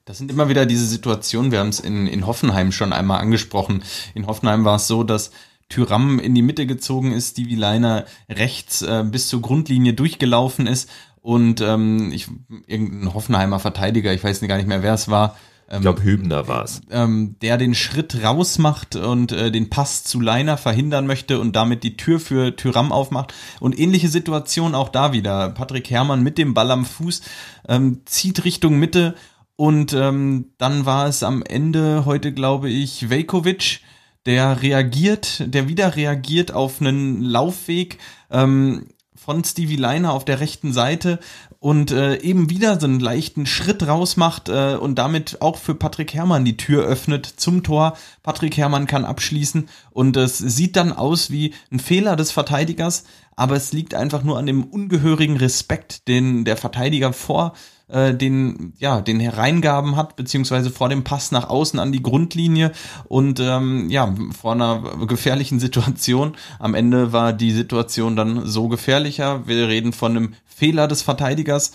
Das 0.05 0.19
sind 0.19 0.31
immer 0.31 0.49
wieder 0.49 0.67
diese 0.67 0.87
Situationen, 0.87 1.51
wir 1.51 1.59
haben 1.59 1.71
es 1.71 1.81
in, 1.81 2.07
in 2.07 2.29
Hoffenheim 2.29 2.71
schon 2.71 2.93
einmal 2.93 3.21
angesprochen. 3.21 3.83
In 4.15 4.29
Hoffenheim 4.29 4.65
war 4.65 4.77
es 4.77 4.87
so, 4.87 5.03
dass 5.03 5.33
Tyram 5.69 6.19
in 6.19 6.35
die 6.35 6.43
Mitte 6.43 6.67
gezogen 6.67 7.13
ist, 7.13 7.33
Stevie 7.33 7.57
Leiner 7.57 8.05
rechts 8.29 8.83
äh, 8.83 9.05
bis 9.05 9.29
zur 9.29 9.43
Grundlinie 9.43 9.95
durchgelaufen 9.95 10.67
ist 10.67 10.89
und 11.21 11.61
ähm, 11.61 12.13
ich 12.13 12.29
irgendein 12.67 13.13
Hoffenheimer 13.13 13.59
Verteidiger, 13.59 14.13
ich 14.13 14.23
weiß 14.23 14.41
gar 14.43 14.57
nicht 14.57 14.69
mehr, 14.69 14.83
wer 14.83 14.95
es 14.95 15.09
war. 15.09 15.37
Ich 15.69 15.81
glaube, 15.81 16.05
Hübner 16.05 16.47
war 16.47 16.63
es. 16.63 16.81
Ähm, 16.91 17.35
der 17.43 17.57
den 17.57 17.75
Schritt 17.75 18.23
rausmacht 18.23 18.95
und 18.95 19.33
äh, 19.33 19.51
den 19.51 19.69
Pass 19.69 20.05
zu 20.05 20.21
Leiner 20.21 20.57
verhindern 20.57 21.09
möchte 21.09 21.41
und 21.41 21.57
damit 21.57 21.83
die 21.83 21.97
Tür 21.97 22.21
für 22.21 22.55
Tyram 22.55 22.93
aufmacht. 22.93 23.35
Und 23.59 23.77
ähnliche 23.77 24.09
Situation 24.09 24.77
auch 24.77 24.89
da 24.89 25.13
wieder. 25.13 25.51
Patrick 25.51 25.91
Herrmann 25.91 26.23
mit 26.23 26.39
dem 26.39 26.55
Ball 26.55 26.71
am 26.71 26.85
Fuß 26.85 27.23
ähm, 27.69 28.03
zieht 28.05 28.45
Richtung 28.45 28.79
Mitte 28.79 29.17
und 29.57 29.95
ähm, 29.95 30.53
dann 30.59 30.87
war 30.87 31.09
es 31.09 31.23
am 31.23 31.43
Ende 31.43 32.05
heute, 32.05 32.33
glaube 32.33 32.69
ich, 32.69 33.09
Velkovic, 33.09 33.81
der 34.27 34.63
reagiert, 34.63 35.43
der 35.47 35.69
wieder 35.69 35.97
reagiert 35.97 36.53
auf 36.53 36.81
einen 36.81 37.23
Laufweg 37.23 37.99
ähm, 38.31 38.89
von 39.15 39.43
Stevie 39.43 39.77
Liner 39.77 40.13
auf 40.13 40.25
der 40.25 40.41
rechten 40.41 40.73
Seite 40.73 41.19
und 41.59 41.91
äh, 41.91 42.19
eben 42.19 42.51
wieder 42.51 42.79
so 42.79 42.87
einen 42.87 43.01
leichten 43.01 43.47
Schritt 43.47 43.87
rausmacht 43.87 44.49
äh, 44.49 44.77
und 44.77 44.97
damit 44.97 45.41
auch 45.41 45.57
für 45.57 45.75
Patrick 45.75 46.15
Herrmann 46.15 46.45
die 46.45 46.57
Tür 46.57 46.85
öffnet 46.85 47.27
zum 47.27 47.63
Tor. 47.63 47.97
Patrick 48.23 48.57
Herrmann 48.57 48.87
kann 48.87 49.05
abschließen 49.05 49.69
und 49.91 50.17
es 50.17 50.39
sieht 50.39 50.77
dann 50.77 50.93
aus 50.93 51.31
wie 51.31 51.55
ein 51.73 51.81
Fehler 51.81 52.17
des 52.17 52.31
Verteidigers, 52.31 53.05
aber 53.37 53.57
es 53.57 53.73
liegt 53.73 53.95
einfach 53.95 54.23
nur 54.23 54.39
an 54.39 54.47
dem 54.47 54.65
ungehörigen 54.65 55.39
Respekt, 55.39 56.09
den 56.09 56.45
der 56.45 56.57
Verteidiger 56.57 57.13
vor 57.13 57.55
äh, 57.55 57.76
den, 57.89 58.73
ja, 58.79 59.01
den 59.01 59.21
Hereingaben 59.21 59.95
hat, 59.95 60.17
beziehungsweise 60.17 60.71
vor 60.71 60.89
dem 60.89 61.05
Pass 61.05 61.31
nach 61.31 61.49
außen 61.49 61.79
an 61.79 61.93
die 61.93 62.03
Grundlinie 62.03 62.73
und 63.05 63.39
ähm, 63.39 63.89
ja, 63.91 64.13
vor 64.37 64.53
einer 64.53 65.07
gefährlichen 65.07 65.61
Situation. 65.61 66.37
Am 66.59 66.75
Ende 66.75 67.13
war 67.13 67.33
die 67.33 67.53
Situation 67.53 68.17
dann 68.17 68.47
so 68.47 68.69
gefährlicher. 68.69 69.47
Wir 69.47 69.69
reden 69.69 69.93
von 69.93 70.17
einem 70.17 70.35
Fehler 70.47 70.89
des 70.89 71.03
Verteidigers, 71.03 71.73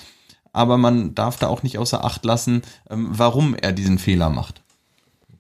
aber 0.52 0.78
man 0.78 1.16
darf 1.16 1.38
da 1.38 1.48
auch 1.48 1.64
nicht 1.64 1.78
außer 1.78 2.04
Acht 2.04 2.26
lassen, 2.26 2.64
ähm, 2.90 3.08
warum 3.12 3.56
er 3.56 3.72
diesen 3.72 3.98
Fehler 3.98 4.30
macht. 4.30 4.62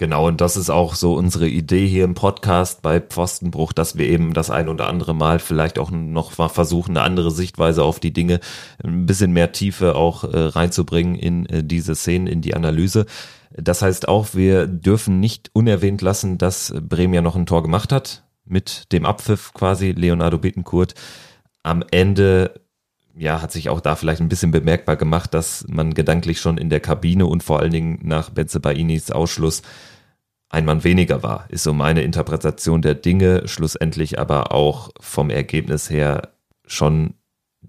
Genau, 0.02 0.28
und 0.28 0.42
das 0.42 0.58
ist 0.58 0.72
auch 0.72 0.96
so 0.96 1.14
unsere 1.14 1.48
Idee 1.48 1.86
hier 1.86 2.06
im 2.06 2.16
Podcast 2.16 2.82
bei 2.82 3.00
Pfostenbruch, 3.00 3.72
dass 3.72 4.00
wir 4.00 4.08
eben 4.08 4.34
das 4.34 4.50
ein 4.50 4.68
oder 4.68 4.88
andere 4.88 5.14
Mal 5.14 5.38
vielleicht 5.38 5.78
auch 5.78 5.92
noch 5.92 6.36
mal 6.40 6.50
versuchen, 6.50 6.98
eine 6.98 7.06
andere 7.06 7.30
Sichtweise 7.30 7.84
auf 7.84 8.00
die 8.00 8.12
Dinge, 8.12 8.40
ein 8.84 9.06
bisschen 9.06 9.32
mehr 9.32 9.52
Tiefe 9.52 9.94
auch 9.96 10.24
äh, 10.24 10.30
reinzubringen 10.36 11.14
in 11.14 11.46
äh, 11.46 11.64
diese 11.64 11.94
Szenen, 11.94 12.26
in 12.26 12.42
die 12.42 12.56
Analyse. 12.56 13.06
Das 13.56 13.84
heißt 13.84 14.08
auch, 14.08 14.34
wir 14.34 14.66
dürfen 14.66 15.20
nicht 15.20 15.52
unerwähnt 15.54 16.02
lassen, 16.02 16.40
dass 16.40 16.74
Bremen 16.82 17.14
ja 17.14 17.22
noch 17.22 17.36
ein 17.36 17.46
Tor 17.46 17.62
gemacht 17.62 17.92
hat, 17.92 18.24
mit 18.44 18.92
dem 18.94 19.06
Abpfiff 19.06 19.54
quasi, 19.54 19.92
Leonardo 19.92 20.40
Bittencourt. 20.40 20.96
Am 21.62 21.84
Ende 21.92 22.60
ja, 23.16 23.42
hat 23.42 23.52
sich 23.52 23.70
auch 23.70 23.82
da 23.82 23.96
vielleicht 23.96 24.22
ein 24.22 24.30
bisschen 24.30 24.52
bemerkbar 24.52 24.96
gemacht, 24.96 25.34
dass 25.34 25.66
man 25.68 25.94
gedanklich 25.94 26.40
schon 26.40 26.58
in 26.58 26.70
der 26.70 26.80
Kabine 26.80 27.26
und 27.26 27.44
vor 27.44 27.60
allen 27.60 27.72
Dingen 27.72 28.00
nach 28.04 28.30
Benze 28.30 28.60
Bainis 28.60 29.12
Ausschluss 29.12 29.62
ein 30.50 30.66
Mann 30.66 30.84
weniger 30.84 31.24
war, 31.24 31.46
ist 31.50 31.64
so 31.64 31.74
meine 31.74 32.04
Interpretation 32.04 32.82
der 32.82 32.96
Dinge, 32.96 33.48
schlussendlich 33.48 34.20
aber 34.20 34.52
auch 34.52 34.90
vom 35.00 35.30
Ergebnis 35.30 35.90
her 35.90 36.34
schon 36.66 37.14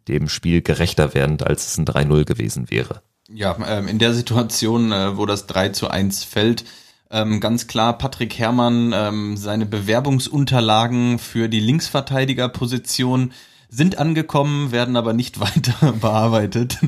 dem 0.08 0.28
Spiel 0.28 0.62
gerechter 0.62 1.14
werdend, 1.14 1.46
als 1.46 1.68
es 1.68 1.78
ein 1.78 1.86
3-0 1.86 2.24
gewesen 2.24 2.70
wäre. 2.70 3.02
Ja, 3.28 3.56
ähm, 3.66 3.86
in 3.86 3.98
der 3.98 4.14
Situation, 4.14 4.90
äh, 4.90 5.16
wo 5.16 5.26
das 5.26 5.46
3 5.46 5.68
zu 5.70 5.88
1 5.88 6.24
fällt, 6.24 6.64
ähm, 7.10 7.40
ganz 7.40 7.66
klar 7.66 7.98
Patrick 7.98 8.38
Herrmann, 8.38 8.92
ähm, 8.94 9.36
seine 9.36 9.66
Bewerbungsunterlagen 9.66 11.18
für 11.18 11.48
die 11.48 11.60
Linksverteidigerposition 11.60 13.32
sind 13.72 13.98
angekommen, 13.98 14.70
werden 14.70 14.96
aber 14.96 15.14
nicht 15.14 15.40
weiter 15.40 15.92
bearbeitet. 15.92 16.78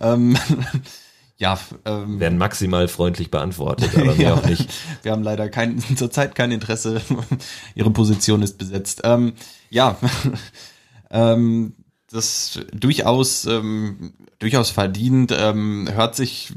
ähm, 0.00 0.36
ja, 1.36 1.58
ähm, 1.84 2.20
werden 2.20 2.38
maximal 2.38 2.86
freundlich 2.86 3.30
beantwortet, 3.30 3.90
aber 3.94 4.14
mehr 4.14 4.14
ja, 4.28 4.34
auch 4.34 4.44
nicht. 4.44 4.70
Wir 5.02 5.12
haben 5.12 5.22
leider 5.22 5.48
kein, 5.48 5.80
zurzeit 5.96 6.34
kein 6.34 6.52
Interesse. 6.52 7.00
Ihre 7.74 7.90
Position 7.90 8.42
ist 8.42 8.58
besetzt. 8.58 9.00
Ähm, 9.04 9.32
ja, 9.70 9.96
ähm, 11.10 11.74
das 12.10 12.60
durchaus 12.72 13.44
ähm, 13.46 14.14
durchaus 14.38 14.70
verdient. 14.70 15.34
Ähm, 15.36 15.88
hört 15.92 16.14
sich 16.14 16.52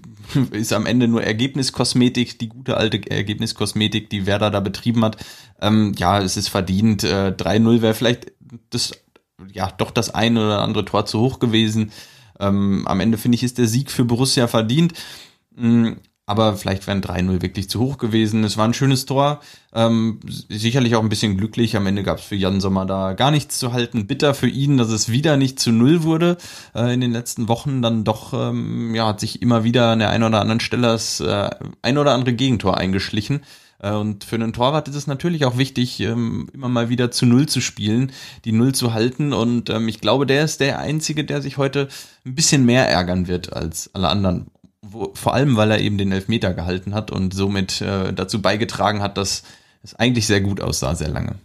ist 0.52 0.74
am 0.74 0.86
Ende 0.86 1.08
nur 1.08 1.24
Ergebniskosmetik, 1.24 2.40
die 2.40 2.48
gute 2.48 2.78
alte 2.78 3.10
Ergebniskosmetik, 3.10 4.10
die 4.10 4.26
Werder 4.26 4.50
da 4.50 4.60
betrieben 4.60 5.04
hat. 5.04 5.18
Ähm, 5.62 5.94
ja, 5.98 6.22
es 6.22 6.38
ist 6.38 6.48
verdient. 6.48 7.04
Äh, 7.04 7.34
3-0 7.38 7.82
wäre 7.82 7.94
vielleicht 7.94 8.32
das 8.70 8.92
ja 9.52 9.72
doch 9.78 9.92
das 9.92 10.14
eine 10.14 10.46
oder 10.46 10.62
andere 10.62 10.86
Tor 10.86 11.06
zu 11.06 11.20
hoch 11.20 11.40
gewesen. 11.40 11.92
Ähm, 12.40 12.84
am 12.88 13.00
Ende 13.00 13.18
finde 13.18 13.36
ich, 13.36 13.44
ist 13.44 13.58
der 13.58 13.68
Sieg 13.68 13.92
für 13.92 14.06
Borussia 14.06 14.48
verdient. 14.48 14.94
Mhm, 15.56 15.98
aber 16.26 16.56
vielleicht 16.56 16.88
wären 16.88 17.02
3-0 17.02 17.42
wirklich 17.42 17.70
zu 17.70 17.82
hoch 17.82 17.98
gewesen. 17.98 18.46
Es 18.46 18.56
war 18.56 18.66
ein 18.66 18.74
schönes 18.74 19.06
Tor. 19.06 19.42
Ähm, 19.74 20.22
sicherlich 20.48 20.96
auch 20.96 21.04
ein 21.04 21.10
bisschen 21.10 21.36
glücklich. 21.36 21.76
Am 21.76 21.86
Ende 21.88 22.04
gab 22.04 22.20
es 22.20 22.24
für 22.24 22.36
Jan 22.36 22.62
Sommer 22.62 22.86
da 22.86 23.14
gar 23.14 23.32
nichts 23.32 23.60
zu 23.60 23.74
halten. 23.74 24.08
Bitter 24.08 24.34
für 24.34 24.48
ihn, 24.48 24.78
dass 24.78 24.90
es 24.90 25.10
wieder 25.10 25.36
nicht 25.36 25.60
zu 25.60 25.72
null 25.72 26.04
wurde 26.04 26.38
äh, 26.74 26.94
in 26.94 27.02
den 27.02 27.12
letzten 27.12 27.50
Wochen. 27.50 27.82
Dann 27.82 28.06
doch, 28.06 28.34
ähm, 28.34 28.96
ja, 28.96 29.08
hat 29.08 29.20
sich 29.20 29.42
immer 29.42 29.66
wieder 29.66 29.90
an 29.90 30.00
der 30.00 30.10
einen 30.10 30.24
oder 30.24 30.40
anderen 30.40 30.62
Stelle 30.62 30.84
das 30.84 31.20
äh, 31.20 31.50
ein 31.82 31.98
oder 31.98 32.14
andere 32.14 32.34
Gegentor 32.34 32.78
eingeschlichen. 32.78 33.42
Äh, 33.82 33.92
und 33.92 34.24
für 34.24 34.36
einen 34.36 34.54
Torwart 34.54 34.88
ist 34.88 34.96
es 34.96 35.08
natürlich 35.08 35.46
auch 35.46 35.58
wichtig, 35.58 36.00
ähm, 36.00 36.48
immer 36.54 36.70
mal 36.70 36.90
wieder 36.90 37.12
zu 37.12 37.26
Null 37.26 37.48
zu 37.48 37.62
spielen, 37.62 38.12
die 38.46 38.52
Null 38.52 38.74
zu 38.74 38.94
halten. 38.94 39.34
Und 39.34 39.70
ähm, 39.70 39.88
ich 39.88 40.00
glaube, 40.00 40.26
der 40.26 40.44
ist 40.44 40.60
der 40.60 40.80
Einzige, 40.80 41.24
der 41.24 41.42
sich 41.42 41.58
heute 41.58 41.88
ein 42.26 42.36
bisschen 42.36 42.66
mehr 42.66 42.88
ärgern 42.88 43.28
wird 43.28 43.54
als 43.54 43.90
alle 43.94 44.10
anderen. 44.10 44.48
Vor 45.14 45.34
allem, 45.34 45.58
weil 45.58 45.72
er 45.72 45.80
eben 45.80 45.98
den 45.98 46.12
Elfmeter 46.12 46.54
gehalten 46.54 46.94
hat 46.94 47.12
und 47.12 47.34
somit 47.34 47.82
äh, 47.82 48.14
dazu 48.14 48.42
beigetragen 48.42 49.02
hat, 49.02 49.18
dass 49.18 49.44
es 49.84 49.96
eigentlich 49.96 50.28
sehr 50.28 50.42
gut 50.42 50.62
aussah, 50.62 50.96
sehr 50.96 51.10
lange. 51.10 51.36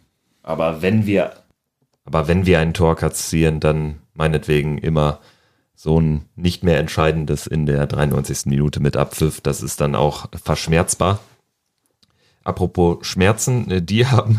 Aber 0.42 0.80
wenn 0.82 1.06
wir, 1.06 1.32
aber 2.04 2.28
wenn 2.28 2.46
wir 2.46 2.60
ein 2.60 2.74
Tor 2.74 2.96
kassieren, 2.96 3.60
dann 3.60 3.96
meinetwegen 4.14 4.78
immer 4.78 5.20
so 5.74 6.00
ein 6.00 6.24
nicht 6.34 6.64
mehr 6.64 6.78
entscheidendes 6.78 7.46
in 7.46 7.66
der 7.66 7.86
93. 7.86 8.46
Minute 8.46 8.80
mit 8.80 8.96
Abpfiff. 8.96 9.42
Das 9.42 9.62
ist 9.62 9.80
dann 9.80 9.94
auch 9.94 10.26
verschmerzbar. 10.42 11.20
Apropos 12.46 12.98
Schmerzen, 13.04 13.68
äh, 13.70 13.82
die 13.82 14.06
haben, 14.10 14.38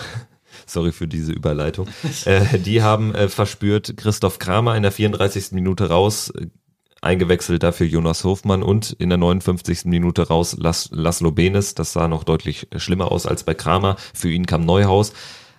sorry 0.66 0.94
für 0.94 1.08
diese 1.08 1.34
Überleitung, 1.34 1.88
äh, 2.26 2.58
die 2.58 2.82
haben 2.82 3.14
äh, 3.14 3.28
verspürt 3.28 3.98
Christoph 3.98 4.40
Kramer 4.40 4.78
in 4.78 4.84
der 4.84 4.94
34. 4.94 5.52
Minute 5.52 5.90
raus, 5.90 6.32
eingewechselt 7.02 7.64
dafür 7.64 7.86
Jonas 7.86 8.24
Hofmann 8.24 8.64
und 8.64 8.94
in 8.94 9.10
der 9.10 9.18
59. 9.18 9.86
Minute 9.86 10.30
raus 10.30 10.56
Las 10.58 10.90
Laszlo 10.92 11.32
Benes. 11.32 11.76
Das 11.76 11.92
sah 11.92 12.08
noch 12.08 12.24
deutlich 12.24 12.68
schlimmer 12.78 13.12
aus 13.12 13.26
als 13.26 13.44
bei 13.44 13.54
Kramer. 13.54 13.98
Für 14.14 14.30
ihn 14.30 14.46
kam 14.46 14.66
Neuhaus. 14.66 15.12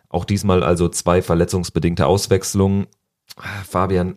Auch 0.09 0.25
diesmal 0.25 0.63
also 0.63 0.89
zwei 0.89 1.21
verletzungsbedingte 1.21 2.07
Auswechslungen. 2.07 2.87
Fabian, 3.69 4.17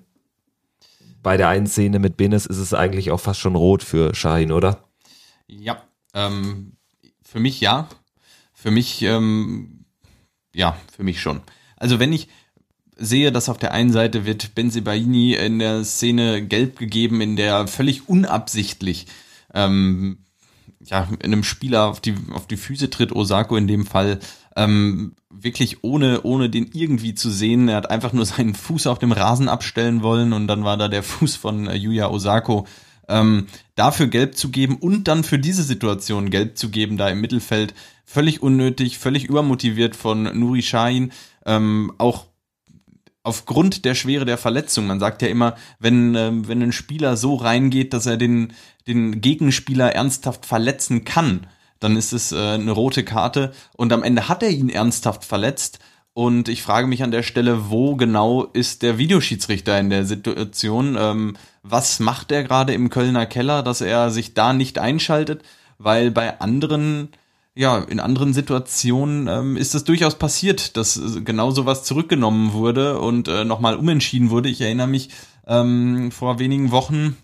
bei 1.21 1.35
der 1.35 1.49
einen 1.49 1.67
Szene 1.67 1.99
mit 1.99 2.15
Benes 2.15 2.45
ist 2.45 2.57
es 2.57 2.73
eigentlich 2.73 3.11
auch 3.11 3.19
fast 3.19 3.41
schon 3.41 3.55
rot 3.55 3.83
für 3.83 4.15
Shahin, 4.15 4.53
oder? 4.53 4.85
Ja, 5.47 5.83
ähm, 6.13 6.77
für 7.21 7.39
mich 7.41 7.59
ja. 7.59 7.89
Für 8.61 8.69
mich, 8.69 9.01
ähm, 9.01 9.85
ja, 10.53 10.77
für 10.95 11.01
mich 11.01 11.19
schon. 11.19 11.41
Also 11.77 11.99
wenn 11.99 12.13
ich 12.13 12.27
sehe, 12.95 13.31
dass 13.31 13.49
auf 13.49 13.57
der 13.57 13.71
einen 13.71 13.91
Seite 13.91 14.27
wird 14.27 14.53
Benzibaini 14.53 15.33
in 15.33 15.57
der 15.57 15.83
Szene 15.83 16.45
gelb 16.45 16.77
gegeben, 16.77 17.21
in 17.21 17.35
der 17.35 17.65
völlig 17.65 18.07
unabsichtlich 18.07 19.07
ähm, 19.55 20.19
ja, 20.79 21.07
einem 21.23 21.43
Spieler 21.43 21.87
auf 21.87 22.01
die, 22.01 22.13
auf 22.33 22.45
die 22.45 22.55
Füße 22.55 22.91
tritt, 22.91 23.11
Osako 23.11 23.57
in 23.57 23.65
dem 23.65 23.87
Fall, 23.87 24.19
ähm, 24.55 25.13
wirklich 25.31 25.83
ohne, 25.83 26.21
ohne 26.21 26.51
den 26.51 26.69
irgendwie 26.71 27.15
zu 27.15 27.31
sehen. 27.31 27.67
Er 27.67 27.77
hat 27.77 27.89
einfach 27.89 28.13
nur 28.13 28.27
seinen 28.27 28.53
Fuß 28.53 28.85
auf 28.85 28.99
dem 28.99 29.11
Rasen 29.11 29.49
abstellen 29.49 30.03
wollen 30.03 30.33
und 30.33 30.45
dann 30.45 30.63
war 30.63 30.77
da 30.77 30.87
der 30.87 31.01
Fuß 31.01 31.35
von 31.35 31.65
äh, 31.65 31.75
Yuya 31.75 32.11
Osako. 32.11 32.67
Ähm, 33.07 33.47
dafür 33.73 34.05
gelb 34.05 34.37
zu 34.37 34.49
geben 34.49 34.77
und 34.77 35.07
dann 35.07 35.23
für 35.23 35.39
diese 35.39 35.63
Situation 35.63 36.29
gelb 36.29 36.59
zu 36.59 36.69
geben, 36.69 36.97
da 36.97 37.09
im 37.09 37.19
Mittelfeld, 37.19 37.73
völlig 38.11 38.41
unnötig, 38.41 38.97
völlig 38.97 39.25
übermotiviert 39.25 39.95
von 39.95 40.23
Nuri 40.37 40.61
Sahin, 40.61 41.13
ähm, 41.45 41.93
auch 41.97 42.25
aufgrund 43.23 43.85
der 43.85 43.95
Schwere 43.95 44.25
der 44.25 44.37
Verletzung. 44.37 44.87
Man 44.87 44.99
sagt 44.99 45.21
ja 45.21 45.29
immer, 45.29 45.55
wenn, 45.79 46.15
ähm, 46.15 46.47
wenn 46.47 46.61
ein 46.61 46.73
Spieler 46.73 47.15
so 47.15 47.35
reingeht, 47.35 47.93
dass 47.93 48.07
er 48.07 48.17
den, 48.17 48.53
den 48.87 49.21
Gegenspieler 49.21 49.93
ernsthaft 49.93 50.45
verletzen 50.45 51.05
kann, 51.05 51.47
dann 51.79 51.95
ist 51.95 52.11
es 52.11 52.31
äh, 52.31 52.35
eine 52.35 52.71
rote 52.71 53.03
Karte 53.03 53.53
und 53.77 53.93
am 53.93 54.03
Ende 54.03 54.27
hat 54.27 54.43
er 54.43 54.49
ihn 54.49 54.69
ernsthaft 54.69 55.23
verletzt. 55.23 55.79
Und 56.13 56.49
ich 56.49 56.61
frage 56.61 56.87
mich 56.87 57.03
an 57.03 57.11
der 57.11 57.23
Stelle, 57.23 57.69
wo 57.69 57.95
genau 57.95 58.43
ist 58.43 58.81
der 58.81 58.97
Videoschiedsrichter 58.97 59.79
in 59.79 59.89
der 59.89 60.05
Situation? 60.05 60.97
Ähm, 60.99 61.37
was 61.63 62.01
macht 62.01 62.33
er 62.33 62.43
gerade 62.43 62.73
im 62.73 62.89
Kölner 62.89 63.25
Keller, 63.25 63.63
dass 63.63 63.79
er 63.79 64.11
sich 64.11 64.33
da 64.33 64.51
nicht 64.51 64.77
einschaltet? 64.79 65.43
Weil 65.77 66.11
bei 66.11 66.41
anderen 66.41 67.09
ja, 67.53 67.79
in 67.79 67.99
anderen 67.99 68.33
Situationen 68.33 69.27
ähm, 69.27 69.57
ist 69.57 69.75
es 69.75 69.83
durchaus 69.83 70.15
passiert, 70.15 70.77
dass 70.77 70.97
äh, 70.97 71.21
genau 71.21 71.51
sowas 71.51 71.83
zurückgenommen 71.83 72.53
wurde 72.53 72.99
und 72.99 73.27
äh, 73.27 73.43
nochmal 73.43 73.75
umentschieden 73.75 74.29
wurde. 74.29 74.49
Ich 74.49 74.61
erinnere 74.61 74.87
mich, 74.87 75.09
ähm, 75.47 76.11
vor 76.11 76.39
wenigen 76.39 76.71
Wochen 76.71 77.17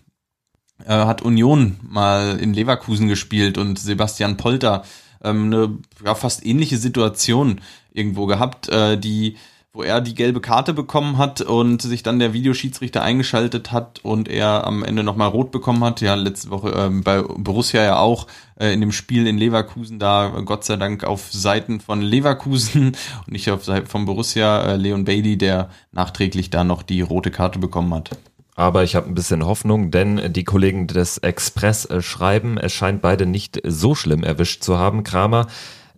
äh, 0.84 0.92
hat 0.92 1.22
Union 1.22 1.78
mal 1.82 2.38
in 2.38 2.52
Leverkusen 2.52 3.08
gespielt 3.08 3.56
und 3.56 3.78
Sebastian 3.78 4.36
Polter 4.36 4.84
ähm, 5.22 5.46
eine 5.46 5.78
ja, 6.04 6.14
fast 6.14 6.44
ähnliche 6.44 6.76
Situation 6.76 7.60
irgendwo 7.92 8.26
gehabt, 8.26 8.68
äh, 8.68 8.98
die 8.98 9.36
wo 9.78 9.84
er 9.84 10.00
die 10.00 10.16
gelbe 10.16 10.40
Karte 10.40 10.74
bekommen 10.74 11.18
hat 11.18 11.40
und 11.40 11.82
sich 11.82 12.02
dann 12.02 12.18
der 12.18 12.32
Videoschiedsrichter 12.32 13.00
eingeschaltet 13.00 13.70
hat 13.70 14.00
und 14.02 14.28
er 14.28 14.66
am 14.66 14.82
Ende 14.82 15.04
nochmal 15.04 15.28
rot 15.28 15.52
bekommen 15.52 15.84
hat. 15.84 16.00
Ja, 16.00 16.16
letzte 16.16 16.50
Woche 16.50 16.70
ähm, 16.70 17.04
bei 17.04 17.22
Borussia 17.22 17.84
ja 17.84 17.98
auch 18.00 18.26
äh, 18.58 18.72
in 18.74 18.80
dem 18.80 18.90
Spiel 18.90 19.28
in 19.28 19.38
Leverkusen 19.38 20.00
da 20.00 20.42
Gott 20.44 20.64
sei 20.64 20.74
Dank 20.74 21.04
auf 21.04 21.32
Seiten 21.32 21.78
von 21.78 22.02
Leverkusen 22.02 22.86
und 23.26 23.28
nicht 23.28 23.48
auf 23.52 23.64
Seiten 23.64 23.86
von 23.86 24.04
Borussia 24.04 24.62
äh, 24.62 24.76
Leon 24.76 25.04
Bailey, 25.04 25.38
der 25.38 25.70
nachträglich 25.92 26.50
da 26.50 26.64
noch 26.64 26.82
die 26.82 27.00
rote 27.00 27.30
Karte 27.30 27.60
bekommen 27.60 27.94
hat. 27.94 28.10
Aber 28.56 28.82
ich 28.82 28.96
habe 28.96 29.06
ein 29.06 29.14
bisschen 29.14 29.46
Hoffnung, 29.46 29.92
denn 29.92 30.32
die 30.32 30.42
Kollegen 30.42 30.88
des 30.88 31.18
Express 31.18 31.84
äh, 31.84 32.02
schreiben, 32.02 32.58
es 32.58 32.72
scheint 32.72 33.00
beide 33.00 33.26
nicht 33.26 33.60
so 33.64 33.94
schlimm 33.94 34.24
erwischt 34.24 34.64
zu 34.64 34.76
haben. 34.76 35.04
Kramer 35.04 35.46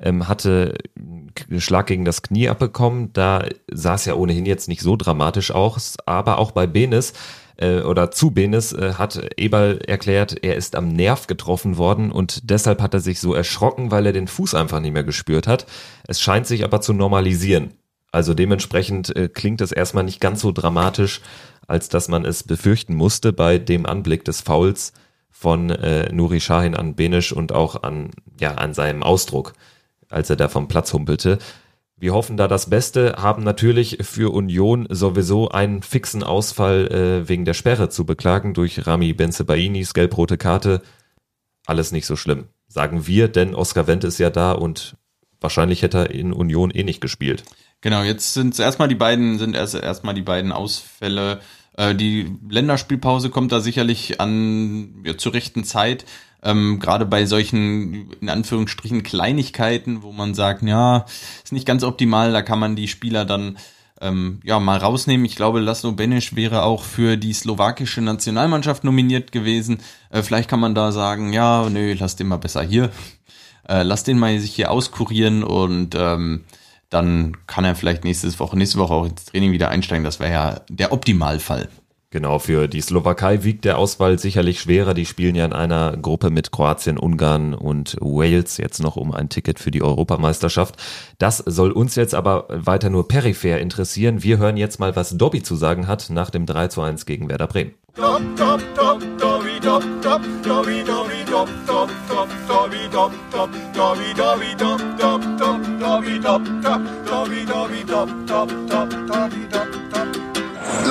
ähm, 0.01 0.29
hatte 0.29 0.79
einen 0.97 1.61
Schlag 1.61 1.87
gegen 1.87 2.05
das 2.05 2.23
Knie 2.23 2.49
abbekommen. 2.49 3.13
Da 3.13 3.45
sah 3.71 3.95
es 3.95 4.05
ja 4.05 4.15
ohnehin 4.15 4.47
jetzt 4.47 4.69
nicht 4.69 4.81
so 4.81 4.97
dramatisch 4.97 5.51
aus, 5.51 5.97
aber 6.07 6.39
auch 6.39 6.53
bei 6.53 6.67
Benes 6.67 7.13
äh, 7.61 7.81
oder 7.81 8.11
zu 8.11 8.31
Benes 8.31 8.73
äh, 8.73 8.95
hat 8.95 9.21
Eberl 9.37 9.79
erklärt, 9.87 10.43
er 10.43 10.57
ist 10.57 10.75
am 10.75 10.89
Nerv 10.89 11.27
getroffen 11.27 11.77
worden 11.77 12.11
und 12.11 12.51
deshalb 12.51 12.81
hat 12.81 12.95
er 12.95 13.01
sich 13.01 13.21
so 13.21 13.35
erschrocken, 13.35 13.91
weil 13.91 14.07
er 14.07 14.13
den 14.13 14.29
Fuß 14.29 14.55
einfach 14.55 14.81
nicht 14.81 14.93
mehr 14.93 15.05
gespürt 15.05 15.47
hat. 15.47 15.67
Es 16.07 16.21
scheint 16.21 16.47
sich 16.47 16.65
aber 16.65 16.81
zu 16.81 16.93
normalisieren. 16.93 17.75
Also 18.13 18.35
dementsprechend 18.35 19.15
äh, 19.15 19.29
klingt 19.29 19.61
es 19.61 19.71
erstmal 19.71 20.05
nicht 20.05 20.21
ganz 20.21 20.41
so 20.41 20.51
dramatisch, 20.51 21.21
als 21.69 21.89
dass 21.89 22.09
man 22.09 22.25
es 22.25 22.43
befürchten 22.43 22.95
musste 22.95 23.33
bei 23.33 23.59
dem 23.59 23.87
Anblick 23.87 24.25
des 24.25 24.41
Fouls 24.41 24.93
von 25.31 25.71
äh, 25.71 26.13
Nuri 26.13 26.41
Shahin 26.41 26.75
an 26.75 26.97
Benisch 26.97 27.33
und 27.33 27.53
auch 27.53 27.85
an, 27.85 28.11
ja, 28.41 28.55
an 28.55 28.75
seinem 28.75 29.05
Ausdruck 29.05 29.53
als 30.11 30.31
er 30.31 30.37
da 30.37 30.49
vom 30.49 30.69
Platz 30.69 30.93
humpelte. 30.93 31.39
Wir 31.97 32.15
hoffen 32.15 32.37
da 32.37 32.49
das 32.49 32.71
Beste, 32.71 33.17
haben 33.19 33.43
natürlich 33.43 33.99
für 34.03 34.33
Union 34.33 34.87
sowieso 34.91 35.51
einen 35.51 35.83
fixen 35.83 36.23
Ausfall 36.23 36.87
äh, 36.89 37.29
wegen 37.29 37.45
der 37.45 37.55
Sperre 37.55 37.91
zu 37.91 38.07
beklagen 38.07 38.55
durch 38.55 38.87
Rami 38.87 39.13
Benzebainis 39.13 39.95
gelb-rote 39.95 40.39
Karte. 40.39 40.83
Alles 41.67 41.93
nicht 41.93 42.07
so 42.07 42.17
schlimm, 42.17 42.49
sagen 42.69 43.07
wir, 43.07 43.29
denn 43.29 43.55
Oscar 43.55 43.87
Wendt 43.87 44.05
ist 44.05 44.19
ja 44.19 44.31
da 44.31 44.53
und 44.53 44.97
wahrscheinlich 45.41 45.83
hätte 45.83 45.99
er 45.99 46.11
in 46.11 46.33
Union 46.33 46.71
eh 46.71 46.85
nicht 46.85 47.01
gespielt. 47.01 47.45
Genau, 47.83 48.03
jetzt 48.03 48.35
sind 48.35 48.59
erstmal 48.59 48.89
die 48.89 48.95
beiden, 48.95 49.39
sind 49.39 49.55
erst 49.55 49.75
erstmal 49.75 50.15
die 50.15 50.23
beiden 50.23 50.53
Ausfälle 50.53 51.41
Äh, 51.77 51.95
die 51.95 52.37
Länderspielpause 52.49 53.31
kommt 53.31 53.53
da 53.53 53.61
sicherlich 53.61 54.21
an 54.21 55.03
ja, 55.05 55.17
zur 55.17 55.35
rechten 55.35 55.65
Zeit. 55.65 56.05
Ähm, 56.43 56.79
Gerade 56.81 57.07
bei 57.07 57.27
solchen, 57.27 58.13
in 58.21 58.29
Anführungsstrichen, 58.29 59.03
Kleinigkeiten, 59.03 60.03
wo 60.03 60.13
man 60.13 60.35
sagt, 60.35 60.63
ja, 60.63 61.05
ist 61.45 61.53
nicht 61.53 61.67
ganz 61.67 61.83
optimal, 61.83 62.33
da 62.33 62.43
kann 62.43 62.59
man 62.59 62.77
die 62.77 62.89
Spieler 62.89 63.25
dann 63.25 63.59
ähm, 64.01 64.41
ja 64.45 64.59
mal 64.59 64.79
rausnehmen. 64.79 65.27
Ich 65.27 65.37
glaube, 65.37 65.61
Laszlo 65.61 65.93
Benisch 65.93 66.35
wäre 66.35 66.63
auch 66.63 66.83
für 66.83 67.17
die 67.17 67.33
slowakische 67.33 68.01
Nationalmannschaft 68.01 68.85
nominiert 68.85 69.33
gewesen. 69.33 69.81
Äh, 70.11 70.23
vielleicht 70.23 70.49
kann 70.49 70.61
man 70.61 70.75
da 70.75 70.93
sagen, 70.93 71.33
ja, 71.33 71.69
nö, 71.69 71.95
lass 71.99 72.17
den 72.17 72.29
mal 72.29 72.39
besser 72.39 72.63
hier. 72.63 72.91
Äh, 73.69 73.83
lass 73.83 74.05
den 74.05 74.19
mal 74.19 74.39
sich 74.41 74.55
hier 74.55 74.71
auskurieren 74.71 75.45
und 75.45 75.95
ähm, 75.95 76.45
dann 76.89 77.37
kann 77.47 77.65
er 77.65 77.77
vielleicht 77.77 78.05
nächste 78.05 78.37
Woche, 78.39 78.59
nächste 78.59 78.79
Woche 78.79 78.95
auch 78.95 79.07
ins 79.07 79.27
Training 79.27 79.53
wieder 79.53 79.69
einsteigen. 79.69 80.05
Das 80.05 80.19
wäre 80.19 80.33
ja 80.33 80.61
der 80.69 80.93
Optimalfall. 80.93 81.69
Genau, 82.13 82.41
für 82.41 82.67
die 82.67 82.81
Slowakei 82.81 83.45
wiegt 83.45 83.65
der 83.65 83.79
Auswahl 83.79 84.19
sicherlich 84.19 84.61
schwerer. 84.61 84.95
Die 84.95 85.07
spielen 85.07 85.37
ja 85.37 85.45
in 85.45 85.53
einer 85.53 85.97
Gruppe 85.97 86.31
mit 86.31 86.51
Kroatien, 86.51 86.99
Ungarn 86.99 87.55
und 87.55 87.97
Wales 88.01 88.57
jetzt 88.57 88.83
noch 88.83 88.97
um 88.97 89.13
ein 89.13 89.29
Ticket 89.29 89.61
für 89.61 89.71
die 89.71 89.81
Europameisterschaft. 89.81 90.75
Das 91.19 91.39
soll 91.39 91.71
uns 91.71 91.95
jetzt 91.95 92.17
aber 92.17 92.47
weiter 92.49 92.91
nur 92.91 93.07
peripher 93.07 93.61
interessieren. 93.61 94.25
Wir 94.25 94.39
hören 94.39 94.57
jetzt 94.57 94.81
mal, 94.81 94.97
was 94.97 95.17
Dobby 95.17 95.45
zu 95.45 95.55
sagen 95.55 95.87
hat 95.87 96.11
nach 96.11 96.31
dem 96.31 96.47
3 96.47 96.67
zu 96.67 96.83
1 96.83 97.07
gegen 97.07 97.29
Werder 97.29 97.47
Bremen. 97.47 97.75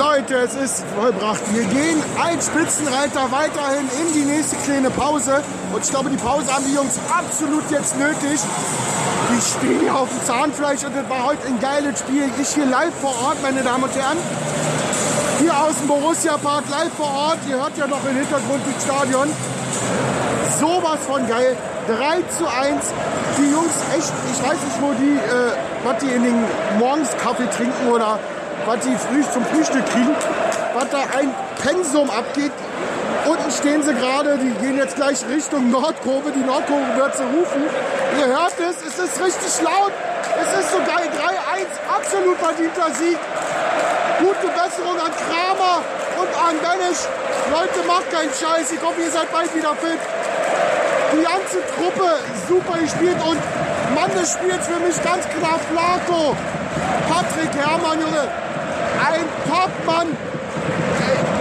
Leute, 0.00 0.34
es 0.34 0.54
ist 0.54 0.82
vollbracht. 0.96 1.42
Wir 1.52 1.64
gehen 1.64 2.02
als 2.18 2.46
Spitzenreiter 2.46 3.30
weiterhin 3.30 3.84
in 4.00 4.14
die 4.14 4.24
nächste 4.24 4.56
kleine 4.64 4.88
Pause. 4.88 5.42
Und 5.74 5.84
ich 5.84 5.90
glaube, 5.90 6.08
die 6.08 6.16
Pause 6.16 6.50
haben 6.50 6.64
die 6.64 6.74
Jungs 6.74 6.98
absolut 7.12 7.70
jetzt 7.70 7.98
nötig. 7.98 8.40
Die 9.30 9.40
stehen 9.42 9.80
hier 9.80 9.94
auf 9.94 10.08
dem 10.08 10.24
Zahnfleisch 10.24 10.84
und 10.84 10.96
das 10.96 11.06
war 11.10 11.26
heute 11.26 11.46
ein 11.48 11.60
geiles 11.60 11.98
Spiel. 11.98 12.30
Ich 12.40 12.48
hier 12.48 12.64
live 12.64 12.94
vor 12.98 13.14
Ort, 13.26 13.42
meine 13.42 13.62
Damen 13.62 13.84
und 13.84 13.94
Herren. 13.94 14.16
Hier 15.38 15.52
aus 15.54 15.76
dem 15.76 15.88
Borussia 15.88 16.38
Park 16.38 16.64
live 16.70 16.94
vor 16.96 17.12
Ort. 17.12 17.38
Ihr 17.46 17.56
hört 17.56 17.76
ja 17.76 17.86
noch 17.86 18.02
im 18.08 18.16
Hintergrund 18.16 18.62
das 18.72 18.82
Stadion. 18.82 19.28
Sowas 20.58 20.98
von 21.06 21.28
geil. 21.28 21.54
3 21.88 22.22
zu 22.38 22.48
1. 22.48 22.84
Die 23.36 23.50
Jungs 23.52 23.76
echt, 23.94 24.12
ich 24.32 24.48
weiß 24.48 24.56
nicht, 24.64 24.80
wo 24.80 24.94
die, 24.94 25.16
äh, 25.16 25.52
was 25.84 25.98
die 25.98 26.08
in 26.08 26.24
den 26.24 26.44
Morgens 26.78 27.10
Kaffee 27.22 27.50
trinken 27.54 27.90
oder 27.92 28.18
was 28.66 28.84
sie 28.84 28.96
früh 28.96 29.22
zum 29.32 29.44
Frühstück 29.46 29.84
kriegen, 29.86 30.14
was 30.74 30.88
da 30.90 31.00
ein 31.18 31.34
Pensum 31.62 32.10
abgeht. 32.10 32.52
Unten 33.26 33.50
stehen 33.50 33.82
sie 33.82 33.94
gerade, 33.94 34.38
die 34.38 34.50
gehen 34.64 34.78
jetzt 34.78 34.96
gleich 34.96 35.18
Richtung 35.28 35.70
Nordkurve. 35.70 36.32
Die 36.32 36.40
Nordkurve 36.40 36.96
wird 36.96 37.16
sie 37.16 37.24
rufen. 37.24 37.62
Ihr 38.18 38.26
hört 38.26 38.54
es, 38.58 38.76
es 38.86 38.98
ist 38.98 39.22
richtig 39.22 39.62
laut. 39.62 39.92
Es 40.40 40.60
ist 40.60 40.70
so 40.72 40.78
geil. 40.78 41.08
3-1, 41.10 41.68
absolut 41.94 42.38
verdienter 42.38 42.90
Sieg. 42.94 43.18
Gute 44.20 44.48
Besserung 44.52 44.98
an 44.98 45.12
Kramer 45.12 45.82
und 46.20 46.30
an 46.36 46.56
Benisch. 46.64 47.04
Leute, 47.50 47.86
macht 47.86 48.10
keinen 48.10 48.30
Scheiß. 48.30 48.72
Ich 48.72 48.82
hoffe, 48.82 49.00
ihr 49.02 49.10
seid 49.10 49.30
bald 49.32 49.54
wieder 49.54 49.74
fit. 49.76 50.00
Die 51.12 51.22
ganze 51.22 51.58
Truppe 51.76 52.18
super 52.48 52.78
gespielt 52.78 53.16
und 53.26 53.38
Mann 53.94 54.10
des 54.14 54.32
Spiels 54.32 54.66
für 54.66 54.80
mich 54.80 54.96
ganz 55.02 55.26
klar 55.28 55.58
Flaco. 55.68 56.36
Patrick 57.08 57.50
Herrmann, 57.54 58.00
Junge. 58.00 58.49
Topmann. 59.60 60.16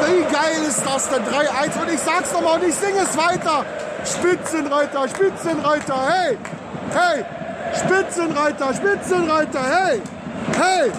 Wie 0.05 0.33
geil 0.33 0.63
ist 0.67 0.83
das 0.85 1.09
denn? 1.09 1.23
3-1. 1.23 1.81
Und 1.81 1.93
ich 1.93 1.99
sag's 1.99 2.33
nochmal 2.33 2.59
und 2.59 2.67
ich 2.67 2.75
singe 2.75 2.99
es 2.99 3.17
weiter. 3.17 3.65
Spitzenreiter, 4.05 5.07
Spitzenreiter, 5.07 5.95
hey, 6.07 6.37
hey. 6.93 7.25
Spitzenreiter, 7.75 8.73
Spitzenreiter, 8.73 9.61
hey, 9.61 10.01
hey. 10.57 10.91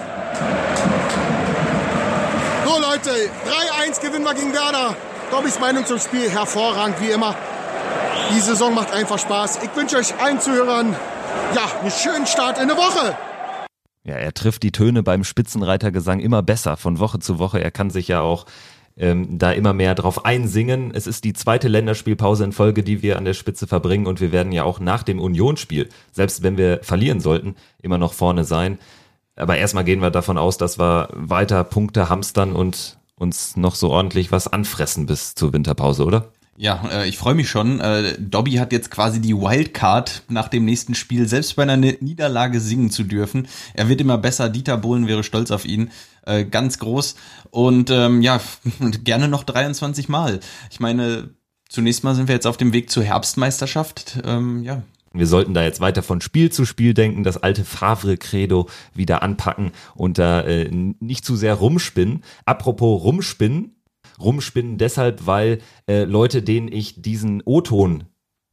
So 2.65 2.79
Leute, 2.79 3.09
3-1 3.83 4.01
gewinnen 4.01 4.23
wir 4.23 4.33
gegen 4.33 4.53
Werder. 4.53 4.95
Dobbys 5.31 5.59
Meinung 5.59 5.85
zum 5.85 5.99
Spiel 5.99 6.29
hervorragend, 6.29 7.01
wie 7.01 7.11
immer. 7.11 7.35
Die 8.31 8.39
Saison 8.39 8.73
macht 8.73 8.93
einfach 8.93 9.19
Spaß. 9.19 9.59
Ich 9.63 9.75
wünsche 9.75 9.97
euch 9.97 10.13
allen 10.21 10.39
Zuhörern 10.39 10.95
ja, 11.55 11.63
einen 11.81 11.91
schönen 11.91 12.27
Start 12.27 12.59
in 12.59 12.67
der 12.67 12.77
Woche. 12.77 13.17
Ja, 14.03 14.15
er 14.15 14.33
trifft 14.33 14.63
die 14.63 14.71
Töne 14.71 15.03
beim 15.03 15.23
Spitzenreitergesang 15.23 16.19
immer 16.19 16.41
besser 16.41 16.75
von 16.75 16.99
Woche 16.99 17.19
zu 17.19 17.37
Woche. 17.37 17.61
Er 17.61 17.71
kann 17.71 17.91
sich 17.91 18.07
ja 18.07 18.21
auch 18.21 18.45
ähm, 18.97 19.37
da 19.37 19.51
immer 19.51 19.73
mehr 19.73 19.95
drauf 19.95 20.25
einsingen. 20.25 20.91
Es 20.93 21.07
ist 21.07 21.23
die 21.23 21.33
zweite 21.33 21.67
Länderspielpause 21.67 22.43
in 22.43 22.51
Folge, 22.51 22.83
die 22.83 23.01
wir 23.01 23.17
an 23.17 23.25
der 23.25 23.33
Spitze 23.33 23.67
verbringen 23.67 24.07
und 24.07 24.19
wir 24.19 24.31
werden 24.31 24.51
ja 24.51 24.63
auch 24.63 24.79
nach 24.79 25.03
dem 25.03 25.19
Unionsspiel, 25.19 25.89
selbst 26.11 26.43
wenn 26.43 26.57
wir 26.57 26.79
verlieren 26.81 27.19
sollten, 27.19 27.55
immer 27.81 27.97
noch 27.97 28.13
vorne 28.13 28.43
sein. 28.43 28.79
Aber 29.35 29.57
erstmal 29.57 29.83
gehen 29.83 30.01
wir 30.01 30.11
davon 30.11 30.37
aus, 30.37 30.57
dass 30.57 30.77
wir 30.79 31.09
weiter 31.13 31.63
Punkte 31.63 32.09
hamstern 32.09 32.53
und 32.53 32.97
uns 33.15 33.55
noch 33.55 33.75
so 33.75 33.89
ordentlich 33.89 34.31
was 34.31 34.47
anfressen 34.47 35.05
bis 35.05 35.35
zur 35.35 35.53
Winterpause, 35.53 36.05
oder? 36.05 36.31
Ja, 36.57 36.83
äh, 36.91 37.07
ich 37.07 37.17
freue 37.17 37.33
mich 37.33 37.49
schon. 37.49 37.79
Äh, 37.79 38.17
Dobby 38.19 38.53
hat 38.53 38.71
jetzt 38.71 38.91
quasi 38.91 39.19
die 39.19 39.35
Wildcard 39.35 40.23
nach 40.29 40.47
dem 40.47 40.65
nächsten 40.65 40.95
Spiel, 40.95 41.27
selbst 41.27 41.55
bei 41.55 41.63
einer 41.63 41.77
Niederlage 41.77 42.59
singen 42.59 42.91
zu 42.91 43.03
dürfen. 43.03 43.47
Er 43.73 43.89
wird 43.89 44.01
immer 44.01 44.17
besser. 44.17 44.49
Dieter 44.49 44.77
Bohlen 44.77 45.07
wäre 45.07 45.23
stolz 45.23 45.51
auf 45.51 45.65
ihn. 45.65 45.91
Äh, 46.25 46.45
ganz 46.45 46.77
groß. 46.79 47.15
Und 47.49 47.89
ähm, 47.89 48.21
ja, 48.21 48.41
gerne 49.03 49.27
noch 49.27 49.43
23 49.43 50.09
Mal. 50.09 50.39
Ich 50.69 50.79
meine, 50.79 51.29
zunächst 51.69 52.03
mal 52.03 52.15
sind 52.15 52.27
wir 52.27 52.35
jetzt 52.35 52.47
auf 52.47 52.57
dem 52.57 52.73
Weg 52.73 52.91
zur 52.91 53.03
Herbstmeisterschaft. 53.03 54.19
Ähm, 54.23 54.63
ja, 54.63 54.83
wir 55.13 55.27
sollten 55.27 55.53
da 55.53 55.63
jetzt 55.63 55.81
weiter 55.81 56.03
von 56.03 56.21
Spiel 56.21 56.51
zu 56.51 56.65
Spiel 56.65 56.93
denken, 56.93 57.23
das 57.23 57.37
alte 57.37 57.65
Favre-Credo 57.65 58.69
wieder 58.93 59.23
anpacken 59.23 59.71
und 59.93 60.17
da 60.17 60.41
äh, 60.41 60.69
nicht 60.71 61.25
zu 61.25 61.35
sehr 61.35 61.55
rumspinnen. 61.55 62.23
Apropos 62.45 63.03
rumspinnen, 63.03 63.75
rumspinnen 64.23 64.77
deshalb, 64.77 65.25
weil 65.25 65.59
äh, 65.87 66.03
Leute, 66.03 66.41
denen 66.41 66.71
ich 66.71 67.01
diesen 67.01 67.41
O-Ton 67.45 68.05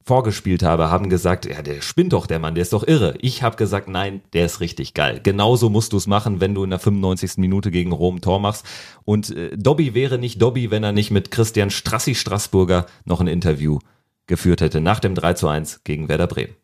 vorgespielt 0.09 0.63
habe, 0.63 0.89
haben 0.89 1.09
gesagt, 1.09 1.45
ja, 1.45 1.61
der 1.61 1.81
spinnt 1.81 2.13
doch, 2.13 2.25
der 2.25 2.39
Mann, 2.39 2.55
der 2.55 2.63
ist 2.63 2.73
doch 2.73 2.87
irre. 2.87 3.13
Ich 3.19 3.43
habe 3.43 3.57
gesagt, 3.57 3.87
nein, 3.87 4.21
der 4.33 4.47
ist 4.47 4.59
richtig 4.59 4.95
geil. 4.95 5.19
Genauso 5.21 5.69
musst 5.69 5.93
du 5.93 5.97
es 5.97 6.07
machen, 6.07 6.41
wenn 6.41 6.55
du 6.55 6.63
in 6.63 6.71
der 6.71 6.79
95. 6.79 7.37
Minute 7.37 7.69
gegen 7.69 7.91
Rom 7.91 8.19
Tor 8.19 8.39
machst. 8.39 8.65
Und 9.05 9.29
äh, 9.29 9.55
Dobby 9.55 9.93
wäre 9.93 10.17
nicht 10.17 10.41
Dobby, 10.41 10.71
wenn 10.71 10.83
er 10.83 10.93
nicht 10.93 11.11
mit 11.11 11.29
Christian 11.29 11.69
Strassi 11.69 12.15
Straßburger 12.15 12.87
noch 13.05 13.21
ein 13.21 13.27
Interview 13.27 13.77
geführt 14.25 14.61
hätte 14.61 14.81
nach 14.81 14.99
dem 14.99 15.13
3 15.13 15.33
zu 15.33 15.47
1 15.47 15.83
gegen 15.83 16.09
Werder 16.09 16.27
Bremen. 16.27 16.55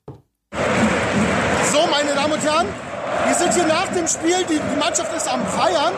So, 1.71 1.87
meine 1.91 2.15
Damen 2.15 2.33
und 2.33 2.41
Herren, 2.41 2.67
hier 3.55 3.65
nach 3.65 3.87
dem 3.87 4.07
Spiel. 4.07 4.43
Die, 4.49 4.59
die 4.59 4.79
Mannschaft 4.79 5.15
ist 5.15 5.27
am 5.27 5.45
Feiern. 5.47 5.93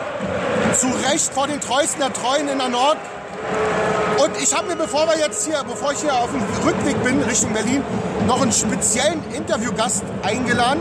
Zu 0.76 0.88
Recht 1.10 1.32
vor 1.32 1.46
den 1.46 1.60
Treuesten 1.60 2.00
der 2.00 2.12
Treuen 2.12 2.48
in 2.48 2.58
der 2.58 2.68
Nord. 2.68 2.96
Und 4.18 4.30
ich 4.42 4.54
habe 4.54 4.66
mir, 4.66 4.76
bevor 4.76 5.06
wir 5.06 5.18
jetzt 5.18 5.46
hier, 5.46 5.62
bevor 5.64 5.92
ich 5.92 6.00
hier 6.00 6.14
auf 6.14 6.30
dem 6.30 6.42
Rückweg 6.66 7.02
bin 7.04 7.22
Richtung 7.22 7.52
Berlin, 7.52 7.82
noch 8.26 8.42
einen 8.42 8.52
speziellen 8.52 9.22
Interviewgast 9.32 10.02
eingeladen. 10.22 10.80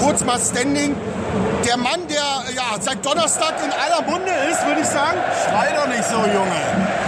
Kurz 0.00 0.24
mal 0.24 0.38
Standing. 0.38 0.96
Der 1.64 1.76
Mann, 1.76 2.08
der 2.08 2.24
ja, 2.54 2.80
seit 2.80 3.04
Donnerstag 3.04 3.54
in 3.64 3.70
aller 3.70 4.02
Munde 4.02 4.32
ist, 4.50 4.66
würde 4.66 4.80
ich 4.80 4.86
sagen. 4.86 5.18
Schrei 5.44 5.72
doch 5.76 5.86
nicht 5.86 6.04
so, 6.04 6.16
Junge. 6.16 6.60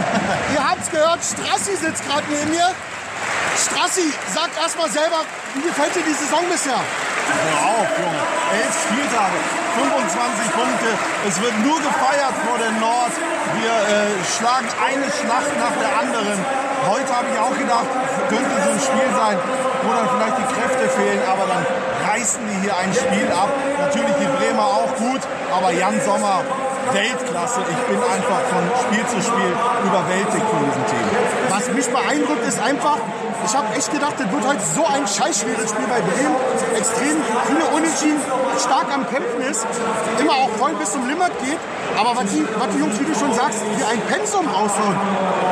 Ihr 0.54 0.70
habt's 0.70 0.90
gehört, 0.90 1.20
Strassi 1.24 1.74
sitzt 1.76 2.06
gerade 2.06 2.24
neben 2.30 2.50
mir. 2.50 2.68
Strassi, 3.56 4.12
sag 4.32 4.50
erstmal 4.60 4.90
selber, 4.90 5.24
wie 5.54 5.62
gefällt 5.62 5.94
dir 5.96 6.02
die 6.06 6.14
Saison 6.14 6.40
bisher? 6.50 6.80
Hör 7.28 7.58
auf, 7.76 7.88
Junge. 7.98 8.22
Elf 8.52 8.74
Spieltage, 8.84 9.38
25 9.78 10.52
Punkte. 10.52 10.90
Es 11.28 11.40
wird 11.40 11.56
nur 11.64 11.78
gefeiert 11.80 12.36
vor 12.44 12.58
der 12.58 12.72
Nord. 12.76 13.14
Wir 13.56 13.72
äh, 13.72 14.12
schlagen 14.26 14.68
eine 14.80 15.08
Schlacht 15.08 15.52
nach 15.56 15.76
der 15.80 15.92
anderen. 16.02 16.38
Heute 16.88 17.10
habe 17.14 17.26
ich 17.32 17.38
auch 17.38 17.56
gedacht, 17.56 17.86
könnte 18.28 18.54
so 18.64 18.70
ein 18.74 18.80
Spiel 18.80 19.10
sein, 19.14 19.38
wo 19.82 19.88
dann 19.94 20.08
vielleicht 20.10 20.38
die 20.42 20.50
Kräfte 20.50 20.84
fehlen, 20.90 21.22
aber 21.30 21.46
dann 21.46 21.64
reißen 22.10 22.40
die 22.42 22.58
hier 22.66 22.76
ein 22.76 22.92
Spiel 22.92 23.28
ab. 23.30 23.48
Natürlich 23.78 24.16
die 24.18 24.30
Bremer 24.36 24.66
auch 24.66 24.92
gut, 24.96 25.22
aber 25.54 25.70
Jan 25.72 26.00
Sommer, 26.00 26.42
Weltklasse. 26.92 27.60
Ich 27.70 27.82
bin 27.86 27.98
einfach 28.02 28.40
von 28.50 28.62
Spiel 28.82 29.06
zu 29.06 29.18
Spiel 29.22 29.52
überwältigt 29.86 30.46
von 30.50 30.60
diesem 30.66 30.84
Team. 30.86 31.06
Was 31.48 31.68
mich 31.70 31.86
beeindruckt, 31.88 32.44
ist 32.46 32.60
einfach, 32.60 32.98
ich 33.44 33.54
habe 33.54 33.66
echt 33.76 33.90
gedacht, 33.92 34.14
das 34.18 34.30
wird 34.30 34.44
heute 34.46 34.62
so 34.74 34.86
ein 34.86 35.06
scheißschweres 35.06 35.70
Spiel 35.70 35.86
bei 35.86 36.00
Bremen. 36.00 36.36
Extrem 36.76 37.16
viele 37.46 37.64
Unentschieden, 37.74 38.20
stark 38.58 38.86
am 38.92 39.08
Kämpfen 39.08 39.40
ist, 39.42 39.66
immer 40.18 40.34
auch 40.34 40.50
voll 40.58 40.74
bis 40.74 40.92
zum 40.92 41.06
Limit 41.06 41.32
geht. 41.44 41.58
Aber 41.98 42.16
was 42.16 42.30
die, 42.30 42.44
was 42.58 42.68
die 42.74 42.78
Jungs, 42.78 42.98
wie 43.00 43.04
du 43.04 43.14
schon 43.14 43.32
sagst, 43.34 43.60
hier 43.76 43.88
ein 43.88 44.00
Pensum 44.08 44.46
raushauen. 44.46 44.96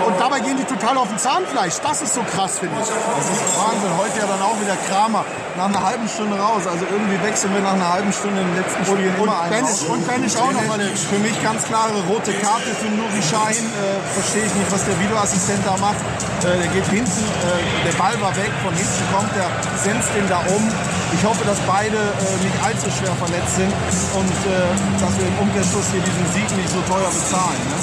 Und 0.06 0.18
dabei 0.18 0.40
gehen 0.40 0.56
die 0.56 0.64
total 0.64 0.96
auf 0.96 1.08
dem 1.08 1.18
Zahnfleisch. 1.18 1.80
Das 1.82 2.02
ist 2.02 2.14
so 2.14 2.22
krass, 2.22 2.58
finde 2.58 2.76
ich. 2.80 2.88
Das 2.88 3.26
ist 3.28 3.58
Wahnsinn. 3.58 3.92
Heute 3.98 4.18
ja 4.18 4.26
dann 4.26 4.42
auch 4.42 4.58
wieder 4.60 4.76
Kramer. 4.88 5.24
Nach 5.60 5.68
einer 5.68 5.84
halben 5.84 6.08
Stunde 6.08 6.40
raus. 6.40 6.64
Also 6.64 6.88
irgendwie 6.88 7.20
wechseln 7.20 7.52
wir 7.52 7.60
nach 7.60 7.76
einer 7.76 7.92
halben 7.92 8.08
Stunde 8.16 8.40
in 8.40 8.48
den 8.48 8.56
letzten 8.64 8.80
Spielen 8.80 9.12
und 9.20 9.28
immer 9.28 9.42
einen 9.44 9.60
und 9.60 10.00
auch 10.40 10.52
noch 10.56 10.64
mal 10.72 10.80
eine- 10.80 10.88
Für 10.96 11.20
mich 11.20 11.36
ganz 11.44 11.60
klare 11.68 12.00
rote 12.08 12.32
Karte 12.40 12.72
für 12.80 12.88
Nuri 12.88 13.20
Sahin. 13.20 13.68
Äh, 13.76 14.00
Verstehe 14.16 14.44
ich 14.48 14.54
nicht, 14.56 14.72
was 14.72 14.82
der 14.88 14.96
Videoassistent 14.98 15.60
da 15.68 15.76
macht. 15.76 16.00
Äh, 16.00 16.56
der 16.64 16.68
geht 16.72 16.86
hinten, 16.88 17.12
äh, 17.44 17.60
der 17.84 17.92
Ball 18.00 18.16
war 18.24 18.32
weg. 18.40 18.48
Von 18.64 18.72
hinten 18.72 19.04
kommt 19.12 19.28
der, 19.36 19.52
senzt 19.76 20.08
den 20.16 20.24
da 20.32 20.40
um. 20.48 20.64
Ich 21.12 21.22
hoffe, 21.28 21.44
dass 21.44 21.58
beide 21.68 21.98
äh, 22.00 22.36
nicht 22.40 22.56
allzu 22.64 22.88
schwer 22.88 23.12
verletzt 23.20 23.56
sind 23.60 23.72
und 24.16 24.32
äh, 24.48 24.72
dass 24.96 25.12
wir 25.20 25.26
im 25.28 25.36
Umkehrschluss 25.44 25.92
hier 25.92 26.00
diesen 26.00 26.24
Sieg 26.32 26.48
nicht 26.56 26.70
so 26.72 26.80
teuer 26.88 27.10
bezahlen. 27.12 27.60
Ne? 27.68 27.76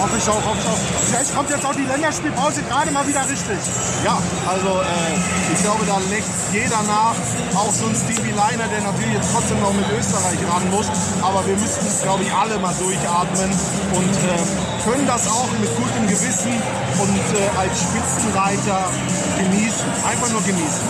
Hoffe 0.00 0.16
ich 0.16 0.24
auch, 0.30 0.40
hoffe 0.40 0.60
ich 0.64 0.68
auch. 0.72 0.80
Vielleicht 1.10 1.34
kommt 1.36 1.50
jetzt 1.50 1.66
auch 1.66 1.74
die 1.76 1.84
Länderspielpause 1.84 2.62
gerade 2.64 2.90
mal 2.90 3.04
wieder 3.06 3.20
richtig. 3.28 3.60
Ja, 4.06 4.16
also 4.48 4.80
äh, 4.80 5.52
ich 5.52 5.60
glaube, 5.62 5.84
da 5.84 5.98
legt 6.08 6.30
jeder 6.52 6.80
nach. 6.88 7.09
Auch 7.54 7.72
so 7.72 7.86
ein 7.86 7.94
Stevie 7.94 8.32
Leiner, 8.32 8.66
der 8.68 8.80
natürlich 8.82 9.14
jetzt 9.14 9.30
trotzdem 9.32 9.60
noch 9.60 9.72
mit 9.72 9.86
Österreich 9.98 10.38
ran 10.48 10.70
muss. 10.70 10.86
Aber 11.22 11.46
wir 11.46 11.56
müssten, 11.56 11.86
glaube 12.02 12.22
ich, 12.24 12.32
alle 12.32 12.58
mal 12.58 12.74
durchatmen 12.78 13.50
und 13.94 14.16
äh, 14.26 14.70
können 14.84 15.06
das 15.06 15.28
auch 15.28 15.50
mit 15.60 15.70
gutem 15.76 16.06
Gewissen 16.06 16.54
und 16.98 17.24
äh, 17.36 17.58
als 17.58 17.74
Spitzenreiter 17.82 18.90
genießen. 19.38 19.86
Einfach 20.08 20.30
nur 20.30 20.42
genießen. 20.42 20.84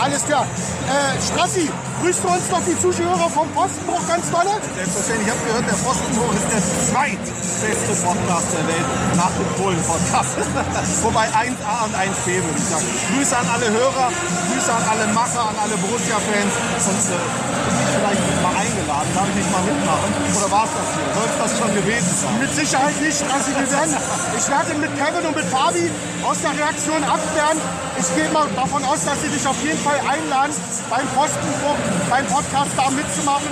Alles 0.00 0.24
klar. 0.24 0.46
Äh, 0.88 1.20
Strassi, 1.20 1.68
grüßt 2.00 2.24
du 2.24 2.28
uns 2.28 2.48
noch 2.48 2.64
die 2.64 2.78
Zuschauer 2.80 3.28
vom 3.28 3.48
Postenbruch 3.52 4.00
ganz 4.08 4.30
dolle? 4.30 4.56
Selbstverständlich. 4.72 5.28
Ich 5.28 5.32
habe 5.36 5.44
gehört, 5.44 5.66
der 5.68 5.76
Pfostenbruch 5.76 6.32
ist 6.32 6.48
der 6.48 6.64
zweitbeste 6.88 7.92
Podcast 8.08 8.48
der 8.56 8.64
Welt 8.72 8.88
nach 9.12 9.32
dem 9.36 9.48
Polen-Podcast. 9.60 10.32
Wobei 11.04 11.28
1A 11.28 11.84
und 11.84 11.92
1B 11.92 12.40
würde 12.40 12.56
ich 12.56 12.68
sagen. 12.72 12.88
Grüße 13.12 13.36
an 13.36 13.46
alle 13.52 13.68
Hörer, 13.68 14.08
Grüße 14.48 14.72
an 14.72 14.84
alle 14.88 15.12
Macher, 15.12 15.37
an 15.42 15.56
alle 15.58 15.76
Borussia-Fans. 15.78 16.54
Und 16.88 17.02
äh, 17.10 17.48
ich 17.68 17.88
vielleicht 17.98 18.42
mal 18.42 18.54
eingeladen. 18.54 19.10
Darf 19.14 19.28
ich 19.28 19.36
nicht 19.38 19.52
mal 19.52 19.62
mitmachen? 19.62 20.10
Oder 20.34 20.48
war 20.50 20.64
es 20.64 20.72
das 20.74 20.88
hier? 20.94 21.08
Soll 21.14 21.28
es 21.28 21.38
das 21.38 21.50
schon 21.58 21.72
gewesen 21.74 22.12
sein? 22.14 22.34
Mit 22.38 22.52
Sicherheit 22.54 22.96
nicht, 23.02 23.18
Strassi. 23.18 23.50
Wir 23.54 23.68
werden, 23.70 23.94
ich 23.94 24.46
werde 24.48 24.70
mit 24.78 24.92
Kevin 24.98 25.24
und 25.26 25.36
mit 25.36 25.46
Fabi 25.46 25.86
aus 26.24 26.38
der 26.42 26.54
Reaktion 26.56 27.02
abklären. 27.04 27.58
Ich 27.98 28.08
gehe 28.14 28.30
mal 28.30 28.46
davon 28.54 28.82
aus, 28.84 29.04
dass 29.04 29.18
sie 29.22 29.28
dich 29.28 29.42
auf 29.46 29.58
jeden 29.62 29.80
Fall 29.82 29.98
einladen, 30.06 30.54
beim 30.88 31.06
Postenbruch, 31.18 31.78
beim 32.08 32.26
Podcast 32.26 32.72
da 32.76 32.86
mitzumachen. 32.90 33.50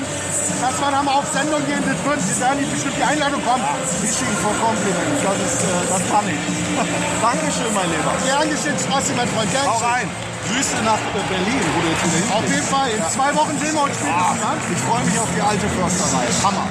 Dass 0.62 0.78
wir 0.78 0.90
da 0.90 1.02
mal 1.02 1.18
auf 1.18 1.28
Sendung 1.34 1.60
gehen, 1.66 1.82
das 1.82 1.98
wird, 2.06 2.20
wir 2.22 2.38
werden 2.40 2.58
die 2.62 2.70
bestimmt 2.70 2.96
die 2.96 3.02
Einladung 3.02 3.42
kommen. 3.44 3.64
Fishing 4.00 4.30
for 4.40 4.54
Compliments, 4.62 5.20
das, 5.20 5.38
ist, 5.42 5.60
äh, 5.66 5.84
das 5.90 6.02
kann 6.06 6.26
ich. 6.30 6.40
Dankeschön, 7.26 7.70
mein 7.74 7.90
Lieber. 7.90 8.14
Gern 8.24 8.48
geschehen, 8.48 8.78
Strassi, 8.78 9.12
mein 9.18 9.28
Freund. 9.34 9.50
Gern 9.50 9.66
Hau 9.66 9.78
rein. 9.82 10.08
Grüße 10.46 10.84
nach 10.84 10.98
Berlin, 11.28 11.60
wo 11.74 11.80
du 11.82 11.88
jetzt 11.88 12.04
wieder 12.04 12.36
Auf 12.36 12.48
jeden 12.48 12.62
Fall. 12.62 12.90
In 12.90 13.02
zwei 13.04 13.34
Wochen 13.34 13.58
sehen 13.58 13.74
wir 13.74 13.82
uns 13.82 13.96
spätestens. 13.96 14.42
Ah, 14.42 14.56
ich 14.70 14.78
freue 14.78 15.04
mich 15.04 15.18
auf 15.18 15.28
die 15.34 15.40
alte 15.40 15.68
Försterei. 15.68 16.26
Hammer. 16.42 16.68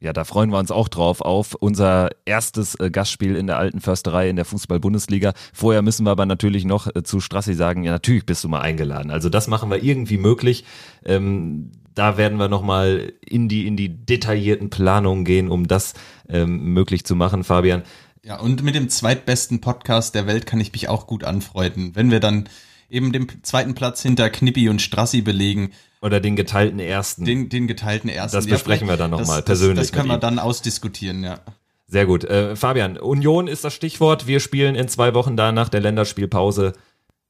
Ja, 0.00 0.12
da 0.12 0.24
freuen 0.24 0.50
wir 0.50 0.58
uns 0.58 0.70
auch 0.70 0.88
drauf 0.88 1.20
auf 1.20 1.54
unser 1.54 2.10
erstes 2.24 2.74
äh, 2.74 2.90
Gastspiel 2.90 3.36
in 3.36 3.46
der 3.46 3.58
alten 3.58 3.80
Försterei 3.80 4.28
in 4.28 4.36
der 4.36 4.44
Fußball-Bundesliga. 4.44 5.32
Vorher 5.52 5.82
müssen 5.82 6.04
wir 6.04 6.10
aber 6.10 6.26
natürlich 6.26 6.64
noch 6.64 6.94
äh, 6.94 7.02
zu 7.02 7.20
Strassi 7.20 7.54
sagen, 7.54 7.84
ja, 7.84 7.92
natürlich 7.92 8.26
bist 8.26 8.44
du 8.44 8.48
mal 8.48 8.60
eingeladen. 8.60 9.10
Also 9.10 9.28
das 9.28 9.48
machen 9.48 9.70
wir 9.70 9.82
irgendwie 9.82 10.18
möglich. 10.18 10.64
Ähm, 11.04 11.72
da 11.94 12.16
werden 12.16 12.38
wir 12.38 12.48
nochmal 12.48 13.12
in 13.24 13.48
die, 13.48 13.66
in 13.66 13.76
die 13.76 13.88
detaillierten 13.88 14.68
Planungen 14.68 15.24
gehen, 15.24 15.50
um 15.50 15.68
das 15.68 15.94
ähm, 16.28 16.74
möglich 16.74 17.04
zu 17.04 17.16
machen, 17.16 17.44
Fabian. 17.44 17.82
Ja, 18.22 18.40
und 18.40 18.62
mit 18.62 18.74
dem 18.74 18.88
zweitbesten 18.88 19.60
Podcast 19.60 20.14
der 20.14 20.26
Welt 20.26 20.46
kann 20.46 20.60
ich 20.60 20.72
mich 20.72 20.88
auch 20.88 21.06
gut 21.06 21.24
anfreunden. 21.24 21.94
Wenn 21.94 22.10
wir 22.10 22.20
dann 22.20 22.48
eben 22.94 23.12
den 23.12 23.26
zweiten 23.42 23.74
Platz 23.74 24.00
hinter 24.02 24.30
Knippi 24.30 24.68
und 24.68 24.80
Strassi 24.80 25.20
belegen. 25.20 25.72
Oder 26.00 26.20
den 26.20 26.36
geteilten 26.36 26.78
ersten. 26.80 27.24
Den, 27.24 27.48
den 27.48 27.66
geteilten 27.66 28.08
ersten. 28.10 28.36
Das 28.36 28.46
besprechen 28.46 28.88
wir 28.88 28.96
dann 28.96 29.10
noch 29.10 29.18
das- 29.18 29.28
mal 29.28 29.36
das- 29.36 29.44
persönlich 29.44 29.78
Das 29.88 29.92
können 29.92 30.08
wir 30.08 30.18
dann 30.18 30.38
ausdiskutieren, 30.38 31.24
ja. 31.24 31.40
Sehr 31.86 32.06
gut. 32.06 32.24
Äh, 32.24 32.56
Fabian, 32.56 32.96
Union 32.98 33.46
ist 33.46 33.64
das 33.64 33.74
Stichwort. 33.74 34.26
Wir 34.26 34.40
spielen 34.40 34.74
in 34.74 34.88
zwei 34.88 35.14
Wochen 35.14 35.36
da 35.36 35.52
nach 35.52 35.68
der 35.68 35.80
Länderspielpause. 35.80 36.72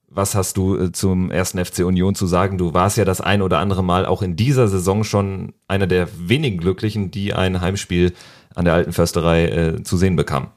Was 0.07 0.33
hast 0.35 0.55
du 0.57 0.77
äh, 0.77 0.91
zum 0.91 1.29
ersten 1.31 1.63
FC 1.63 1.79
Union 1.79 2.15
zu 2.15 2.25
sagen? 2.25 2.57
Du 2.57 2.73
warst 2.73 2.97
ja 2.97 3.05
das 3.05 3.19
ein 3.21 3.41
oder 3.41 3.59
andere 3.59 3.83
Mal 3.83 4.05
auch 4.05 4.21
in 4.21 4.35
dieser 4.35 4.67
Saison 4.67 5.03
schon 5.03 5.53
einer 5.67 5.87
der 5.87 6.07
wenigen 6.17 6.57
Glücklichen, 6.57 7.11
die 7.11 7.33
ein 7.33 7.59
Heimspiel 7.61 8.13
an 8.55 8.65
der 8.65 8.73
alten 8.75 8.93
Försterei 8.93 9.45
äh, 9.47 9.83
zu 9.83 9.97
sehen 9.97 10.15
bekam. 10.15 10.51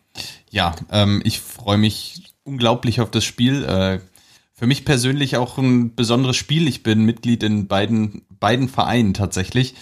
Ja, 0.50 0.74
ähm, 0.92 1.20
ich 1.24 1.40
freue 1.40 1.78
mich 1.78 2.34
unglaublich 2.44 3.00
auf 3.00 3.10
das 3.10 3.24
Spiel. 3.24 3.66
Für 4.58 4.66
mich 4.66 4.84
persönlich 4.84 5.36
auch 5.36 5.56
ein 5.56 5.94
besonderes 5.94 6.36
Spiel. 6.36 6.66
Ich 6.66 6.82
bin 6.82 7.04
Mitglied 7.04 7.44
in 7.44 7.68
beiden, 7.68 8.22
beiden 8.40 8.68
Vereinen 8.68 9.14
tatsächlich. 9.14 9.76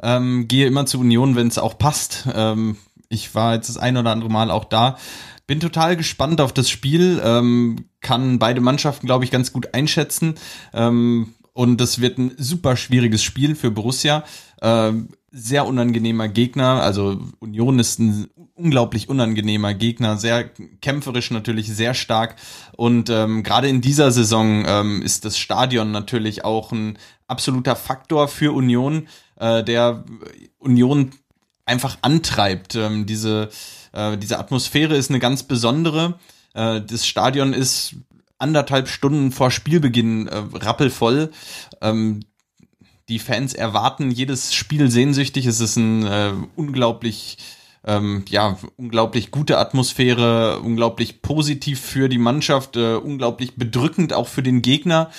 Ähm, 0.00 0.46
gehe 0.46 0.68
immer 0.68 0.86
zur 0.86 1.00
Union, 1.00 1.34
wenn 1.34 1.48
es 1.48 1.58
auch 1.58 1.76
passt. 1.76 2.28
Ähm, 2.32 2.76
ich 3.08 3.34
war 3.34 3.54
jetzt 3.54 3.68
das 3.68 3.76
ein 3.76 3.96
oder 3.96 4.12
andere 4.12 4.30
Mal 4.30 4.52
auch 4.52 4.66
da. 4.66 4.98
Bin 5.48 5.58
total 5.58 5.96
gespannt 5.96 6.40
auf 6.40 6.52
das 6.52 6.70
Spiel. 6.70 7.20
Ähm, 7.24 7.86
kann 8.02 8.38
beide 8.38 8.60
Mannschaften, 8.60 9.08
glaube 9.08 9.24
ich, 9.24 9.32
ganz 9.32 9.52
gut 9.52 9.74
einschätzen. 9.74 10.36
Ähm, 10.72 11.34
und 11.52 11.80
das 11.80 12.00
wird 12.00 12.18
ein 12.18 12.30
super 12.38 12.76
schwieriges 12.76 13.24
Spiel 13.24 13.56
für 13.56 13.72
Borussia. 13.72 14.22
Ähm, 14.62 15.08
sehr 15.30 15.66
unangenehmer 15.66 16.28
Gegner. 16.28 16.82
Also 16.82 17.20
Union 17.38 17.78
ist 17.78 17.98
ein 17.98 18.28
unglaublich 18.54 19.08
unangenehmer 19.08 19.74
Gegner, 19.74 20.16
sehr 20.16 20.44
kämpferisch 20.80 21.30
natürlich, 21.30 21.68
sehr 21.68 21.94
stark. 21.94 22.36
Und 22.76 23.08
ähm, 23.10 23.42
gerade 23.42 23.68
in 23.68 23.80
dieser 23.80 24.10
Saison 24.10 24.64
ähm, 24.66 25.02
ist 25.02 25.24
das 25.24 25.38
Stadion 25.38 25.92
natürlich 25.92 26.44
auch 26.44 26.72
ein 26.72 26.98
absoluter 27.26 27.76
Faktor 27.76 28.28
für 28.28 28.52
Union, 28.52 29.08
äh, 29.36 29.62
der 29.64 30.04
Union 30.58 31.12
einfach 31.64 31.98
antreibt. 32.02 32.74
Ähm, 32.74 33.06
diese, 33.06 33.48
äh, 33.92 34.18
diese 34.18 34.38
Atmosphäre 34.38 34.96
ist 34.96 35.10
eine 35.10 35.20
ganz 35.20 35.44
besondere. 35.44 36.18
Äh, 36.54 36.82
das 36.82 37.06
Stadion 37.06 37.52
ist 37.52 37.94
anderthalb 38.38 38.88
Stunden 38.88 39.32
vor 39.32 39.50
Spielbeginn 39.50 40.26
äh, 40.26 40.42
rappelvoll. 40.54 41.30
Ähm, 41.80 42.20
die 43.10 43.18
Fans 43.18 43.52
erwarten 43.54 44.10
jedes 44.10 44.54
Spiel 44.54 44.90
sehnsüchtig. 44.90 45.44
Es 45.44 45.60
ist 45.60 45.76
ein 45.76 46.06
äh, 46.06 46.32
unglaublich, 46.54 47.38
ähm, 47.84 48.24
ja, 48.28 48.56
unglaublich 48.76 49.32
gute 49.32 49.58
Atmosphäre, 49.58 50.60
unglaublich 50.60 51.20
positiv 51.20 51.80
für 51.80 52.08
die 52.08 52.18
Mannschaft, 52.18 52.76
äh, 52.76 52.94
unglaublich 52.94 53.56
bedrückend 53.56 54.12
auch 54.12 54.28
für 54.28 54.44
den 54.44 54.62
Gegner. 54.62 55.10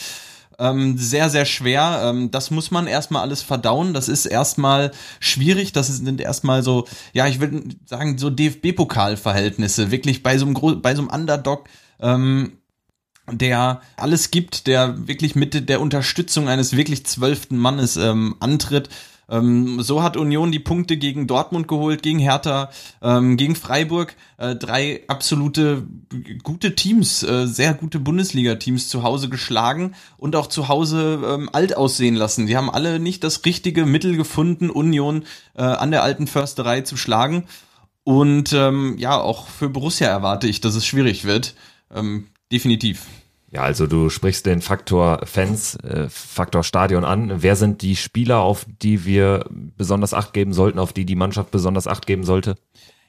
Ähm, 0.57 0.97
sehr, 0.97 1.29
sehr 1.29 1.45
schwer. 1.45 2.01
Ähm, 2.05 2.31
das 2.31 2.49
muss 2.49 2.71
man 2.71 2.87
erstmal 2.87 3.23
alles 3.23 3.41
verdauen. 3.41 3.93
Das 3.93 4.07
ist 4.07 4.25
erstmal 4.25 4.91
schwierig. 5.19 5.73
Das 5.73 5.87
sind 5.87 6.21
erstmal 6.21 6.63
so, 6.63 6.87
ja, 7.13 7.27
ich 7.27 7.41
würde 7.41 7.63
sagen, 7.85 8.17
so 8.17 8.29
DFB-Pokal-Verhältnisse. 8.29 9.91
Wirklich 9.91 10.23
bei 10.23 10.37
so 10.37 10.45
einem, 10.45 10.81
bei 10.81 10.95
so 10.95 11.01
einem 11.01 11.09
Underdog. 11.09 11.67
Ähm, 11.99 12.53
der 13.29 13.81
alles 13.97 14.31
gibt, 14.31 14.67
der 14.67 15.07
wirklich 15.07 15.35
mit 15.35 15.69
der 15.69 15.81
Unterstützung 15.81 16.47
eines 16.47 16.75
wirklich 16.75 17.05
zwölften 17.05 17.57
Mannes 17.57 17.97
ähm, 17.97 18.35
antritt. 18.39 18.89
Ähm, 19.31 19.81
so 19.81 20.03
hat 20.03 20.17
Union 20.17 20.51
die 20.51 20.59
Punkte 20.59 20.97
gegen 20.97 21.25
Dortmund 21.25 21.67
geholt, 21.69 22.03
gegen 22.03 22.19
Hertha, 22.19 22.69
ähm, 23.01 23.37
gegen 23.37 23.55
Freiburg. 23.55 24.15
Äh, 24.37 24.55
drei 24.55 25.03
absolute 25.07 25.87
gute 26.43 26.75
Teams, 26.75 27.23
äh, 27.23 27.47
sehr 27.47 27.73
gute 27.73 27.99
Bundesliga-Teams 27.99 28.89
zu 28.89 29.03
Hause 29.03 29.29
geschlagen 29.29 29.95
und 30.17 30.35
auch 30.35 30.47
zu 30.47 30.67
Hause 30.67 31.21
ähm, 31.25 31.49
alt 31.53 31.77
aussehen 31.77 32.15
lassen. 32.15 32.45
Die 32.45 32.57
haben 32.57 32.69
alle 32.69 32.99
nicht 32.99 33.23
das 33.23 33.45
richtige 33.45 33.85
Mittel 33.85 34.17
gefunden, 34.17 34.69
Union 34.69 35.23
äh, 35.55 35.61
an 35.61 35.91
der 35.91 36.03
alten 36.03 36.27
Försterei 36.27 36.81
zu 36.81 36.97
schlagen. 36.97 37.45
Und 38.03 38.51
ähm, 38.51 38.97
ja, 38.97 39.17
auch 39.17 39.47
für 39.47 39.69
Borussia 39.69 40.07
erwarte 40.07 40.47
ich, 40.47 40.59
dass 40.59 40.75
es 40.75 40.85
schwierig 40.85 41.23
wird. 41.23 41.55
Ähm, 41.93 42.27
definitiv. 42.51 43.05
Ja, 43.51 43.63
also 43.63 43.85
du 43.85 44.09
sprichst 44.09 44.45
den 44.45 44.61
Faktor 44.61 45.25
Fans, 45.25 45.75
äh, 45.75 46.07
Faktor 46.09 46.63
Stadion 46.63 47.03
an. 47.03 47.43
Wer 47.43 47.57
sind 47.57 47.81
die 47.81 47.97
Spieler, 47.97 48.39
auf 48.39 48.65
die 48.81 49.03
wir 49.03 49.45
besonders 49.49 50.13
Acht 50.13 50.33
geben 50.33 50.53
sollten, 50.53 50.79
auf 50.79 50.93
die 50.93 51.05
die 51.05 51.17
Mannschaft 51.17 51.51
besonders 51.51 51.85
Acht 51.85 52.07
geben 52.07 52.23
sollte? 52.23 52.55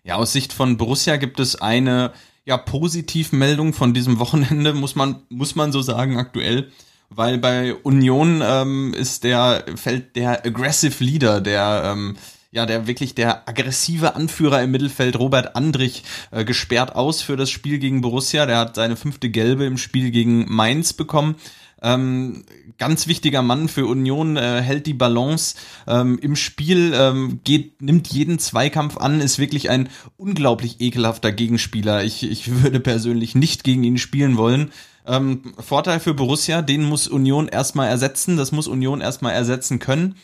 Ja, 0.03 0.16
aus 0.16 0.32
Sicht 0.32 0.53
von 0.53 0.76
Borussia 0.78 1.16
gibt 1.16 1.38
es 1.38 1.61
eine 1.61 2.12
ja 2.45 2.57
Positivmeldung 2.57 3.72
von 3.72 3.95
diesem 3.95 4.18
Wochenende, 4.18 4.74
muss 4.74 4.97
man 4.97 5.22
muss 5.28 5.55
man 5.55 5.70
so 5.70 5.80
sagen 5.80 6.18
aktuell, 6.18 6.72
weil 7.09 7.38
bei 7.38 7.74
Union 7.74 8.43
ähm, 8.45 8.95
ist 8.95 9.22
der 9.22 9.64
fällt 9.76 10.16
der 10.16 10.45
aggressive 10.45 11.05
Leader, 11.05 11.40
der 11.40 11.93
ähm, 11.93 12.16
ja, 12.53 12.67
der 12.67 12.87
wirklich 12.87 13.15
der 13.15 13.49
aggressive 13.49 14.15
Anführer 14.15 14.63
im 14.63 14.71
Mittelfeld, 14.71 15.19
Robert 15.19 15.57
Andrich, 15.57 16.05
äh, 16.31 16.45
gesperrt 16.45 16.95
aus 16.95 17.23
für 17.23 17.37
das 17.37 17.51
Spiel 17.51 17.79
gegen 17.79 18.03
Borussia. 18.03 18.45
Der 18.47 18.59
hat 18.59 18.77
seine 18.77 18.97
fünfte 18.97 19.31
Gelbe 19.31 19.65
im 19.65 19.79
Spiel 19.79 20.11
gegen 20.11 20.45
Mainz 20.53 20.93
bekommen. 20.93 21.37
Ähm, 21.81 22.45
ganz 22.79 23.09
wichtiger 23.09 23.43
Mann 23.43 23.69
für 23.69 23.87
Union, 23.87 24.37
äh, 24.37 24.61
hält 24.61 24.87
die 24.87 24.95
Balance 24.95 25.57
ähm, 25.89 26.19
im 26.21 26.37
Spiel, 26.37 26.93
ähm, 26.95 27.41
geht, 27.43 27.81
nimmt 27.83 28.07
jeden 28.09 28.39
Zweikampf 28.39 28.99
an, 28.99 29.21
ist 29.21 29.39
wirklich 29.39 29.69
ein 29.69 29.89
unglaublich 30.17 30.81
ekelhafter 30.81 31.33
Gegenspieler. 31.33 32.05
Ich, 32.05 32.23
ich 32.23 32.63
würde 32.63 32.79
persönlich 32.81 33.35
nicht 33.35 33.65
gegen 33.65 33.83
ihn 33.83 33.99
spielen 33.99 34.37
wollen. 34.37 34.71
Ähm, 35.05 35.55
Vorteil 35.59 35.99
für 35.99 36.15
Borussia, 36.15 36.63
den 36.63 36.85
muss 36.85 37.09
Union 37.09 37.49
erstmal 37.49 37.89
ersetzen, 37.89 38.37
das 38.37 38.53
muss 38.53 38.69
Union 38.69 39.01
erstmal 39.01 39.33
ersetzen 39.33 39.79
können. 39.81 40.15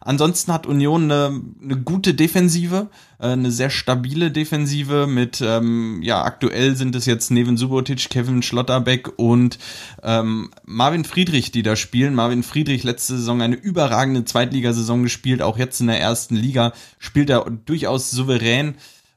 Ansonsten 0.00 0.52
hat 0.52 0.66
Union 0.66 1.04
eine, 1.04 1.40
eine 1.62 1.76
gute 1.76 2.14
Defensive, 2.14 2.90
äh, 3.20 3.28
eine 3.28 3.50
sehr 3.50 3.70
stabile 3.70 4.30
Defensive 4.30 5.06
mit, 5.06 5.40
ähm, 5.40 6.00
ja, 6.02 6.22
aktuell 6.24 6.76
sind 6.76 6.94
es 6.94 7.06
jetzt 7.06 7.30
Neven 7.30 7.56
Subotic, 7.56 8.10
Kevin 8.10 8.42
Schlotterbeck 8.42 9.18
und 9.18 9.58
ähm, 10.02 10.50
Marvin 10.64 11.04
Friedrich, 11.04 11.52
die 11.52 11.62
da 11.62 11.76
spielen. 11.76 12.14
Marvin 12.14 12.42
Friedrich 12.42 12.82
letzte 12.82 13.16
Saison 13.16 13.40
eine 13.40 13.56
überragende 13.56 14.24
Zweitligasaison 14.24 15.04
gespielt, 15.04 15.42
auch 15.42 15.58
jetzt 15.58 15.80
in 15.80 15.86
der 15.86 16.00
ersten 16.00 16.36
Liga 16.36 16.72
spielt 16.98 17.30
er 17.30 17.48
durchaus 17.50 18.10
souverän. 18.10 18.74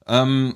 Ähm, 0.08 0.56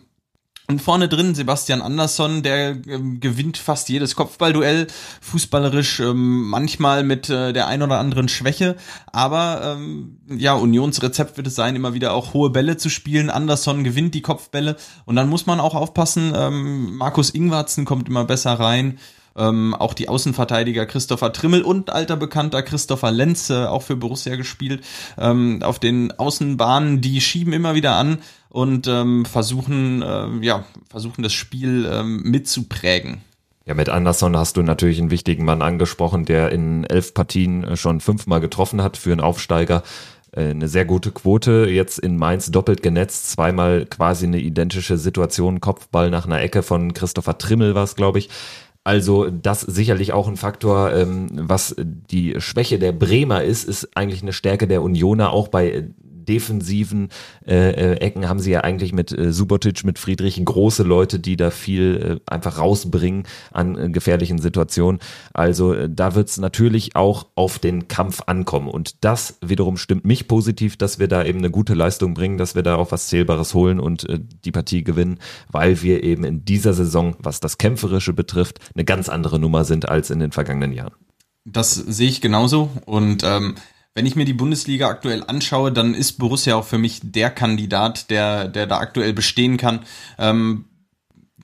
und 0.71 0.81
vorne 0.81 1.09
drin 1.09 1.35
Sebastian 1.35 1.81
Andersson, 1.81 2.43
der 2.43 2.77
ähm, 2.87 3.19
gewinnt 3.19 3.57
fast 3.57 3.89
jedes 3.89 4.15
Kopfballduell, 4.15 4.87
fußballerisch 5.19 5.99
ähm, 5.99 6.47
manchmal 6.47 7.03
mit 7.03 7.29
äh, 7.29 7.51
der 7.51 7.67
ein 7.67 7.81
oder 7.81 7.99
anderen 7.99 8.29
Schwäche, 8.29 8.77
aber 9.11 9.75
ähm, 9.77 10.17
ja, 10.29 10.53
Unionsrezept 10.53 11.35
wird 11.37 11.47
es 11.47 11.55
sein, 11.55 11.75
immer 11.75 11.93
wieder 11.93 12.13
auch 12.13 12.33
hohe 12.33 12.49
Bälle 12.49 12.77
zu 12.77 12.89
spielen. 12.89 13.29
Andersson 13.29 13.83
gewinnt 13.83 14.15
die 14.15 14.21
Kopfbälle 14.21 14.77
und 15.05 15.17
dann 15.17 15.29
muss 15.29 15.45
man 15.45 15.59
auch 15.59 15.75
aufpassen, 15.75 16.33
ähm, 16.35 16.95
Markus 16.95 17.29
Ingwarzen 17.29 17.85
kommt 17.85 18.07
immer 18.07 18.23
besser 18.23 18.53
rein. 18.53 18.97
Ähm, 19.33 19.73
auch 19.73 19.93
die 19.93 20.09
Außenverteidiger 20.09 20.85
Christopher 20.85 21.31
Trimmel 21.31 21.61
und 21.61 21.89
alter 21.89 22.17
Bekannter 22.17 22.63
Christopher 22.63 23.11
Lenz, 23.11 23.49
auch 23.49 23.81
für 23.81 23.95
Borussia 23.95 24.35
gespielt, 24.35 24.83
ähm, 25.17 25.63
auf 25.63 25.79
den 25.79 26.11
Außenbahnen, 26.11 26.99
die 26.99 27.21
schieben 27.21 27.53
immer 27.53 27.73
wieder 27.73 27.95
an 27.95 28.19
und 28.51 28.87
ähm, 28.87 29.25
versuchen, 29.25 30.01
äh, 30.01 30.27
ja, 30.45 30.65
versuchen 30.89 31.23
das 31.23 31.33
Spiel 31.33 31.89
ähm, 31.91 32.21
mitzuprägen. 32.23 33.21
Ja, 33.65 33.73
mit 33.75 33.89
Anderson 33.89 34.35
hast 34.35 34.57
du 34.57 34.63
natürlich 34.63 34.99
einen 34.99 35.11
wichtigen 35.11 35.45
Mann 35.45 35.61
angesprochen, 35.61 36.25
der 36.25 36.51
in 36.51 36.83
elf 36.83 37.13
Partien 37.13 37.63
äh, 37.63 37.77
schon 37.77 38.01
fünfmal 38.01 38.41
getroffen 38.41 38.81
hat 38.83 38.97
für 38.97 39.11
einen 39.11 39.21
Aufsteiger. 39.21 39.83
Äh, 40.31 40.49
eine 40.49 40.67
sehr 40.67 40.83
gute 40.83 41.11
Quote, 41.11 41.67
jetzt 41.69 41.97
in 41.99 42.17
Mainz 42.17 42.51
doppelt 42.51 42.83
genetzt, 42.83 43.31
zweimal 43.31 43.85
quasi 43.85 44.25
eine 44.25 44.39
identische 44.39 44.97
Situation, 44.97 45.61
Kopfball 45.61 46.09
nach 46.09 46.25
einer 46.25 46.41
Ecke 46.41 46.63
von 46.63 46.93
Christopher 46.93 47.37
Trimmel 47.37 47.75
war 47.75 47.83
es, 47.83 47.95
glaube 47.95 48.19
ich. 48.19 48.29
Also 48.83 49.29
das 49.29 49.61
sicherlich 49.61 50.11
auch 50.11 50.27
ein 50.27 50.37
Faktor, 50.37 50.91
ähm, 50.91 51.27
was 51.31 51.75
die 51.77 52.35
Schwäche 52.39 52.79
der 52.79 52.91
Bremer 52.91 53.43
ist, 53.43 53.63
ist 53.63 53.95
eigentlich 53.95 54.23
eine 54.23 54.33
Stärke 54.33 54.67
der 54.67 54.81
Unioner, 54.81 55.31
auch 55.31 55.49
bei 55.49 55.87
defensiven 56.31 57.09
äh, 57.45 57.71
äh, 57.71 57.93
Ecken 57.97 58.29
haben 58.29 58.39
sie 58.39 58.51
ja 58.51 58.61
eigentlich 58.61 58.93
mit 58.93 59.11
äh, 59.11 59.33
Subotic, 59.33 59.83
mit 59.83 59.99
Friedrich 59.99 60.41
große 60.43 60.83
Leute, 60.83 61.19
die 61.19 61.35
da 61.35 61.51
viel 61.51 62.21
äh, 62.25 62.31
einfach 62.31 62.57
rausbringen 62.57 63.23
an 63.51 63.77
äh, 63.77 63.89
gefährlichen 63.89 64.39
Situationen. 64.39 65.01
Also 65.33 65.73
äh, 65.73 65.89
da 65.89 66.15
wird 66.15 66.29
es 66.29 66.37
natürlich 66.37 66.95
auch 66.95 67.27
auf 67.35 67.59
den 67.59 67.89
Kampf 67.89 68.23
ankommen. 68.27 68.69
Und 68.69 69.03
das 69.03 69.37
wiederum 69.45 69.75
stimmt 69.75 70.05
mich 70.05 70.29
positiv, 70.29 70.77
dass 70.77 70.99
wir 70.99 71.09
da 71.09 71.25
eben 71.25 71.39
eine 71.39 71.51
gute 71.51 71.73
Leistung 71.73 72.13
bringen, 72.13 72.37
dass 72.37 72.55
wir 72.55 72.63
da 72.63 72.75
auch 72.75 72.93
was 72.93 73.07
Zählbares 73.07 73.53
holen 73.53 73.81
und 73.81 74.07
äh, 74.07 74.19
die 74.45 74.51
Partie 74.53 74.85
gewinnen, 74.85 75.19
weil 75.51 75.81
wir 75.81 76.03
eben 76.03 76.23
in 76.23 76.45
dieser 76.45 76.73
Saison, 76.73 77.17
was 77.19 77.41
das 77.41 77.57
Kämpferische 77.57 78.13
betrifft, 78.13 78.59
eine 78.73 78.85
ganz 78.85 79.09
andere 79.09 79.37
Nummer 79.37 79.65
sind 79.65 79.89
als 79.89 80.09
in 80.09 80.19
den 80.19 80.31
vergangenen 80.31 80.71
Jahren. 80.71 80.93
Das 81.43 81.73
sehe 81.73 82.07
ich 82.07 82.21
genauso 82.21 82.69
und 82.85 83.23
ähm, 83.25 83.55
wenn 83.93 84.05
ich 84.05 84.15
mir 84.15 84.25
die 84.25 84.33
Bundesliga 84.33 84.87
aktuell 84.87 85.23
anschaue, 85.25 85.71
dann 85.71 85.93
ist 85.93 86.13
Borussia 86.13 86.55
auch 86.55 86.65
für 86.65 86.77
mich 86.77 87.01
der 87.03 87.29
Kandidat, 87.29 88.09
der, 88.09 88.47
der 88.47 88.67
da 88.67 88.77
aktuell 88.77 89.13
bestehen 89.13 89.57
kann. 89.57 89.81
Ähm, 90.17 90.65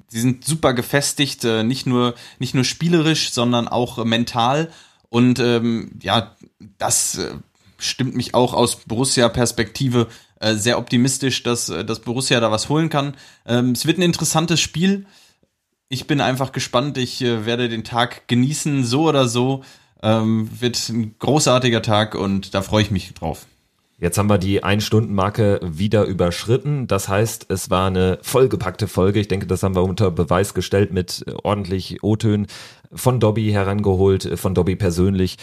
sie 0.07 0.21
sind 0.21 0.45
super 0.45 0.73
gefestigt, 0.73 1.43
äh, 1.43 1.63
nicht 1.63 1.85
nur, 1.85 2.15
nicht 2.39 2.55
nur 2.55 2.63
spielerisch, 2.63 3.31
sondern 3.31 3.67
auch 3.67 3.97
äh, 3.97 4.05
mental. 4.05 4.71
Und 5.09 5.39
ähm, 5.39 5.91
ja, 6.01 6.35
das 6.77 7.17
äh, 7.17 7.33
stimmt 7.77 8.15
mich 8.15 8.33
auch 8.33 8.53
aus 8.53 8.77
Borussia-Perspektive 8.77 10.07
äh, 10.39 10.55
sehr 10.55 10.77
optimistisch, 10.77 11.43
dass, 11.43 11.69
äh, 11.69 11.83
dass 11.83 12.01
Borussia 12.01 12.39
da 12.39 12.51
was 12.51 12.69
holen 12.69 12.89
kann. 12.89 13.15
Ähm, 13.45 13.71
es 13.71 13.85
wird 13.85 13.97
ein 13.97 14.03
interessantes 14.03 14.61
Spiel. 14.61 15.05
Ich 15.89 16.07
bin 16.07 16.21
einfach 16.21 16.51
gespannt. 16.51 16.97
Ich 16.97 17.21
äh, 17.21 17.45
werde 17.45 17.67
den 17.69 17.83
Tag 17.83 18.27
genießen, 18.27 18.85
so 18.85 19.07
oder 19.07 19.27
so. 19.27 19.63
Ähm, 20.03 20.49
wird 20.59 20.89
ein 20.89 21.15
großartiger 21.19 21.81
Tag 21.81 22.15
und 22.15 22.53
da 22.53 22.61
freue 22.61 22.83
ich 22.83 22.91
mich 22.91 23.13
drauf. 23.13 23.45
Jetzt 23.99 24.19
haben 24.19 24.29
wir 24.29 24.37
die 24.37 24.63
Ein-Stunden-Marke 24.63 25.59
wieder 25.63 26.05
überschritten. 26.05 26.85
Das 26.85 27.07
heißt, 27.07 27.47
es 27.49 27.71
war 27.71 27.87
eine 27.87 28.19
vollgepackte 28.21 28.87
Folge. 28.87 29.19
Ich 29.19 29.27
denke, 29.27 29.47
das 29.47 29.63
haben 29.63 29.75
wir 29.75 29.83
unter 29.83 30.11
Beweis 30.11 30.53
gestellt 30.53 30.93
mit 30.93 31.25
ordentlich 31.43 32.03
O-Tönen 32.03 32.45
von 32.93 33.19
Dobby 33.19 33.49
herangeholt, 33.49 34.37
von 34.39 34.53
Dobby 34.53 34.75
persönlich. 34.75 35.37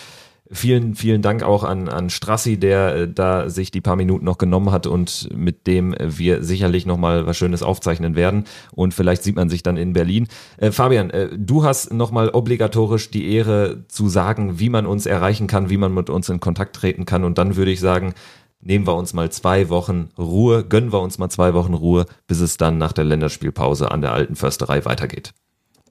Vielen, 0.50 0.94
vielen 0.94 1.22
Dank 1.22 1.42
auch 1.42 1.64
an, 1.64 1.88
an 1.88 2.10
Strassi, 2.10 2.58
der 2.58 2.94
äh, 2.94 3.08
da 3.08 3.48
sich 3.48 3.70
die 3.70 3.80
paar 3.80 3.96
Minuten 3.96 4.26
noch 4.26 4.36
genommen 4.36 4.72
hat 4.72 4.86
und 4.86 5.30
mit 5.34 5.66
dem 5.66 5.94
wir 5.98 6.42
sicherlich 6.44 6.84
nochmal 6.84 7.26
was 7.26 7.38
Schönes 7.38 7.62
aufzeichnen 7.62 8.14
werden. 8.14 8.44
Und 8.72 8.92
vielleicht 8.92 9.22
sieht 9.22 9.36
man 9.36 9.48
sich 9.48 9.62
dann 9.62 9.78
in 9.78 9.94
Berlin. 9.94 10.28
Äh, 10.58 10.70
Fabian, 10.70 11.08
äh, 11.08 11.30
du 11.34 11.64
hast 11.64 11.94
nochmal 11.94 12.28
obligatorisch 12.28 13.10
die 13.10 13.32
Ehre 13.32 13.84
zu 13.88 14.10
sagen, 14.10 14.60
wie 14.60 14.68
man 14.68 14.84
uns 14.84 15.06
erreichen 15.06 15.46
kann, 15.46 15.70
wie 15.70 15.78
man 15.78 15.94
mit 15.94 16.10
uns 16.10 16.28
in 16.28 16.40
Kontakt 16.40 16.76
treten 16.76 17.06
kann. 17.06 17.24
Und 17.24 17.38
dann 17.38 17.56
würde 17.56 17.70
ich 17.70 17.80
sagen, 17.80 18.12
nehmen 18.60 18.86
wir 18.86 18.96
uns 18.96 19.14
mal 19.14 19.32
zwei 19.32 19.70
Wochen 19.70 20.10
Ruhe, 20.18 20.62
gönnen 20.62 20.92
wir 20.92 21.00
uns 21.00 21.16
mal 21.16 21.30
zwei 21.30 21.54
Wochen 21.54 21.72
Ruhe, 21.72 22.04
bis 22.26 22.40
es 22.40 22.58
dann 22.58 22.76
nach 22.76 22.92
der 22.92 23.04
Länderspielpause 23.04 23.90
an 23.90 24.02
der 24.02 24.12
alten 24.12 24.36
Försterei 24.36 24.84
weitergeht. 24.84 25.32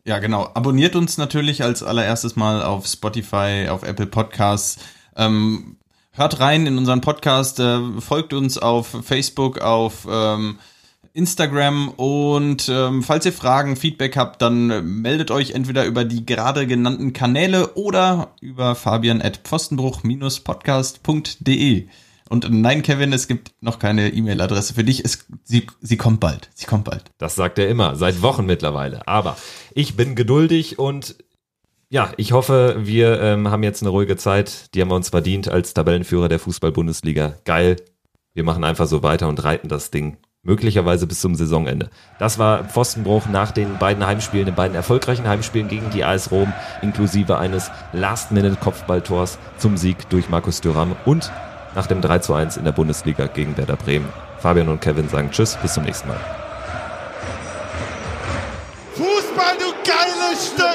Ja, 0.05 0.19
genau. 0.19 0.49
Abonniert 0.53 0.97
uns 0.97 1.17
natürlich 1.17 1.63
als 1.63 1.81
allererstes 1.81 2.35
mal 2.35 2.61
auf 2.61 2.87
Spotify, 2.87 3.67
auf 3.69 3.83
Apple 3.83 4.07
Podcasts. 4.07 4.79
Ähm, 5.15 5.77
hört 6.11 6.41
rein 6.41 6.67
in 6.67 6.77
unseren 6.77 6.99
Podcast, 6.99 7.59
äh, 7.59 7.79
folgt 7.99 8.33
uns 8.33 8.57
auf 8.57 8.87
Facebook, 9.03 9.59
auf 9.59 10.05
ähm, 10.09 10.59
Instagram 11.13 11.89
und 11.89 12.69
ähm, 12.69 13.03
falls 13.03 13.25
ihr 13.25 13.33
Fragen, 13.33 13.75
Feedback 13.75 14.15
habt, 14.17 14.41
dann 14.41 15.01
meldet 15.01 15.29
euch 15.31 15.51
entweder 15.51 15.85
über 15.85 16.05
die 16.05 16.25
gerade 16.25 16.65
genannten 16.67 17.13
Kanäle 17.13 17.75
oder 17.75 18.31
über 18.41 18.75
fabian 18.75 19.21
at 19.21 19.41
pfostenbruch-podcast.de. 19.43 21.87
Und 22.33 22.49
nein, 22.49 22.81
Kevin, 22.81 23.13
es 23.13 23.27
gibt 23.27 23.51
noch 23.61 23.77
keine 23.77 24.11
E-Mail-Adresse 24.11 24.73
für 24.73 24.83
dich. 24.83 25.05
Es, 25.05 25.27
sie, 25.43 25.67
sie 25.81 25.97
kommt 25.97 26.19
bald. 26.19 26.49
Sie 26.55 26.65
kommt 26.65 26.85
bald. 26.85 27.03
Das 27.19 27.35
sagt 27.35 27.59
er 27.59 27.69
immer, 27.69 27.95
seit 27.95 28.23
Wochen 28.23 28.47
mittlerweile. 28.47 29.07
Aber 29.07 29.37
ich 29.75 29.95
bin 29.95 30.15
geduldig 30.15 30.79
und 30.79 31.15
ja, 31.89 32.11
ich 32.17 32.31
hoffe, 32.31 32.77
wir 32.79 33.21
ähm, 33.21 33.51
haben 33.51 33.61
jetzt 33.61 33.83
eine 33.83 33.91
ruhige 33.91 34.17
Zeit. 34.17 34.73
Die 34.73 34.81
haben 34.81 34.89
wir 34.89 34.95
uns 34.95 35.09
verdient 35.09 35.47
als 35.47 35.75
Tabellenführer 35.75 36.27
der 36.27 36.39
Fußball-Bundesliga. 36.39 37.35
Geil. 37.45 37.75
Wir 38.33 38.43
machen 38.43 38.63
einfach 38.63 38.87
so 38.87 39.03
weiter 39.03 39.27
und 39.27 39.43
reiten 39.43 39.67
das 39.67 39.91
Ding 39.91 40.17
möglicherweise 40.41 41.05
bis 41.05 41.21
zum 41.21 41.35
Saisonende. 41.35 41.91
Das 42.17 42.39
war 42.39 42.63
Pfostenbruch 42.63 43.27
nach 43.27 43.51
den 43.51 43.77
beiden 43.77 44.07
Heimspielen, 44.07 44.47
den 44.47 44.55
beiden 44.55 44.75
erfolgreichen 44.75 45.27
Heimspielen 45.27 45.67
gegen 45.67 45.91
die 45.91 46.03
AS 46.03 46.31
Rom, 46.31 46.51
inklusive 46.81 47.37
eines 47.37 47.69
Last-Minute-Kopfballtors 47.93 49.37
zum 49.59 49.77
Sieg 49.77 50.09
durch 50.09 50.29
Markus 50.29 50.61
Thuram 50.61 50.95
und 51.05 51.31
nach 51.75 51.87
dem 51.87 52.01
3 52.01 52.19
zu 52.19 52.33
1 52.33 52.57
in 52.57 52.65
der 52.65 52.71
Bundesliga 52.71 53.27
gegen 53.27 53.57
Werder 53.57 53.75
Bremen. 53.75 54.09
Fabian 54.39 54.69
und 54.69 54.81
Kevin 54.81 55.07
sagen 55.09 55.31
Tschüss, 55.31 55.57
bis 55.61 55.73
zum 55.73 55.83
nächsten 55.83 56.07
Mal. 56.07 56.19
Fußball, 58.95 59.57
du 59.57 59.73
geiles 59.83 60.47
Stück! 60.47 60.72